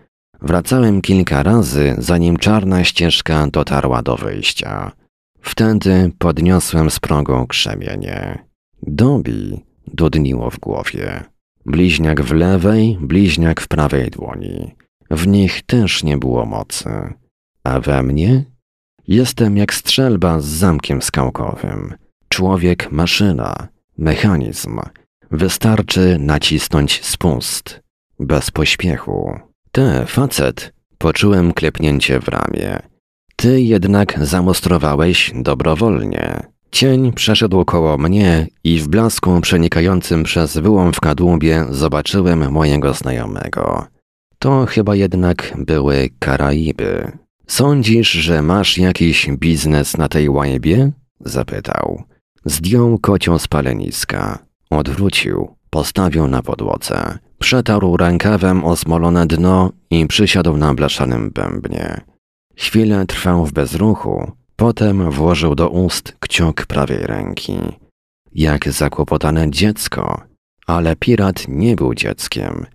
[0.42, 4.92] Wracałem kilka razy, zanim czarna ścieżka dotarła do wyjścia.
[5.40, 8.38] Wtedy podniosłem z progu krzemienie.
[8.82, 11.24] Dobi dudniło w głowie.
[11.66, 14.74] Bliźniak w lewej, bliźniak w prawej dłoni.
[15.10, 17.14] W nich też nie było mocy.
[17.64, 18.44] A we mnie?
[19.08, 21.94] Jestem jak strzelba z zamkiem skałkowym.
[22.28, 23.68] Człowiek maszyna,
[23.98, 24.80] mechanizm.
[25.30, 27.80] Wystarczy nacisnąć spust.
[28.20, 29.47] Bez pośpiechu.
[29.72, 32.78] Ty, facet, poczułem klepnięcie w ramię.
[33.36, 36.42] Ty jednak zamostrowałeś dobrowolnie.
[36.70, 43.86] Cień przeszedł koło mnie i w blasku przenikającym przez wyłom w kadłubie zobaczyłem mojego znajomego.
[44.38, 47.12] To chyba jednak były Karaiby.
[47.46, 50.92] Sądzisz, że masz jakiś biznes na tej łajbie?
[51.20, 52.02] Zapytał.
[52.44, 54.38] Zdjął kocią z paleniska.
[54.70, 55.48] Odwrócił.
[55.70, 57.18] Postawił na podłodze.
[57.38, 62.00] Przetarł rękawem osmolone dno i przysiadł na blaszanym bębnie.
[62.56, 67.58] Chwilę trwał w bezruchu, potem włożył do ust kciuk prawej ręki.
[68.34, 70.22] Jak zakłopotane dziecko,
[70.66, 72.66] ale pirat nie był dzieckiem.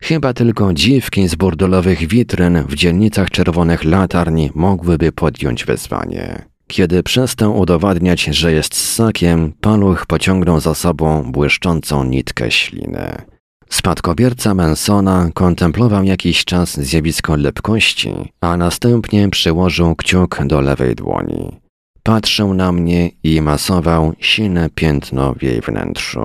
[0.00, 6.44] Chyba tylko dziwki z burdelowych witryn w dzielnicach czerwonych latarni mogłyby podjąć wyzwanie.
[6.66, 13.22] Kiedy przestał udowadniać, że jest ssakiem, paluch pociągnął za sobą błyszczącą nitkę śliny.
[13.70, 21.60] Spadkobierca Mansona kontemplował jakiś czas zjawisko lepkości, a następnie przyłożył kciuk do lewej dłoni.
[22.02, 26.20] Patrzył na mnie i masował silne piętno w jej wnętrzu.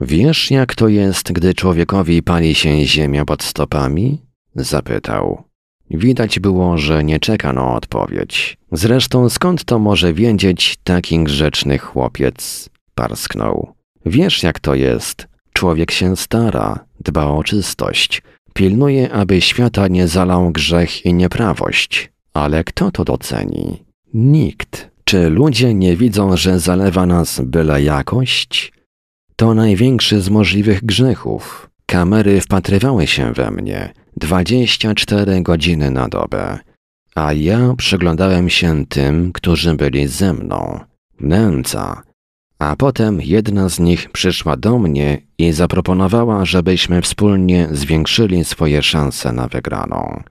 [0.00, 4.22] Wiesz, jak to jest, gdy człowiekowi pali się ziemia pod stopami?
[4.54, 5.42] Zapytał.
[5.90, 8.58] Widać było, że nie czeka na odpowiedź.
[8.72, 12.68] Zresztą skąd to może wiedzieć taki grzeczny chłopiec?
[12.94, 13.74] Parsknął.
[14.06, 18.22] Wiesz, jak to jest, Człowiek się stara, dba o czystość,
[18.54, 22.12] pilnuje, aby świata nie zalał grzech i nieprawość.
[22.34, 23.84] Ale kto to doceni?
[24.14, 24.90] Nikt.
[25.04, 28.72] Czy ludzie nie widzą, że zalewa nas byle jakość?
[29.36, 31.70] To największy z możliwych grzechów.
[31.86, 36.58] Kamery wpatrywały się we mnie 24 godziny na dobę,
[37.14, 40.80] a ja przyglądałem się tym, którzy byli ze mną.
[41.20, 42.02] Nęca,
[42.58, 49.32] a potem jedna z nich przyszła do mnie i zaproponowała, żebyśmy wspólnie zwiększyli swoje szanse
[49.32, 50.22] na wygraną.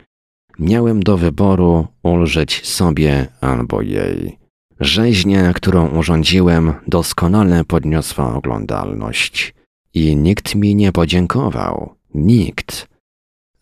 [0.60, 4.38] Miałem do wyboru ulżyć sobie albo jej.
[4.80, 9.54] Rzeźnia, którą urządziłem, doskonale podniosła oglądalność.
[9.94, 11.96] I nikt mi nie podziękował.
[12.14, 12.88] Nikt.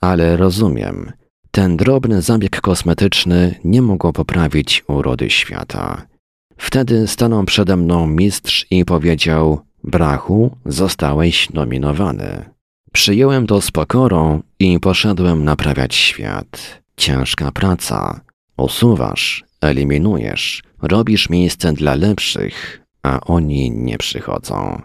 [0.02, 1.12] Ale rozumiem,
[1.52, 6.13] ten drobny zabieg kosmetyczny nie mógł poprawić urody świata.
[6.58, 12.46] Wtedy stanął przede mną mistrz i powiedział: Brachu, zostałeś nominowany.
[12.92, 16.82] Przyjąłem to z pokorą i poszedłem naprawiać świat.
[16.98, 18.22] Ciężka praca.
[18.58, 24.82] Usuwasz, eliminujesz, Robisz miejsce dla lepszych, a oni nie przychodzą.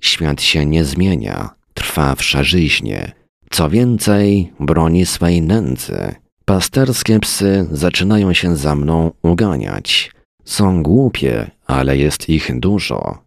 [0.00, 3.12] Świat się nie zmienia, trwa w szarzyźnie.
[3.50, 6.14] Co więcej, broni swej nędzy.
[6.44, 10.12] Pasterskie psy zaczynają się za mną uganiać.
[10.46, 13.18] Są głupie, ale jest ich dużo.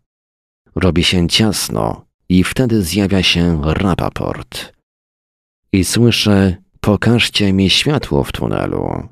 [0.75, 4.73] Robi się ciasno i wtedy zjawia się rapaport.
[5.73, 9.07] I słyszę, pokażcie mi światło w tunelu.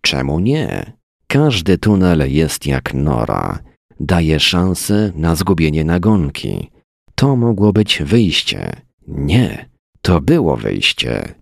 [0.00, 0.92] Czemu nie?
[1.26, 3.58] Każdy tunel jest jak nora.
[4.00, 6.70] Daje szansę na zgubienie nagonki.
[7.14, 8.82] To mogło być wyjście.
[9.08, 9.68] Nie,
[10.02, 11.34] to było wyjście.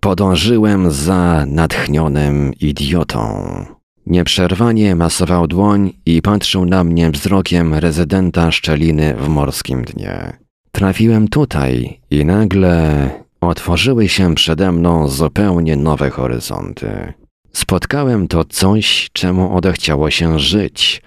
[0.00, 3.79] Podążyłem za natchnionym idiotą.
[4.06, 10.38] Nieprzerwanie masował dłoń i patrzył na mnie wzrokiem rezydenta szczeliny w morskim dnie.
[10.72, 17.12] Trafiłem tutaj i nagle otworzyły się przede mną zupełnie nowe horyzonty.
[17.52, 21.02] Spotkałem to coś, czemu odechciało się żyć,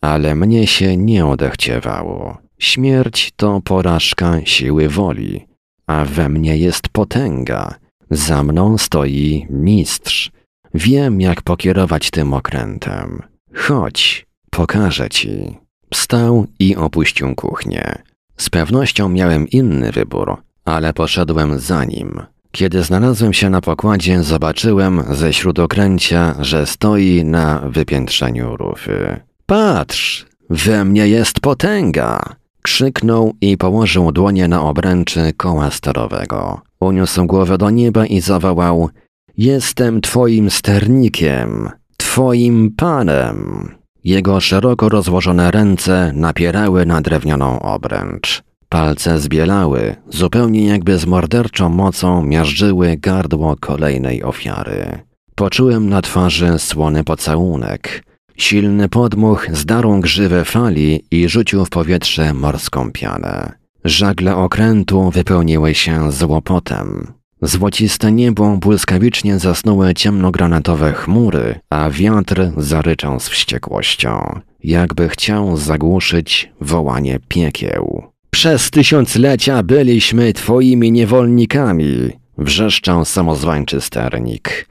[0.00, 2.38] ale mnie się nie odechciewało.
[2.58, 5.46] Śmierć to porażka siły woli,
[5.86, 7.74] a we mnie jest potęga.
[8.10, 10.30] Za mną stoi mistrz.
[10.74, 13.22] Wiem, jak pokierować tym okrętem.
[13.54, 15.58] Chodź, pokażę ci.
[15.92, 18.02] Wstał i opuścił kuchnię.
[18.36, 22.20] Z pewnością miałem inny wybór, ale poszedłem za nim.
[22.52, 29.20] Kiedy znalazłem się na pokładzie, zobaczyłem ze śródokręcia, że stoi na wypiętrzeniu rufy.
[29.46, 32.20] Patrz, we mnie jest potęga!
[32.62, 36.60] Krzyknął i położył dłonie na obręczy koła sterowego.
[36.80, 38.90] Uniósł głowę do nieba i zawołał:
[39.38, 43.68] Jestem twoim sternikiem, twoim panem.
[44.04, 48.42] Jego szeroko rozłożone ręce napierały na drewnianą obręcz.
[48.68, 54.98] Palce zbielały, zupełnie jakby z morderczą mocą miażdżyły gardło kolejnej ofiary.
[55.34, 58.04] Poczułem na twarzy słony pocałunek.
[58.36, 63.52] Silny podmuch zdarł grzywę fali i rzucił w powietrze morską pianę.
[63.84, 67.17] Żagle okrętu wypełniły się złopotem.
[67.42, 77.18] Złociste niebo błyskawicznie zasnuły ciemnogranatowe chmury, a wiatr zaryczał z wściekłością, jakby chciał zagłuszyć wołanie
[77.28, 78.02] piekieł.
[78.30, 84.68] Przez tysiąclecia byliśmy twoimi niewolnikami, wrzeszczał samozwańczy sternik.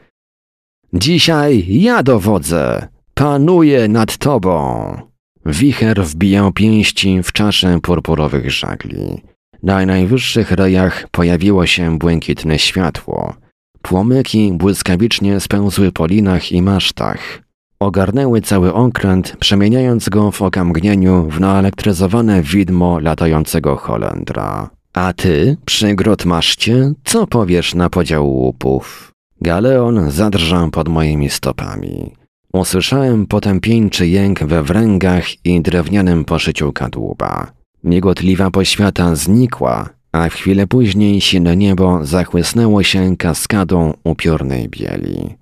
[0.93, 5.07] Dzisiaj ja dowodzę, panuję nad tobą.
[5.45, 9.21] Wicher wbijał pięści w czaszę purpurowych żagli.
[9.63, 13.33] Na najwyższych rejach pojawiło się błękitne światło.
[13.81, 17.41] Płomyki błyskawicznie spełzły po linach i masztach.
[17.79, 24.69] Ogarnęły cały okręt, przemieniając go w okamgnieniu w naelektryzowane widmo latającego Holendra.
[24.93, 29.11] A ty, przy grotmaszcie, co powiesz na podział łupów?
[29.41, 32.13] Galeon zadrżał pod moimi stopami.
[32.53, 37.56] Usłyszałem potępieńczy jęk we wręgach i drewnianym poszyciu kadłuba.
[37.83, 45.35] Migotliwa poświata znikła, a w chwilę później sine niebo zachłysnęło się kaskadą upiornej bieli.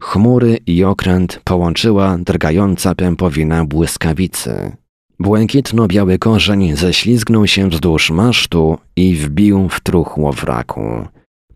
[0.00, 4.76] Chmury i okręt połączyła drgająca pępowina błyskawicy.
[5.20, 11.06] Błękitno-biały korzeń ześlizgnął się wzdłuż masztu i wbił w truchło wraku.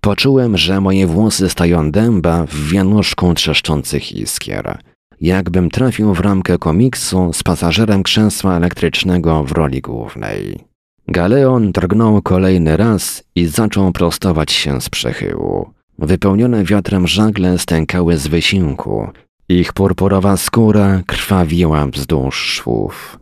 [0.00, 4.78] Poczułem, że moje włosy stają dęba w wianuszku trzeszczących iskier.
[5.20, 10.64] Jakbym trafił w ramkę komiksu z pasażerem krzesła elektrycznego w roli głównej.
[11.08, 15.70] Galeon drgnął kolejny raz i zaczął prostować się z przechyłu.
[15.98, 19.08] Wypełnione wiatrem żagle stękały z wysiłku.
[19.48, 23.18] Ich purpurowa skóra krwawiła wzdłuż szwów.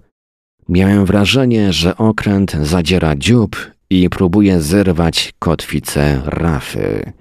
[0.69, 3.57] Miałem wrażenie, że okręt zadziera dziób
[3.91, 7.13] i próbuje zerwać kotwicę rafy.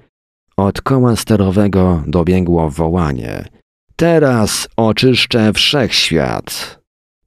[0.58, 3.46] Od koła sterowego dobiegło wołanie.
[4.02, 6.80] Teraz oczyszczę wszechświat.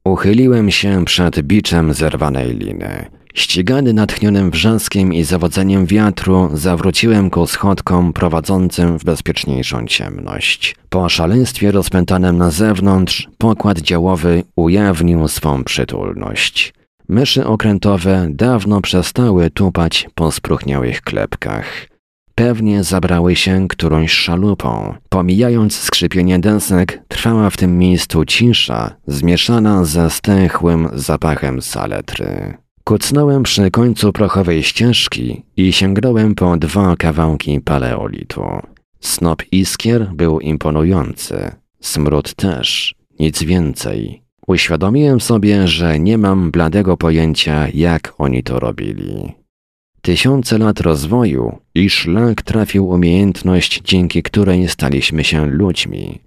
[0.05, 3.11] Uchyliłem się przed biczem zerwanej liny.
[3.35, 10.77] Ścigany natchnionym wrzaskiem i zawodzeniem wiatru, zawróciłem ku schodkom prowadzącym w bezpieczniejszą ciemność.
[10.89, 16.75] Po szaleństwie rozpętanym na zewnątrz, pokład działowy ujawnił swą przytulność.
[17.09, 21.94] Myszy okrętowe dawno przestały tupać po spróchniałych klepkach.
[22.35, 24.95] Pewnie zabrały się którąś szalupą.
[25.09, 32.55] Pomijając skrzypienie desek, trwała w tym miejscu cisza, zmieszana ze stęchłym zapachem saletry.
[32.85, 38.45] Kucnąłem przy końcu prochowej ścieżki i sięgnąłem po dwa kawałki paleolitu.
[39.01, 44.23] Snop iskier był imponujący, smród też, nic więcej.
[44.47, 49.44] Uświadomiłem sobie, że nie mam bladego pojęcia, jak oni to robili.
[50.05, 56.21] Tysiące lat rozwoju i szlak trafił umiejętność, dzięki której staliśmy się ludźmi.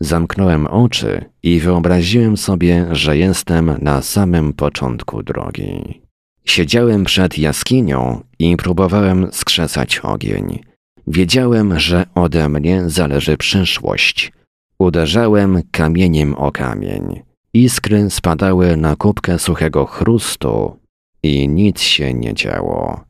[0.00, 6.00] Zamknąłem oczy i wyobraziłem sobie, że jestem na samym początku drogi.
[6.44, 10.58] Siedziałem przed jaskinią i próbowałem skrzesać ogień.
[11.06, 14.32] Wiedziałem, że ode mnie zależy przyszłość.
[14.78, 17.22] Uderzałem kamieniem o kamień.
[17.54, 20.81] Iskry spadały na kubkę suchego chrustu
[21.22, 23.00] i nic się nie działo.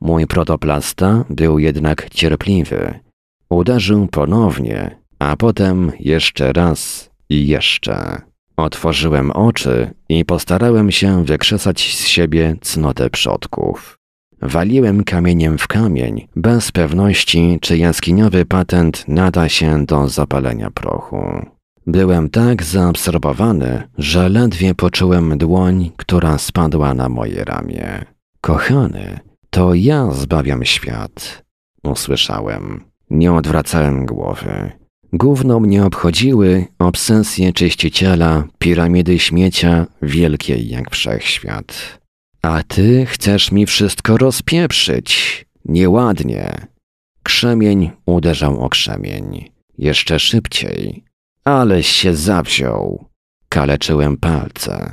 [0.00, 3.00] Mój protoplasta był jednak cierpliwy.
[3.50, 8.22] Uderzył ponownie, a potem jeszcze raz i jeszcze.
[8.56, 13.98] Otworzyłem oczy i postarałem się wykrzesać z siebie cnotę przodków.
[14.42, 21.46] Waliłem kamieniem w kamień, bez pewności, czy jaskiniowy patent nada się do zapalenia prochu.
[21.86, 28.04] Byłem tak zaabsorbowany, że ledwie poczułem dłoń, która spadła na moje ramię.
[28.40, 29.20] Kochany,
[29.50, 31.42] to ja zbawiam świat.
[31.84, 32.84] Usłyszałem.
[33.10, 34.72] Nie odwracałem głowy.
[35.12, 41.98] Gówno mnie obchodziły obsesje czyściciela, piramidy śmiecia, wielkiej jak wszechświat.
[42.42, 45.44] A ty chcesz mi wszystko rozpieprzyć.
[45.64, 46.66] Nieładnie.
[47.22, 49.50] Krzemień uderzał o krzemień.
[49.78, 51.04] Jeszcze szybciej.
[51.44, 53.04] Aleś się zawziął.
[53.48, 54.92] Kaleczyłem palce.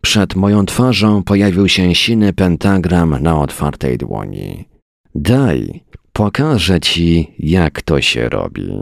[0.00, 4.64] Przed moją twarzą pojawił się siny pentagram na otwartej dłoni.
[5.14, 8.72] Daj, pokażę ci, jak to się robi.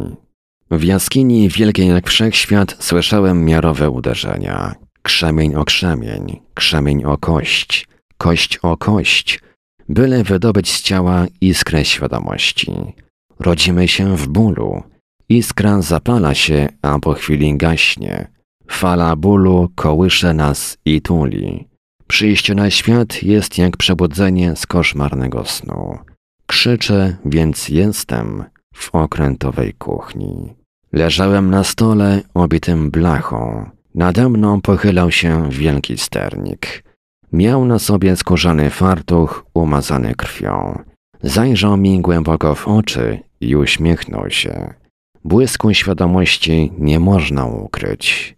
[0.70, 4.74] W jaskini wielkiej jak wszechświat słyszałem miarowe uderzenia.
[5.02, 7.86] Krzemień o krzemień, krzemień o kość,
[8.18, 9.40] kość o kość,
[9.88, 12.72] byle wydobyć z ciała iskrę świadomości.
[13.40, 14.82] Rodzimy się w bólu.
[15.30, 18.28] Iskra zapala się, a po chwili gaśnie.
[18.70, 21.68] Fala bólu kołysze nas i tuli.
[22.06, 25.98] Przyjście na świat jest jak przebudzenie z koszmarnego snu.
[26.46, 28.44] Krzyczę, więc jestem
[28.74, 30.54] w okrętowej kuchni.
[30.92, 33.70] Leżałem na stole obitym blachą.
[33.94, 36.84] Nade mną pochylał się wielki sternik.
[37.32, 40.78] Miał na sobie skórzany fartuch umazany krwią.
[41.22, 44.79] Zajrzał mi głęboko w oczy i uśmiechnął się.
[45.24, 48.36] Błysku świadomości nie można ukryć.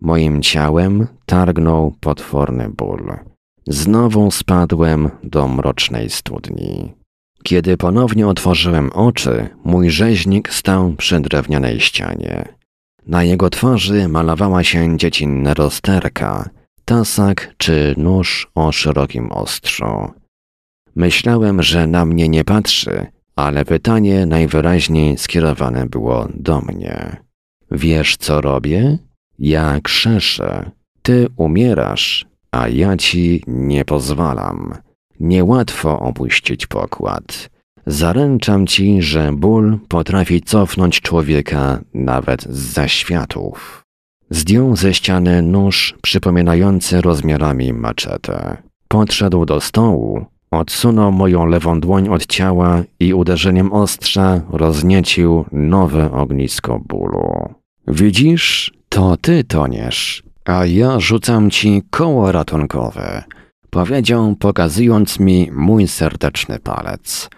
[0.00, 3.12] Moim ciałem targnął potworny ból.
[3.66, 6.94] Znowu spadłem do mrocznej studni.
[7.42, 12.48] Kiedy ponownie otworzyłem oczy, mój rzeźnik stał przy drewnianej ścianie.
[13.06, 16.50] Na jego twarzy malowała się dziecinna rozterka,
[16.84, 20.10] tasak czy nóż o szerokim ostrzu.
[20.96, 23.06] Myślałem, że na mnie nie patrzy,
[23.38, 27.16] ale pytanie najwyraźniej skierowane było do mnie.
[27.70, 28.98] Wiesz, co robię?
[29.38, 30.70] Ja krzeszę.
[31.02, 34.74] Ty umierasz, a ja ci nie pozwalam.
[35.20, 37.50] Niełatwo opuścić pokład.
[37.86, 43.82] Zaręczam ci, że ból potrafi cofnąć człowieka nawet z zaświatów.
[44.30, 48.56] Zdjął ze ściany nóż przypominający rozmiarami maczetę.
[48.88, 56.80] Podszedł do stołu, odsunął moją lewą dłoń od ciała i uderzeniem ostrza rozniecił nowe ognisko
[56.88, 57.54] bólu.
[57.88, 63.24] Widzisz, to ty toniesz, a ja rzucam ci koło ratunkowe
[63.70, 67.30] powiedział, pokazując mi mój serdeczny palec.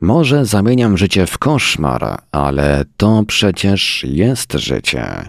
[0.00, 5.28] Może zamieniam życie w koszmar, ale to przecież jest życie.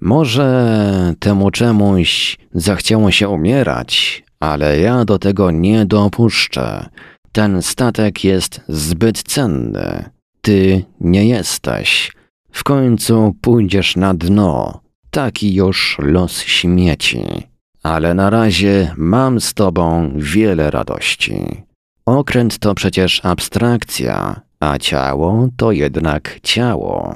[0.00, 6.88] Może temu czemuś zachciało się umierać, ale ja do tego nie dopuszczę.
[7.32, 10.10] Ten statek jest zbyt cenny.
[10.40, 12.12] Ty nie jesteś.
[12.50, 14.80] W końcu pójdziesz na dno.
[15.10, 21.62] Taki już los śmieci ale na razie mam z tobą wiele radości.
[22.06, 27.14] Okręt to przecież abstrakcja, a ciało to jednak ciało.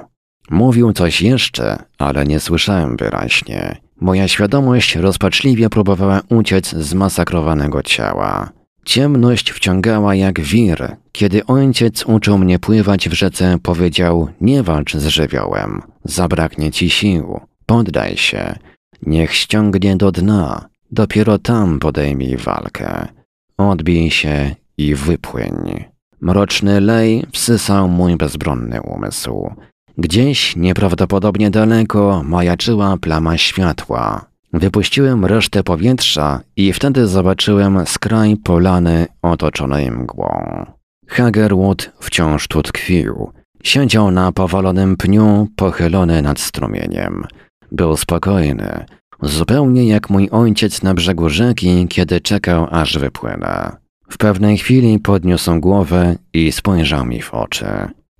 [0.50, 3.85] Mówił coś jeszcze, ale nie słyszałem wyraźnie.
[4.00, 8.50] Moja świadomość rozpaczliwie próbowała uciec z masakrowanego ciała.
[8.84, 10.96] Ciemność wciągała jak wir.
[11.12, 17.40] Kiedy ojciec uczył mnie pływać w rzece, powiedział: Nie walcz z żywiołem, zabraknie ci sił,
[17.66, 18.54] poddaj się.
[19.02, 23.08] Niech ściągnie do dna, dopiero tam podejmij walkę.
[23.56, 25.84] Odbij się i wypłyń.
[26.20, 29.50] Mroczny lej wsysał mój bezbronny umysł.
[29.98, 34.26] Gdzieś nieprawdopodobnie daleko majaczyła plama światła.
[34.52, 40.66] Wypuściłem resztę powietrza i wtedy zobaczyłem skraj polany otoczonej mgłą.
[41.08, 43.32] Hagerwood wciąż tu tkwił.
[43.62, 47.24] Siedział na powalonym pniu, pochylony nad strumieniem.
[47.72, 48.84] Był spokojny,
[49.22, 53.76] zupełnie jak mój ojciec na brzegu rzeki, kiedy czekał aż wypłynę.
[54.08, 57.66] W pewnej chwili podniósł głowę i spojrzał mi w oczy.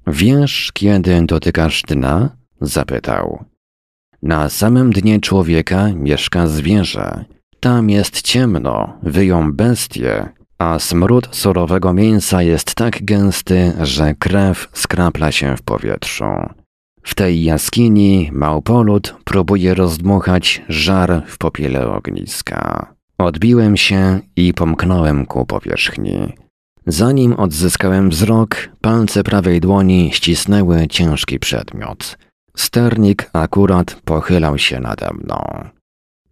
[0.07, 2.37] Wiesz, kiedy dotykasz dna?
[2.61, 3.45] Zapytał.
[4.23, 7.25] Na samym dnie człowieka mieszka zwierzę.
[7.61, 10.29] Tam jest ciemno, wyją bestie,
[10.59, 16.25] a smród surowego mięsa jest tak gęsty, że krew skrapla się w powietrzu.
[17.03, 22.95] W tej jaskini małpolud próbuje rozdmuchać żar w popiele ogniska.
[23.19, 26.46] Odbiłem się i pomknąłem ku powierzchni.
[26.87, 32.19] Zanim odzyskałem wzrok, palce prawej dłoni ścisnęły ciężki przedmiot.
[32.57, 35.69] Sternik akurat pochylał się nade mną.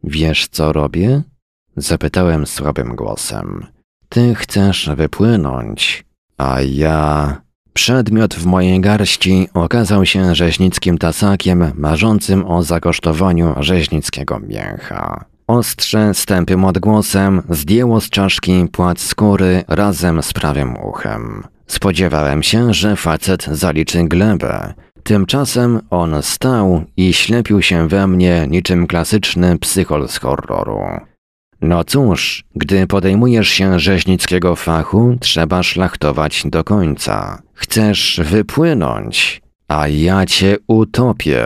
[0.04, 1.22] Wiesz, co robię?
[1.76, 3.66] Zapytałem słabym głosem.
[4.08, 6.04] Ty chcesz wypłynąć,
[6.38, 7.40] a ja.
[7.72, 15.24] Przedmiot w mojej garści okazał się rzeźnickim tasakiem marzącym o zakosztowaniu rzeźnickiego mięcha.
[15.46, 21.42] Ostrze z tępym odgłosem zdjęło z czaszki płat skóry razem z prawym uchem.
[21.66, 24.74] Spodziewałem się, że facet zaliczy glebę.
[25.02, 30.80] Tymczasem on stał i ślepił się we mnie niczym klasyczny psychol z horroru.
[31.60, 37.42] No cóż, gdy podejmujesz się rzeźnickiego fachu, trzeba szlachtować do końca.
[37.54, 41.44] Chcesz wypłynąć, a ja cię utopię.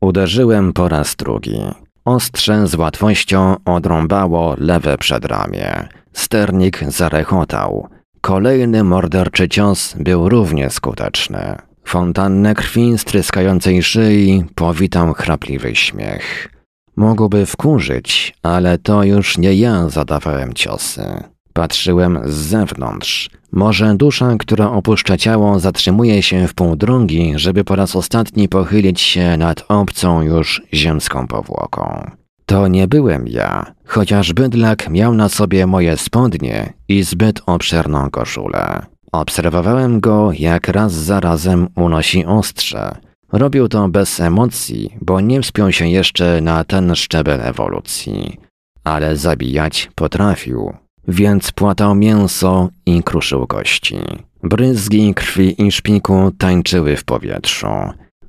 [0.00, 1.60] Uderzyłem po raz drugi.
[2.06, 5.88] Ostrze z łatwością odrąbało lewe przedramię.
[6.12, 7.88] Sternik zarechotał.
[8.20, 11.56] Kolejny morderczy cios był równie skuteczny.
[11.84, 16.48] Fontannę krwi z tryskającej szyi powitał chrapliwy śmiech.
[16.96, 21.22] Mogłoby wkurzyć, ale to już nie ja zadawałem ciosy.
[21.52, 23.30] Patrzyłem z zewnątrz.
[23.56, 29.00] Może dusza, która opuszcza ciało, zatrzymuje się w pół drogi, żeby po raz ostatni pochylić
[29.00, 32.10] się nad obcą już ziemską powłoką.
[32.46, 38.86] To nie byłem ja, chociaż bydlak miał na sobie moje spodnie i zbyt obszerną koszulę.
[39.12, 42.96] Obserwowałem go, jak raz za razem unosi ostrze.
[43.32, 48.36] Robił to bez emocji, bo nie wspiął się jeszcze na ten szczebel ewolucji.
[48.84, 50.72] Ale zabijać potrafił,
[51.08, 53.98] więc płatał mięso i kruszył kości.
[54.42, 57.66] Bryzgi krwi i szpiku tańczyły w powietrzu.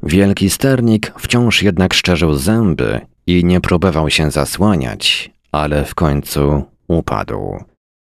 [0.03, 7.63] Wielki sternik wciąż jednak szczerzył zęby i nie próbował się zasłaniać, ale w końcu upadł.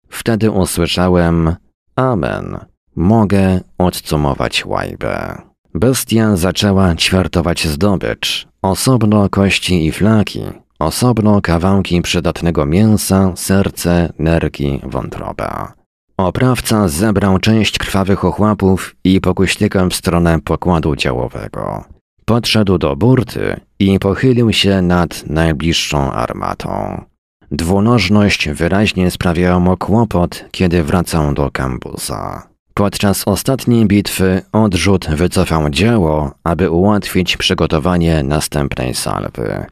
[0.09, 1.57] Wtedy usłyszałem
[1.97, 2.59] Amen.
[2.97, 5.43] Mogę odcumować łajbę.
[5.75, 8.49] Bestia zaczęła ćwiartować zdobycz.
[8.63, 10.43] Osobno kości i flaki,
[10.79, 15.73] osobno kawałki przydatnego mięsa, serce, nerki, wątroba.
[16.17, 21.85] Oprawca zebrał część krwawych ochłapów i pokuśtykał w stronę pokładu działowego.
[22.25, 27.05] Podszedł do burty i pochylił się nad najbliższą armatą.
[27.51, 32.49] Dwunożność wyraźnie sprawiała mu kłopot, kiedy wracał do kambusa.
[32.75, 39.67] Podczas ostatniej bitwy odrzut wycofał działo, aby ułatwić przygotowanie następnej salwy.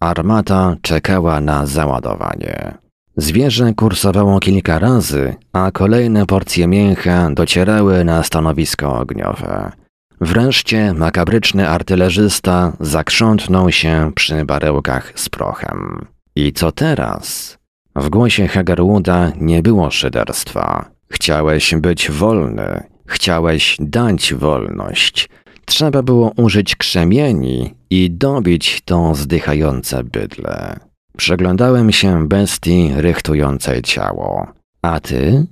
[0.00, 2.78] Armata czekała na załadowanie.
[3.16, 9.72] Zwierzę kursowało kilka razy, a kolejne porcje mięcha docierały na stanowisko ogniowe.
[10.20, 16.06] Wreszcie makabryczny artylerzysta zakrzątnął się przy barełkach z prochem.
[16.36, 17.58] I co teraz?
[17.96, 20.84] W głosie Hagerwooda nie było szyderstwa.
[21.10, 25.28] Chciałeś być wolny, chciałeś dać wolność.
[25.70, 30.80] Trzeba było użyć krzemieni i dobić to zdychające bydle.
[31.16, 34.46] Przeglądałem się bestii rychtującej ciało.
[34.82, 35.46] A ty?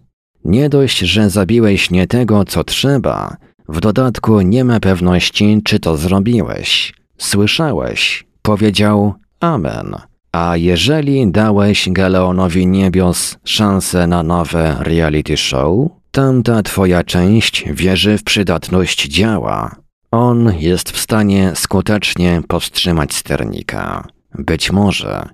[0.44, 3.36] Nie dość, że zabiłeś nie tego, co trzeba,
[3.68, 6.94] w dodatku nie ma pewności, czy to zrobiłeś.
[7.18, 9.94] Słyszałeś, powiedział Amen.
[10.32, 18.22] A jeżeli dałeś Galeonowi Niebios szansę na nowe reality show, tamta twoja część wierzy w
[18.22, 19.87] przydatność działa.
[20.10, 24.08] On jest w stanie skutecznie powstrzymać sternika.
[24.34, 25.28] Być może.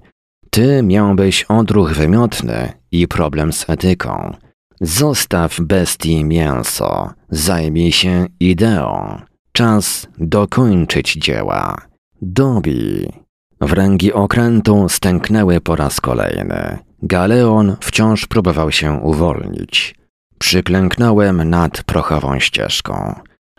[0.51, 4.37] Ty miałbyś odruch wymiotny i problem z etyką.
[4.81, 9.21] Zostaw bestii mięso, zajmij się ideą.
[9.53, 11.77] Czas dokończyć dzieła.
[12.23, 13.13] Dobij.
[13.61, 16.79] Wręgi okrętu stęknęły po raz kolejny.
[17.03, 19.95] Galeon wciąż próbował się uwolnić.
[20.39, 23.15] Przyklęknąłem nad prochową ścieżką.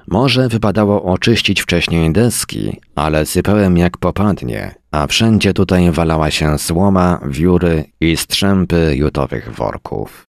[0.08, 7.20] Może wypadało oczyścić wcześniej deski, ale sypałem jak popadnie, a wszędzie tutaj walała się słoma,
[7.28, 10.24] wióry i strzępy jutowych worków.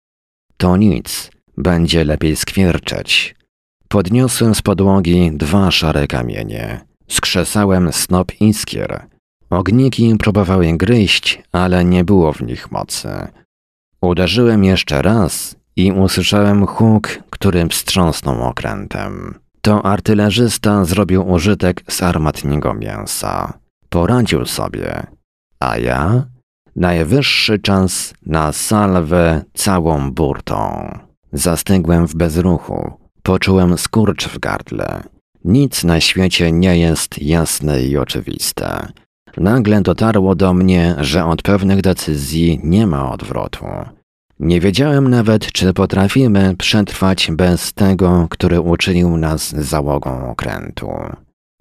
[0.57, 3.35] To nic, będzie lepiej skwierczeć.
[3.87, 6.81] Podniosłem z podłogi dwa szare kamienie.
[7.07, 9.05] Skrzesałem snop iskier.
[9.49, 13.09] Ogniki próbowały gryźć, ale nie było w nich mocy.
[14.01, 19.44] Uderzyłem jeszcze raz i usłyszałem huk, którym wstrząsnął okrętem.
[19.65, 23.53] To artylerzysta zrobił użytek z armatniego mięsa.
[23.89, 25.07] poradził sobie,
[25.59, 26.25] a ja
[26.75, 30.89] najwyższy czas na salwę całą burtą.
[31.33, 32.91] Zastygłem w bezruchu,
[33.23, 35.03] poczułem skurcz w gardle.
[35.43, 38.87] Nic na świecie nie jest jasne i oczywiste.
[39.37, 43.65] Nagle dotarło do mnie, że od pewnych decyzji nie ma odwrotu.
[44.39, 50.89] Nie wiedziałem nawet, czy potrafimy przetrwać bez tego, który uczynił nas załogą okrętu.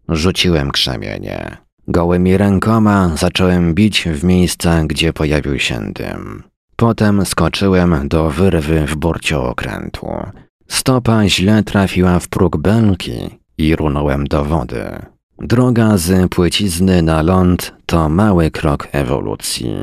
[0.09, 1.57] Rzuciłem krzemienie.
[1.89, 6.43] Gołymi rękoma zacząłem bić w miejsca, gdzie pojawił się dym.
[6.77, 10.09] Potem skoczyłem do wyrwy w burcie okrętu.
[10.69, 14.85] Stopa źle trafiła w próg belki i runąłem do wody.
[15.39, 19.75] Droga z płycizny na ląd to mały krok ewolucji.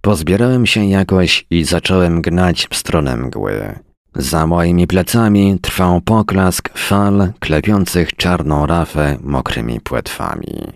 [0.00, 3.78] Pozbierałem się jakoś i zacząłem gnać w stronę mgły.
[4.14, 10.72] Za moimi plecami trwał poklask fal klepiących czarną rafę mokrymi płetwami.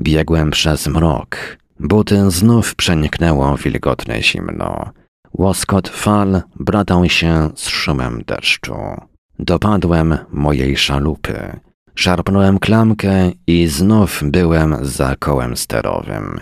[0.00, 1.36] Biegłem przez mrok.
[1.80, 4.90] Buty znów przeniknęło wilgotne zimno.
[5.32, 8.76] Łoskot fal bratał się z szumem deszczu.
[9.38, 11.60] Dopadłem mojej szalupy.
[11.94, 16.40] Szarpnąłem klamkę i znów byłem za kołem sterowym.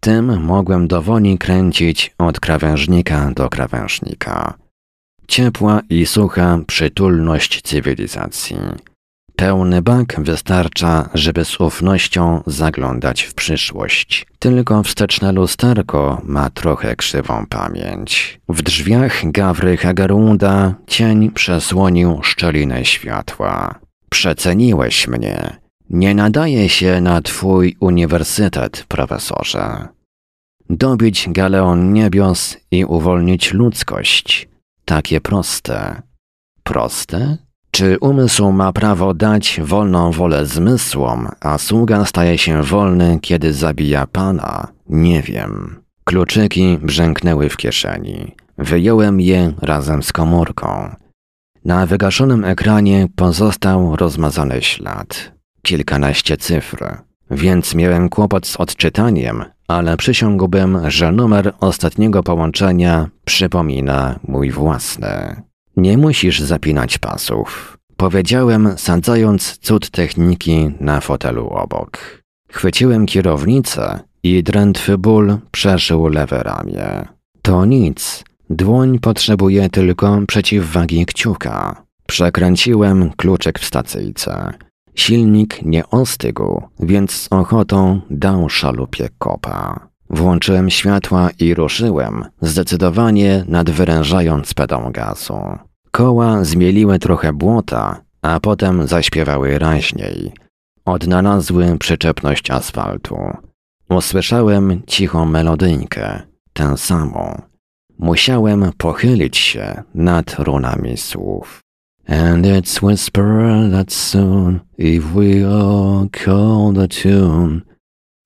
[0.00, 4.54] Tym mogłem dowoli kręcić od krawężnika do krawężnika.
[5.28, 8.56] Ciepła i sucha przytulność cywilizacji.
[9.36, 14.26] Pełny bak wystarcza, żeby z ufnością zaglądać w przyszłość.
[14.38, 18.40] Tylko wsteczne lusterko ma trochę krzywą pamięć.
[18.48, 23.74] W drzwiach Gawry Hagerunda cień przesłonił szczelinę światła.
[24.10, 25.56] Przeceniłeś mnie.
[25.90, 29.88] Nie nadaje się na twój uniwersytet, profesorze.
[30.70, 34.48] Dobić galeon niebios i uwolnić ludzkość.
[34.84, 36.02] Takie proste.
[36.62, 37.36] Proste?
[37.70, 44.06] Czy umysł ma prawo dać wolną wolę zmysłom, a sługa staje się wolny, kiedy zabija
[44.06, 44.68] pana?
[44.88, 45.82] Nie wiem.
[46.04, 48.34] Kluczyki brzęknęły w kieszeni.
[48.58, 50.94] Wyjąłem je razem z komórką.
[51.64, 55.37] Na wygaszonym ekranie pozostał rozmazany ślad.
[55.68, 56.96] Kilkanaście cyfr.
[57.30, 65.42] Więc miałem kłopot z odczytaniem, ale przysiągłbym, że numer ostatniego połączenia przypomina mój własny.
[65.76, 67.78] Nie musisz zapinać pasów.
[67.96, 72.22] Powiedziałem, sadzając cud techniki na fotelu obok.
[72.50, 77.08] Chwyciłem kierownicę i drętwy ból przeszył lewe ramię.
[77.42, 78.24] To nic.
[78.50, 81.82] Dłoń potrzebuje tylko przeciwwagi kciuka.
[82.06, 84.52] Przekręciłem kluczyk w stacyjce.
[84.98, 89.88] Silnik nie ostygł, więc z ochotą dał szalupie kopa.
[90.10, 95.40] Włączyłem światła i ruszyłem, zdecydowanie nadwyrężając pedał gazu.
[95.90, 100.32] Koła zmieliły trochę błota, a potem zaśpiewały raźniej.
[100.84, 103.18] Odnalazły przyczepność asfaltu.
[103.90, 107.42] Usłyszałem cichą melodyjkę, tę samą.
[107.98, 111.67] Musiałem pochylić się nad runami słów.
[112.08, 117.62] And it's whispered that soon, if we all call the tune,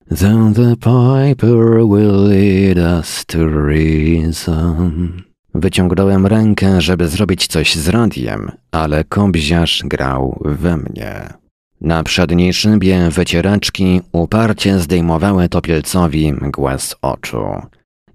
[0.07, 5.23] then the piper will lead us to reason.
[5.55, 11.33] Wyciągnąłem rękę, żeby zrobić coś z radiem, ale kobziarz grał we mnie.
[11.81, 17.45] Na przedniej szybie wycieraczki uparcie zdejmowały topielcowi mgłę z oczu.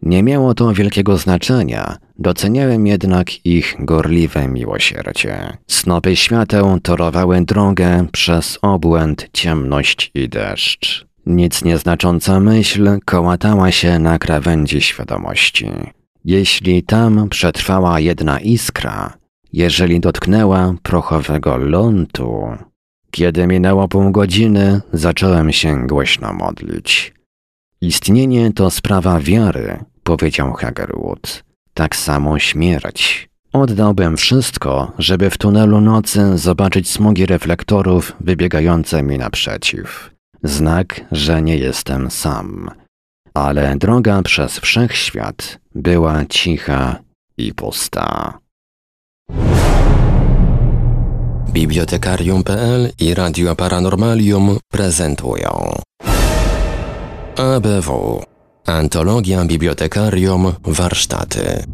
[0.02, 5.56] Nie miało to wielkiego znaczenia, doceniałem jednak ich gorliwe miłosierdzie.
[5.66, 11.06] Snopy świateł torowały drogę przez obłęd, ciemność i deszcz.
[11.26, 15.70] Nic nieznacząca myśl kołatała się na krawędzi świadomości.
[16.24, 19.12] Jeśli tam przetrwała jedna iskra,
[19.52, 22.48] jeżeli dotknęła prochowego lądu,
[23.10, 27.14] kiedy minęło pół godziny, zacząłem się głośno modlić.
[27.80, 31.47] Istnienie to sprawa wiary, powiedział Hagerwood.
[31.78, 33.28] Tak samo śmierć.
[33.52, 40.10] Oddałbym wszystko, żeby w tunelu nocy zobaczyć smugi reflektorów wybiegające mi naprzeciw.
[40.42, 42.70] Znak, że nie jestem sam.
[43.34, 46.96] Ale droga przez wszechświat była cicha
[47.36, 48.38] i pusta.
[51.52, 55.74] Bibliotekarium.pl i Radio Paranormalium prezentują
[57.36, 58.22] ABW
[58.68, 61.64] Antologia Bibliotekarium Warsztaty.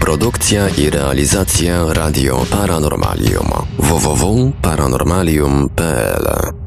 [0.00, 3.48] Produkcja i realizacja Radio Paranormalium.
[3.78, 6.63] www.paranormalium.pl